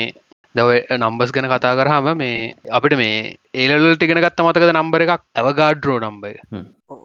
දව 0.56 0.70
නම්බස් 1.00 1.34
ගැන 1.36 1.50
කතා 1.54 1.74
කරහම 1.80 2.08
මේ 2.22 2.38
අපිට 2.78 2.96
මේ 3.02 3.20
ඒලල් 3.62 3.86
ටිගෙන 3.96 4.24
ගත්ත 4.26 4.48
මතකද 4.48 4.72
නම්බර 4.78 5.06
එකක්? 5.06 5.24
ඇවගාඩ්රෝ 5.40 6.00
නම්බය 6.08 6.34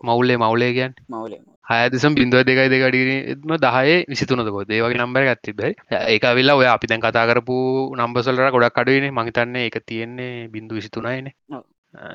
මවුල්ලේ 0.09 0.38
මවුලේ 0.44 0.72
කියන් 0.79 0.94
මවලේ 1.14 1.42
හයදසම් 1.66 2.14
බින්දුව 2.14 2.42
දෙකයි 2.42 2.68
දෙකඩීම 2.68 3.55
දහය 3.59 3.94
විසිතුනදකො 4.07 4.61
දේවගේ 4.66 4.98
නම්බර 4.98 5.24
ඇත්තිබයි 5.26 5.72
ඒක 6.07 6.26
විල්ලා 6.33 6.57
ඔය 6.57 6.68
අපි 6.68 6.87
දැන් 6.87 7.02
කතා 7.02 7.24
කරපු 7.26 7.57
නම්බසල්ට 7.96 8.52
ගොඩක් 8.52 8.79
අඩුවනේ 8.79 9.11
මහිතන්නේ 9.12 9.66
එක 9.66 9.79
තියෙන්නේ 9.85 10.35
බින්දු 10.48 10.79
විසිතුනයිනේ. 10.79 11.35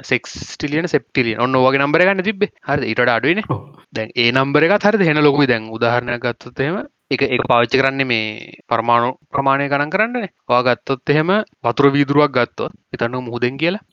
සෙක්ස්ටිලියන 0.04 0.88
සෙප්ටිලිය 0.88 1.36
ඔන්න 1.38 1.58
වගේ 1.58 1.80
නම්බර 1.80 2.04
ගන්න 2.04 2.24
තිබ 2.24 2.48
හරි 2.64 2.92
ඉට 2.92 3.04
අඩුවන 3.10 3.44
දැන් 3.94 4.16
ඒ 4.16 4.32
නම්බර 4.32 4.68
එක 4.68 4.88
හරි 4.88 5.08
හෙන 5.08 5.22
ලොකු 5.22 5.48
දැන් 5.48 5.70
උදාහරණ 5.70 6.20
ගත්තොත්තේම 6.20 6.80
එක 7.12 7.22
එක 7.28 7.42
පාච්චි 7.44 7.76
කරන්නේ 7.76 8.06
මේ 8.06 8.26
පරමාණු 8.68 9.10
ප්‍රමාණය 9.30 9.66
ගණන් 9.68 9.90
කරන්නන. 9.90 10.28
වා 10.46 10.62
ගත්තොත් 10.64 11.10
එහෙම 11.10 11.32
වතුර 11.62 11.88
වීදුරුවක් 11.90 12.32
ගත්තොත් 12.32 12.78
ඉතන්න 12.94 13.18
මුහදෙන් 13.22 13.58
කියලා. 13.58 13.84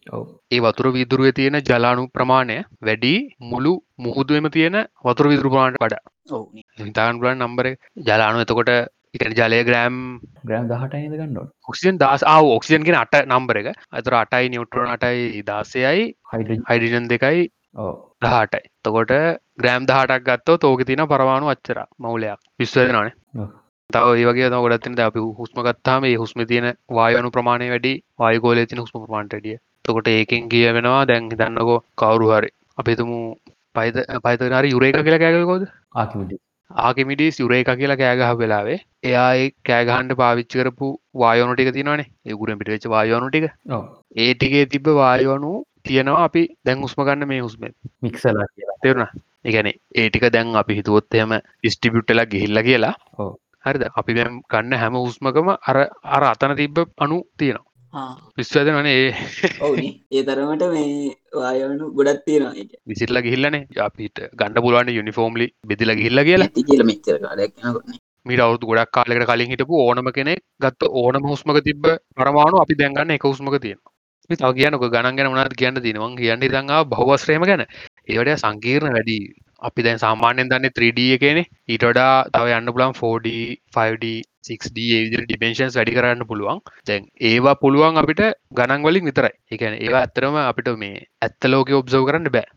ඒ 0.51 0.61
වතුර 0.61 0.87
වීදුරුව 0.91 1.33
තියෙන 1.33 1.59
ජලානු 1.63 2.05
ප්‍රමාණය 2.11 2.59
වැඩි 2.83 3.15
මුළු 3.45 3.73
මුහුදුවම 3.99 4.47
තියෙන 4.51 4.79
වතුර 5.05 5.27
විදුරු 5.29 5.51
ප්‍රමාණට 5.51 5.83
වඩා. 5.83 6.05
හිතාන් 6.79 7.21
බලන් 7.21 7.43
නම්බර 7.43 7.67
ජලානු 8.03 8.45
එතකොට 8.45 8.71
එක 9.17 9.23
ජලය 9.33 9.61
ග්‍රෑම් 9.65 9.95
ග්‍රෑම් 10.45 10.67
දහට 10.69 10.99
ද 11.05 11.15
ගන්නඩ 11.15 11.39
ඔක්සිජන් 11.67 11.99
දස් 11.99 12.23
ආව 12.27 12.45
ඔක්සිජන්ගෙන 12.49 12.97
අට 12.97 13.15
නම්බර 13.25 13.57
එක. 13.57 13.69
අතර 13.93 14.15
අටයි 14.15 14.51
නිියුට්‍රන 14.51 14.95
අටයි 14.95 15.43
දාසයයි 15.45 16.05
හයිඩිජන් 16.33 17.09
දෙකයි 17.09 17.49
දහටයි. 18.25 18.64
තකොට 18.85 19.14
ග්‍රෑම් 19.59 19.87
දහටක් 19.87 20.27
ගත්තව 20.29 20.59
තෝක 20.59 20.85
තින 20.85 21.05
පරවාණු 21.07 21.55
අච්චර 21.55 21.81
මවලයක් 21.99 22.38
විශ්වදනනේ 22.59 23.14
තව 23.91 24.17
ඒවගේ 24.17 24.51
ගොඩත්තින 24.57 24.99
අපි 25.03 25.27
හුස්ම 25.37 25.62
ගත්තාම 25.67 26.05
ඒ 26.05 26.17
හුස්ම 26.17 26.45
තියෙන 26.51 26.69
වායනු 26.93 27.31
ප්‍රමාණය 27.31 27.71
වැඩි 27.71 27.95
වායගෝලය 28.19 28.67
තින 28.67 28.85
හුස්ම 28.85 28.99
ප්‍රමාණටඩිය 28.99 29.59
තකොට 29.85 30.09
ඒකෙන් 30.09 30.49
කිය 30.49 30.67
වෙනවා 30.77 31.05
දැන් 31.11 31.31
හිතන්නකෝ 31.33 31.79
කවුරු 31.97 32.27
හරි. 32.33 32.51
අපිතුමු 32.79 33.19
පයිත 33.75 33.97
පයිතනාරි 34.25 34.75
යුරේක 34.75 34.99
කියලා 34.99 35.23
කෑගකෝද 35.25 35.64
ආකිමිටි 35.95 36.37
ආකිමිඩිස්. 36.71 37.41
යුරේක 37.43 37.71
කියලා 37.75 37.99
කෑගහ 38.03 38.35
වෙලාවේ. 38.43 38.79
එයා 39.05 39.31
කෑගහන්ඩ 39.69 40.19
පාවිච්චි 40.23 40.61
කරපු 40.61 40.91
වායෝනු 41.23 41.55
ටික 41.55 41.73
තිනවනේ 41.79 42.09
ඒගුරෙන් 42.27 42.61
පිටවෙච් 42.61 42.87
වායෝනු 42.95 43.31
ටික. 43.31 43.47
ඒ 44.17 44.31
ටිකේ 44.35 44.67
තිබ්බ 44.75 44.93
වායෝනු 45.01 45.53
තියෙනවා 45.90 46.24
අපි 46.24 46.42
දැන් 46.64 46.85
හුස්ම 46.85 47.03
ගන්න 47.09 47.29
මේ 47.31 47.40
හුස්ම 47.40 47.68
මික්සලා 48.03 48.46
තෙරුණ? 48.83 49.07
එකන 49.44 49.68
ඒටික 49.96 50.27
දැන් 50.33 50.57
අපි 50.62 50.79
හිතුවොත්තයම 50.79 51.37
ස්ටිබියුට්ටලා 51.66 52.31
ගිහිල්ල 52.33 52.62
කියලා. 52.62 52.94
හරිද? 53.66 53.85
අපි 53.96 54.18
දැම් 54.18 54.43
ගන්න 54.53 54.80
හැම 54.82 54.99
හුස්මකම 54.99 55.49
අර 55.51 55.76
අර 56.16 56.22
අතන 56.24 56.57
තිබ්බ 56.57 56.78
අනු 56.99 57.18
තියෙනවා. 57.39 57.68
විශ්වදනනේ 58.39 58.97
ඒ. 59.03 60.24
තරමට 60.24 60.64
මේ 60.72 61.14
වායවනු 61.36 61.93
ගොඩත් 61.99 62.24
තියෙනවා 62.26 62.55
එක 62.57 62.74
විසිල්ල 62.86 63.22
ගිල්ලනේ 63.28 63.62
අපිට 63.86 64.20
ගණඩ 64.34 64.62
පුළුවන් 64.64 64.93
යුනිෆෝම්ලි 64.95 65.47
බෙදිල 65.66 65.95
ගිල්ල 66.03 66.24
කියලා. 66.24 66.51
මීට 68.26 68.43
අවුදු 68.45 68.70
ගොඩක් 68.70 68.93
කාලෙකට 68.93 69.28
කලින් 69.28 69.53
හිටපු 69.53 69.74
ඕනම 69.82 70.11
කෙනෙක් 70.12 70.43
ගත්ත 70.62 70.91
ඕනම 71.03 71.30
හුස්මක 71.30 71.61
තිබ්බ 71.64 71.86
පරමාණු 72.16 72.61
අපි 72.62 72.78
දැන්ගන්න 72.80 73.14
එක 73.16 73.24
හුස්මක 73.24 73.57
තියෙන 73.64 73.80
තව 74.31 74.51
කියනක 74.55 74.83
ගණන් 74.85 75.16
ගැන 75.16 75.31
මනත් 75.31 75.55
කියන්න 75.57 75.81
තිනවා 75.81 76.09
කියන්න 76.16 76.43
දඟා 76.45 76.81
බහවස්්‍රේම 76.87 77.45
ගැන. 77.45 77.62
ඒවට 78.07 78.41
සංකීර්ණ 78.43 78.93
වැඩි. 78.93 79.16
අපි 79.61 79.83
දැන් 79.83 79.99
සාමාන්‍යෙන් 79.99 80.51
දන්න 80.51 80.68
3D 80.70 81.07
එකනේ. 81.16 81.47
ඊට 81.66 81.85
වඩා 81.85 82.29
තව 82.35 82.59
යන්න 82.59 82.72
පුලන් 82.74 82.93
4D 82.93 83.29
5D 83.76 84.05
6D 84.49 84.79
ඒවිදිර 84.97 85.24
ඩිපෙන්ශන්ස් 85.24 85.79
වැඩි 85.79 85.97
කරන්න 85.97 86.29
පුළුවන්. 86.29 86.61
දැන් 86.87 87.09
ඒවා 87.22 87.57
පුළුවන් 87.57 87.97
අපිට 87.97 88.22
ගණන් 88.53 88.85
වලින් 88.85 89.09
විතරයි. 89.11 89.35
එකන 89.51 89.79
ඒවා 89.79 90.05
ඇත්තරම 90.05 90.37
අපිට 90.45 90.72
මේ 90.76 91.07
ඇත්ත 91.22 91.51
ලෝක 91.53 91.72
ඔබ්සව 91.81 92.05
කරන්න 92.05 92.29
බෑ. 92.31 92.49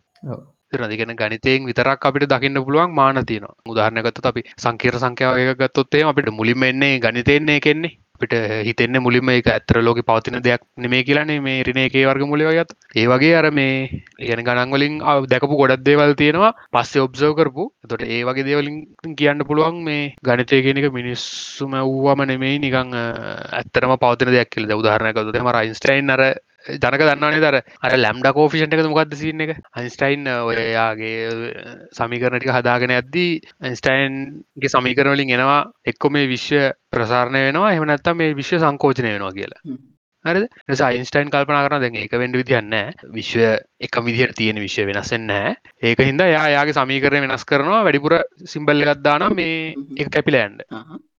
රදිගෙන 0.74 1.16
ගනිතයෙන් 1.16 1.66
විතරක් 1.66 2.06
අපිට 2.06 2.28
දකින්න 2.28 2.64
පුළුවන් 2.66 2.92
මාන 2.94 3.24
තියන 3.26 3.48
උදාහරණගත්ත 3.66 4.24
අපි 4.26 4.48
සංකීර 4.58 4.96
සංඛ්‍යාවය 4.98 5.56
ගත්තොත්තේ 5.56 6.04
අපිට 6.04 6.32
මුලින්ම 6.32 6.64
එන්නේ 6.64 6.94
ගනිතයන්නේ 7.00 7.60
කෙන්නේ 7.62 7.98
අපිට 8.22 8.34
හිතෙන්න 8.68 9.02
මුලින්ම 9.02 9.30
එක 9.34 9.48
ඇතර 9.48 9.82
ලෝක 9.82 10.00
පවතින 10.04 10.38
දෙයක් 10.44 10.62
නෙමේ 10.78 11.04
කියලනේ 11.04 11.40
මේ 11.42 11.64
රින 11.64 11.78
එකේ 11.78 12.06
වර්ග 12.06 12.28
මුලවගත් 12.28 12.76
ඒ 12.96 13.06
වගේ 13.08 13.34
අර 13.36 13.50
මේ 13.52 14.04
ඉගෙන 14.20 14.44
ගණන්වලින් 14.44 15.00
දැකපු 15.28 15.58
ගොඩක් 15.58 15.84
දේවල් 15.84 16.14
තියෙනවා. 16.16 16.54
පස්සේ 16.72 17.02
ඔබ්සව 17.02 17.34
කරපු. 17.36 17.66
තොට 17.90 18.04
ඒ 18.04 18.22
වගේ 18.24 18.46
දේවලින් 18.46 18.78
කියන්න 19.18 19.46
පුළුවන් 19.48 19.82
මේ 19.84 20.14
ගනිතය 20.24 20.62
කියෙනක 20.62 20.94
මිනිස්සුම 20.94 21.74
වූවම 21.82 22.24
නෙමෙයි 22.26 22.60
නිකං 22.60 22.94
ඇත්තරම 22.94 23.98
පවතින 23.98 24.34
දෙයක් 24.36 24.50
කියල. 24.50 24.70
උදාහරණකතුද 24.74 25.42
ම 25.42 25.52
රයින්ස්ටයින් 25.52 26.10
අර 26.10 26.24
ජනක 26.68 27.02
දන්නනේ 27.02 27.42
දර 27.42 27.58
අර 27.82 27.98
ලැම්ඩ 27.98 28.32
කෝෆිෂන්ට 28.32 28.74
එක? 28.74 28.84
මොකක්ද 28.86 29.16
සින්න 29.16 29.42
එක 29.42 29.54
අයින්ස්ටයින් 29.74 30.28
ඔයයාගේ 30.30 31.54
සමිකරනටික 31.92 32.52
හදාගෙන 32.52 32.92
ඇද්දී 32.92 33.32
ඇන්ස්ටයින්ගේ 33.62 34.70
සමිකරවලින් 34.70 35.32
එනවා 35.32 35.62
එක්කො 35.86 36.10
මේ 36.10 36.28
විශ්ව 36.28 36.74
ප්‍රසාරණය 36.90 37.48
වෙනවා 37.48 37.72
එහමනැත්තම් 37.72 38.18
මේ 38.18 38.36
විශ්ව 38.36 38.60
සංකෝචනය 38.60 39.10
වෙනවා 39.10 39.34
කියලා. 39.34 39.80
හරි 40.26 40.46
සයින්ස්ටයින් 40.76 41.30
කල්පනා 41.30 41.66
කරන 41.66 41.82
දැන් 41.82 41.96
ඒක 41.98 42.12
වෙන්ඩ 42.14 42.38
විදින්න 42.38 42.74
විශ්ව 43.12 43.42
එක 43.82 43.96
විදිහට 44.00 44.36
තියෙන 44.38 44.60
විශ්ව 44.62 44.86
වෙනස්සෙන්නෑ 44.88 45.56
ඒක 45.84 46.04
හින්ද 46.04 46.22
යායාගේ 46.24 46.76
සමීකරය 46.76 47.22
වෙනස් 47.24 47.46
කරනවා 47.46 47.82
වැඩිපුර 47.82 48.20
සිම්බල්ල 48.48 48.86
එකක්දාන 48.86 49.26
මේ 49.34 49.74
එක 49.98 50.12
කැපිලෑන්ඩ 50.12 50.62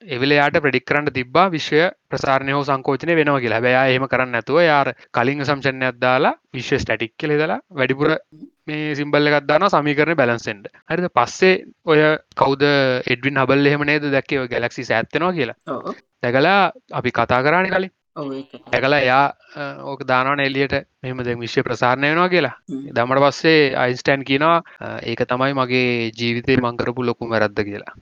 එවලයාට 0.07 0.57
ප්‍රඩික් 0.57 0.85
කරන්න 0.85 1.09
තිබා 1.11 1.47
විශ්වය 1.49 1.83
ප්‍රසාරණය 2.09 2.53
හෝ 2.53 2.63
සංකෝචනය 2.63 3.15
වෙනවා 3.15 3.41
කියලා. 3.41 3.61
බැයා 3.61 3.87
එහෙම 3.87 4.07
කරන්න 4.09 4.39
ඇතුව 4.39 4.59
යාර 4.63 4.89
කලින් 5.11 5.45
සම්චනයක් 5.45 5.99
දාලා 5.99 6.35
විශ්ව 6.53 6.79
ස්ටටික් 6.79 7.15
කෙලෙ 7.17 7.37
දලා 7.37 7.61
වැඩිපුර 7.73 8.11
මේ 8.67 8.95
සිම්බල්ල 8.95 9.31
එකක්දාන 9.31 9.69
සමීකරන 9.69 10.15
බැලන්සෙන්ඩ 10.17 10.71
හරිද? 10.89 11.09
පස්සේ 11.11 11.55
ඔය 11.87 12.01
කෞද 12.37 12.63
එඩවින් 13.07 13.43
හබල් 13.43 13.67
එහෙම 13.67 13.85
නේද 13.85 14.09
දැක්කව 14.09 14.49
ගැලක්සි 14.49 14.89
ඇත්තනවා 14.91 15.33
කියලා. 15.33 15.59
දැකලා 16.23 16.61
අපි 16.93 17.11
කතා 17.13 17.43
කරාණ 17.43 17.69
කලින් 17.69 17.93
ඇකලා 18.69 18.99
එයා 18.99 19.25
ඕක 19.85 20.01
දානවන 20.05 20.41
එලියට 20.41 20.75
මෙහම 21.03 21.23
දැ 21.27 21.37
විශ්ව 21.37 21.65
ප්‍රසාරණය 21.65 22.11
වෙනවා 22.11 22.29
කියලා. 22.29 22.55
දමට 22.91 23.23
පස්සේ 23.25 23.63
අයින්ස්ටෑන් 23.77 24.25
කියනවා 24.25 24.57
ඒක 25.05 25.23
තමයි 25.25 25.53
මගේ 25.53 26.13
ජීවිතය 26.13 26.59
මංකරපු 26.59 27.07
ලොකුම 27.09 27.33
වැරද්ද 27.35 27.63
කියලා. 27.63 27.95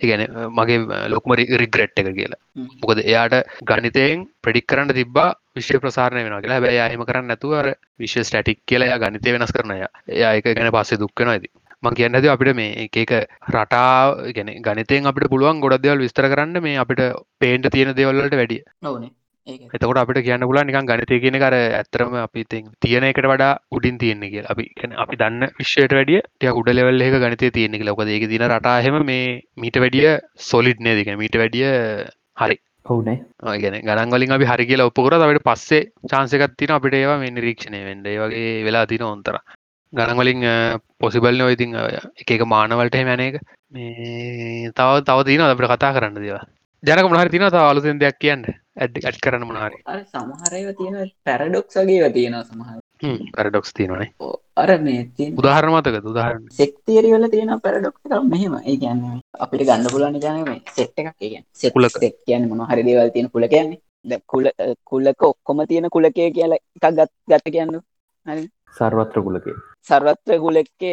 ඉගැන 0.00 0.24
මගේ 0.50 1.08
ලොකුම 1.08 1.36
රිග්‍රෙට් 1.62 1.96
එක 1.96 2.12
කියලා. 2.12 2.40
මොකද 2.80 3.02
එයාට 3.02 3.36
ගනිතයෙන් 3.64 4.26
ප්‍රඩික් 4.42 4.68
කරන්න 4.68 4.92
තිබා 4.92 5.28
විශ්ව 5.54 5.80
ප්‍රසාරණය 5.80 6.22
වෙන 6.22 6.40
කියලා. 6.40 6.60
බැයි 6.60 6.82
අයම 6.82 7.04
කරන්න 7.04 7.30
නැතුවර 7.32 7.72
විශ්ව 7.98 8.24
ස්ටටික් 8.24 8.64
කියලා 8.66 9.00
ගනිතය 9.00 9.32
වෙනස් 9.32 9.52
කරනය 9.52 9.78
එයා 10.10 10.34
එක 10.34 10.52
ගැන 10.52 10.72
පස්සේ 10.72 11.00
දුක්කෙන 11.00 11.28
ඇති 11.28 11.54
මං 11.82 11.94
කියන්න 11.94 12.16
ඇති 12.16 12.28
අපිට 12.28 12.56
මේ 12.56 12.88
එක 12.94 13.12
රටා 13.50 14.32
ගැන 14.36 14.56
ගනිතයෙන් 14.62 15.08
අපිට 15.08 15.32
පුළුවන් 15.32 15.60
ගොඩක් 15.60 15.84
දෙවල් 15.84 16.02
විස්තර 16.02 16.28
කරන්න 16.28 16.62
මේ 16.62 16.82
අපිට 16.82 17.06
පේන්ට 17.38 17.70
තියෙන 17.72 17.96
දෙවල්ලට 17.96 18.36
වැඩිය 18.36 18.62
එතකොට 19.46 19.98
අපිට 19.98 20.18
කියන්න 20.18 20.42
පුලා 20.42 20.64
නිකන් 20.64 20.86
ගනිතය 20.86 21.16
කියන 21.20 21.36
කර 21.36 21.54
ඇත්තරම 21.54 22.14
අපි 22.18 22.42
තින් 22.44 22.70
තියෙන 22.80 23.04
එකට 23.04 23.26
වඩා 23.26 23.50
උඩින් 23.70 23.98
තියෙන්නේ 23.98 24.30
කිය 24.30 24.44
අපි 24.44 24.64
අපි 24.96 25.16
දන්න 25.16 25.52
විශ්වයට 25.54 25.92
වැඩිය 25.92 26.20
ටිය 26.20 26.52
උඩ 26.52 26.70
ලෙවල් 26.70 27.04
එක 27.08 27.16
ගනිතය 27.16 27.50
තියෙනෙ 27.50 27.84
ලොක 27.84 28.02
ඒක 28.06 28.26
දින 28.26 28.46
රටාහෙම 28.48 28.96
මේ 29.04 29.26
මීට 29.56 29.78
වැඩිය 29.78 30.08
සොලිඩ් 30.42 30.80
නේදික 30.80 31.12
මීට 31.16 31.38
වැඩිය 31.42 31.68
හරි. 32.36 32.56
ඔවුනේ. 32.86 33.18
ගෙන 33.56 33.78
ගනන්වලින් 33.82 34.34
අපි 34.36 34.50
හරි 34.50 34.66
කියලා 34.66 34.88
ඔපපුකර 34.90 35.14
තවට 35.14 35.46
පස්සේ 35.46 35.82
චාන්සකත් 36.10 36.58
තින 36.58 36.74
අපිට 36.78 36.98
ඒවා 37.00 37.20
මේ 37.22 37.30
නිරීක්ෂණය 37.30 37.84
වෙන්ඩ 37.84 38.10
වගේ 38.16 38.50
වෙලා 38.64 38.84
තින 38.86 39.02
ඔොන්තර 39.04 39.38
ගනන්වලින් 39.92 40.42
පොසිබල්න 40.98 41.46
ඔයිතින් 41.46 41.78
එක 42.26 42.46
මානවලට 42.46 43.00
මැන 43.04 43.26
එක. 43.28 43.40
මේ 43.70 44.74
තව 44.74 45.00
තව 45.04 45.18
තින 45.24 45.46
අපට 45.46 45.72
කතා 45.72 45.94
කරන්න 45.94 46.20
දේවා 46.20 46.44
ජනක 46.82 47.08
මහර 47.10 47.28
තින 47.32 47.42
තාව 47.50 47.70
අලුතෙන් 47.70 47.98
දෙයක් 47.98 48.18
කියන්න? 48.22 48.42
ඇඩ් 48.76 48.98
ඇඩ් 49.00 49.18
කරන්න 49.24 49.44
මනාරි 49.48 49.78
සමහරව 50.12 50.68
තියෙන 50.80 51.10
පැරඩොක්ස් 51.26 51.78
වගේ 51.78 52.10
තියෙන 52.16 52.34
සමහර. 52.42 52.80
පැරඩොක්ස් 53.36 53.72
තියනනේ 53.78 54.10
අර 54.62 54.70
මේ 54.84 55.30
උදාහරමතක 55.40 56.08
උදාහරන්න 56.12 56.50
සෙක්තේරි 56.58 57.12
වල 57.14 57.28
තියෙන 57.34 57.52
පැරඩොක් 57.64 57.96
මෙහෙම. 58.32 58.58
ඒ 58.60 58.76
කියන්න 58.82 59.00
අපිට 59.44 59.64
ගන්න 59.68 59.88
පුලන්න 59.94 60.20
ජනම 60.24 60.60
සෙට් 60.76 61.00
එකක්. 61.00 61.14
කිය 61.18 61.40
සෙකුලක 61.62 61.96
කියන්න 62.26 62.48
මොන 62.50 62.66
හරි 62.70 62.84
දේවල් 62.88 63.10
තියෙන 63.14 63.30
කුල 63.30 63.48
කියන්නේ 63.54 64.20
කුල 64.32 64.50
කුල්ලක 64.84 65.26
ඔක්කොම 65.30 65.64
තියෙන 65.72 65.88
කුලකය 65.96 66.28
කියලා 66.36 66.60
එකක් 66.60 66.92
ගත් 66.98 67.10
ගත්ත 67.30 67.54
කියන්න 67.56 67.80
හරි 68.26 68.44
සර්වත්‍ර 68.78 69.24
කුලකේ 69.26 69.56
සර්වත්‍ර 69.90 70.38
කුලකය. 70.44 70.92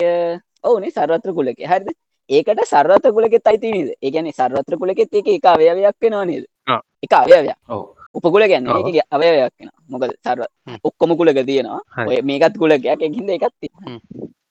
ඔවුනේ 0.63 0.95
සර්වත්‍ර 0.97 1.35
කුලක 1.39 1.59
හරිද 1.73 1.93
ඒකට 2.29 2.63
සර්වත 2.65 3.05
කුලෙත් 3.11 3.47
අයිතිනද 3.47 3.89
ඒගැන 4.01 4.31
සර්වත්‍ර 4.31 4.77
කුලෙත් 4.77 4.99
එක 4.99 5.27
එක 5.27 5.45
අවයවයක් 5.45 5.95
වෙනවා 6.01 6.25
නේද? 6.25 6.45
එක 7.03 7.13
අවයවයක්. 7.13 7.57
උපකුල 8.15 8.43
ගැන්න 8.47 8.67
එක 8.69 9.07
අවයවයක් 9.09 9.53
වෙන 9.59 9.69
මොකද 9.89 10.11
සර්ව 10.17 10.41
ඔක්කොම 10.83 11.17
කුලක 11.17 11.39
තියෙනවා. 11.45 11.81
ඔය 12.07 12.21
මේකත් 12.21 12.57
කුලකයක් 12.57 12.85
එකින්ද 13.01 13.29
එකත් 13.29 13.53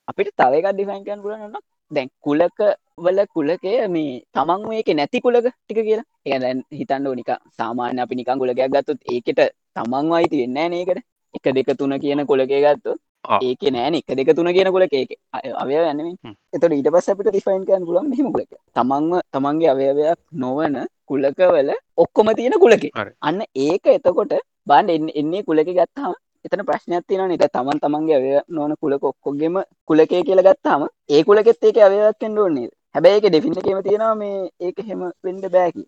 අපිට 0.08 0.32
තවක 0.36 0.66
ඩිෆයින්කන් 0.72 1.22
පුලන්න 1.22 1.56
දැන් 1.90 2.08
කුලක 2.20 2.58
වල 2.98 3.18
කුලකය 3.26 3.72
මේ 3.88 4.20
තමන් 4.34 4.72
ඒක 4.72 4.88
නැති 4.90 5.20
කුලක 5.20 5.46
ටික 5.46 5.78
කියලා. 5.78 6.06
ඒ 6.26 6.38
දැන් 6.38 6.58
හිතන්න 6.70 7.08
නික 7.16 7.30
සාමාන්‍ය 7.58 8.00
අපි 8.00 8.14
නිකං 8.16 8.38
කුලකයක් 8.38 8.68
ගත්තුත් 8.68 9.00
ඒකට 9.06 9.40
තමන් 9.76 10.12
අයිති 10.12 10.42
වෙන්න 10.42 10.70
නේකට 10.70 11.00
එක 11.34 11.44
දෙක 11.54 11.68
තුන 11.78 11.94
කියන 11.98 12.26
කොලකේ 12.26 12.60
ගත්තු 12.60 12.92
ඒක 13.24 13.62
නෑන 13.68 13.94
එක 13.94 14.06
දෙක 14.10 14.34
තුන 14.34 14.48
කියන 14.48 14.68
කොලක 14.68 14.92
ඒක. 14.92 15.12
අවය 15.54 15.76
යන්න 15.82 16.16
එතට 16.52 16.64
ඊට 16.70 16.90
පස් 16.90 17.08
අපිට 17.08 17.30
රිෆයින් 17.30 17.64
කන් 17.64 17.86
පුලන් 17.86 18.10
මෙහමකුලක 18.10 18.50
තමන්ව 18.74 19.22
තමන්ගේ 19.30 19.70
අවයවයක් 19.70 20.18
නොවන 20.34 20.76
කුලකවල 21.04 21.70
ඔක්කොම 21.96 22.34
තියෙන 22.34 22.58
කුලක. 22.58 22.84
අන්න 23.20 23.40
ඒක 23.56 23.86
එතකොට 23.88 24.34
බාන්ඩ 24.66 25.10
එන්නේ 25.14 25.42
කුලක 25.44 25.70
ගත්තාම 25.70 26.14
එතන 26.44 26.64
ප්‍රශ්නයක් 26.64 27.04
තියෙන 27.06 27.32
එක 27.32 27.46
තමන් 27.48 27.78
තමන්ගේ 27.78 28.16
අවය 28.16 28.30
නොන 28.50 28.74
කුලක 28.76 29.04
ඔක්කොගේම 29.04 29.62
කුලකය 29.84 30.22
කියලා 30.22 30.46
ගත්තාම 30.48 30.86
ඒ 31.08 31.22
කුලකෙත් 31.22 31.62
ඒක 31.62 31.78
අවයක්ෙන් 31.78 32.38
ඕන්නේ 32.38 32.68
හැබැයි 32.94 33.16
ඒක 33.16 33.28
ඩෙෆිනිකේම 33.28 33.82
තියෙනවා 33.82 34.14
මේ 34.14 34.38
ඒක 34.60 34.78
හෙම 34.82 35.02
වෙන්ඩ 35.22 35.46
බෑකි 35.48 35.84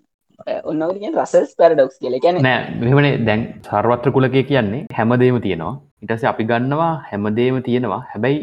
ඔන්නගෙන් 0.71 1.17
රසස් 1.23 1.57
පැරඩොක්ස් 1.61 1.99
කියල. 2.03 2.17
කියන 2.25 2.41
නෑ 2.49 2.77
මෙමනේ 2.85 3.19
දැන් 3.29 3.43
සර්වත්‍ර 3.69 4.15
කුලකය 4.17 4.45
කියන්නේ 4.53 4.85
හැමදේම 5.01 5.41
තියෙනවා. 5.47 5.75
ඉටස 6.05 6.25
අපි 6.33 6.49
ගන්නවා 6.53 6.93
හැමදේම 7.11 7.61
තියෙනවා. 7.69 8.01
හැබැයි 8.13 8.41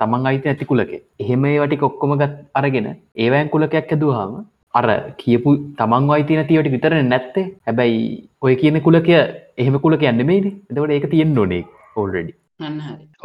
තමන් 0.00 0.28
අයිත 0.32 0.50
ඇති 0.52 0.70
කුලකේ. 0.72 1.04
එහෙම 1.22 1.46
වටි 1.62 1.82
කොක්කොම 1.84 2.18
ගත් 2.22 2.34
අරගෙන 2.60 2.90
ඒවෑන් 3.16 3.54
කුලකයක් 3.54 3.96
ඇදවාම 3.96 4.36
අර 4.78 4.86
කියපු 5.22 5.50
තමන් 5.80 6.12
අයිති 6.18 6.38
නැතිවට 6.40 6.74
විතරන 6.76 7.10
නැත්තේ. 7.14 7.48
හැබැයි 7.66 8.04
ඔය 8.42 8.54
කියන 8.62 8.80
කුලකය 8.86 9.18
එහෙම 9.62 9.76
කුලක 9.84 10.02
යන්න 10.10 10.26
මේද 10.30 10.46
එතවට 10.46 10.94
ඒක 10.96 11.06
තියෙන් 11.12 11.34
නොනේ 11.38 11.62
ඕල්රෙඩි 12.00 12.32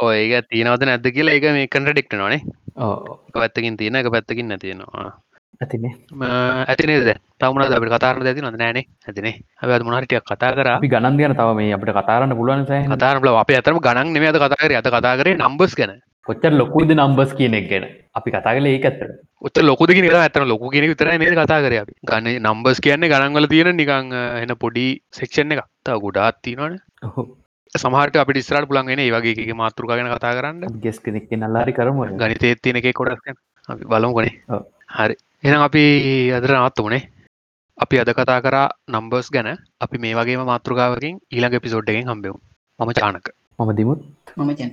ඔය 0.06 0.18
ඒක 0.18 0.50
තියෙනවද 0.52 0.84
නැද්ද 0.88 1.08
කියලා 1.16 1.34
ඒක 1.38 1.46
මේ 1.56 1.70
කන්ටඩෙක්ට 1.74 2.14
නොනේ 2.20 2.40
පැත්තකින් 3.36 3.78
තියෙන 3.80 3.98
එක 4.00 4.10
පැත්තකින් 4.14 4.50
නැතියෙනවා 4.52 5.06
ඇතිනේ. 5.60 5.92
ඇතිනේද 6.72 7.08
තවමන 7.40 7.74
අපට 7.76 7.90
කතාරන 7.94 8.26
ඇති 8.26 8.44
නොද 8.44 8.56
නෑනේ. 8.60 8.84
ඇතිනේ. 9.08 9.34
හැබ 9.60 9.82
මොනහටියක් 9.88 10.24
කතා 10.30 10.52
කර. 10.56 10.68
අපි 10.76 10.88
ගණන් 10.92 11.18
දියන 11.18 11.34
තව 11.40 11.56
මේ 11.58 11.74
අපට 11.76 11.90
කතාරන්න 11.98 12.36
පුළුවන් 12.38 12.64
සහ 12.68 12.88
කතාරල 12.94 13.28
අප 13.40 13.50
අතරම 13.58 13.80
ගණන් 13.86 14.14
නෙම 14.14 14.24
අද 14.30 14.38
කතාකර 14.44 14.72
අත 14.80 14.88
කතා 14.94 15.18
කරේ 15.20 15.36
නම්බස් 15.36 15.76
ගැන. 15.80 15.92
කොච්චර 16.28 16.52
ලොකුද 16.60 16.94
නම්බස් 16.96 17.36
කියන 17.40 17.58
එක 17.60 17.68
ගැන. 17.72 17.84
අපි 18.20 18.32
කතා 18.36 18.56
කල 18.56 18.70
ඒක 18.72 18.88
ඇතර 18.90 19.12
ඔත්ත 19.48 19.62
ලොකුද 19.70 19.92
කියෙන 19.92 20.16
ඇතන 20.22 20.48
ලොකු 20.52 20.72
කියෙන 20.72 20.88
විතර 20.94 21.12
මේ 21.24 21.36
කතා 21.36 21.60
කර 21.66 21.76
අපි. 21.84 21.92
ගන්න 22.08 22.40
නම්බස් 22.40 22.80
කියන්නේ 22.80 23.12
ගණන්වල 23.12 23.52
තියෙන 23.52 23.76
නිකං 23.76 24.16
එන 24.16 24.56
පොඩි 24.64 24.88
සෙක්ෂණ 25.20 25.56
එක 25.58 25.64
තා 25.84 26.00
ගොඩාත් 26.00 26.40
තිීනවන 26.40 26.80
සමහට 27.72 28.16
අපි 28.24 28.40
ඉස්රට 28.40 28.68
පුළන්ගෙන 28.70 28.98
ඒ 29.04 29.12
වගේ 29.12 29.36
එක 29.44 29.56
මාතෘකාගෙන 29.62 30.08
කතා 30.16 30.36
කරන්න. 30.40 30.80
ගෙස් 30.84 30.98
කෙනෙක් 31.04 31.28
නල්ලාරි 31.30 31.76
කරම. 31.76 32.04
ගනිතේත් 32.16 32.62
තියෙන 32.64 32.80
එක 32.80 32.94
කොඩක් 32.96 33.34
අපි 33.68 33.84
බලමු 33.84 34.16
කොනේ 34.16 34.34
හරි 35.00 35.16
එනම් 35.42 35.62
අපි 35.64 35.82
අදර 36.36 36.52
නවත්තමුණේ 36.52 37.08
අපි 37.78 37.94
අද 37.96 38.10
කතා 38.12 38.40
කරා 38.44 38.68
නම්බර්ස් 38.86 39.28
ගැන. 39.32 39.56
අපි 39.80 39.96
මේ 39.98 40.12
වගේම 40.12 40.44
මාතෘකාවකින් 40.44 41.16
ඊළඟ 41.32 41.56
එපිසෝඩ්ඩගෙන් 41.56 42.08
හම්බෙව් 42.08 42.34
මම 42.80 42.90
චානක. 42.92 43.26
මම 43.58 43.70
දිමුත්. 43.72 44.00
මම 44.36 44.50
චැන 44.58 44.70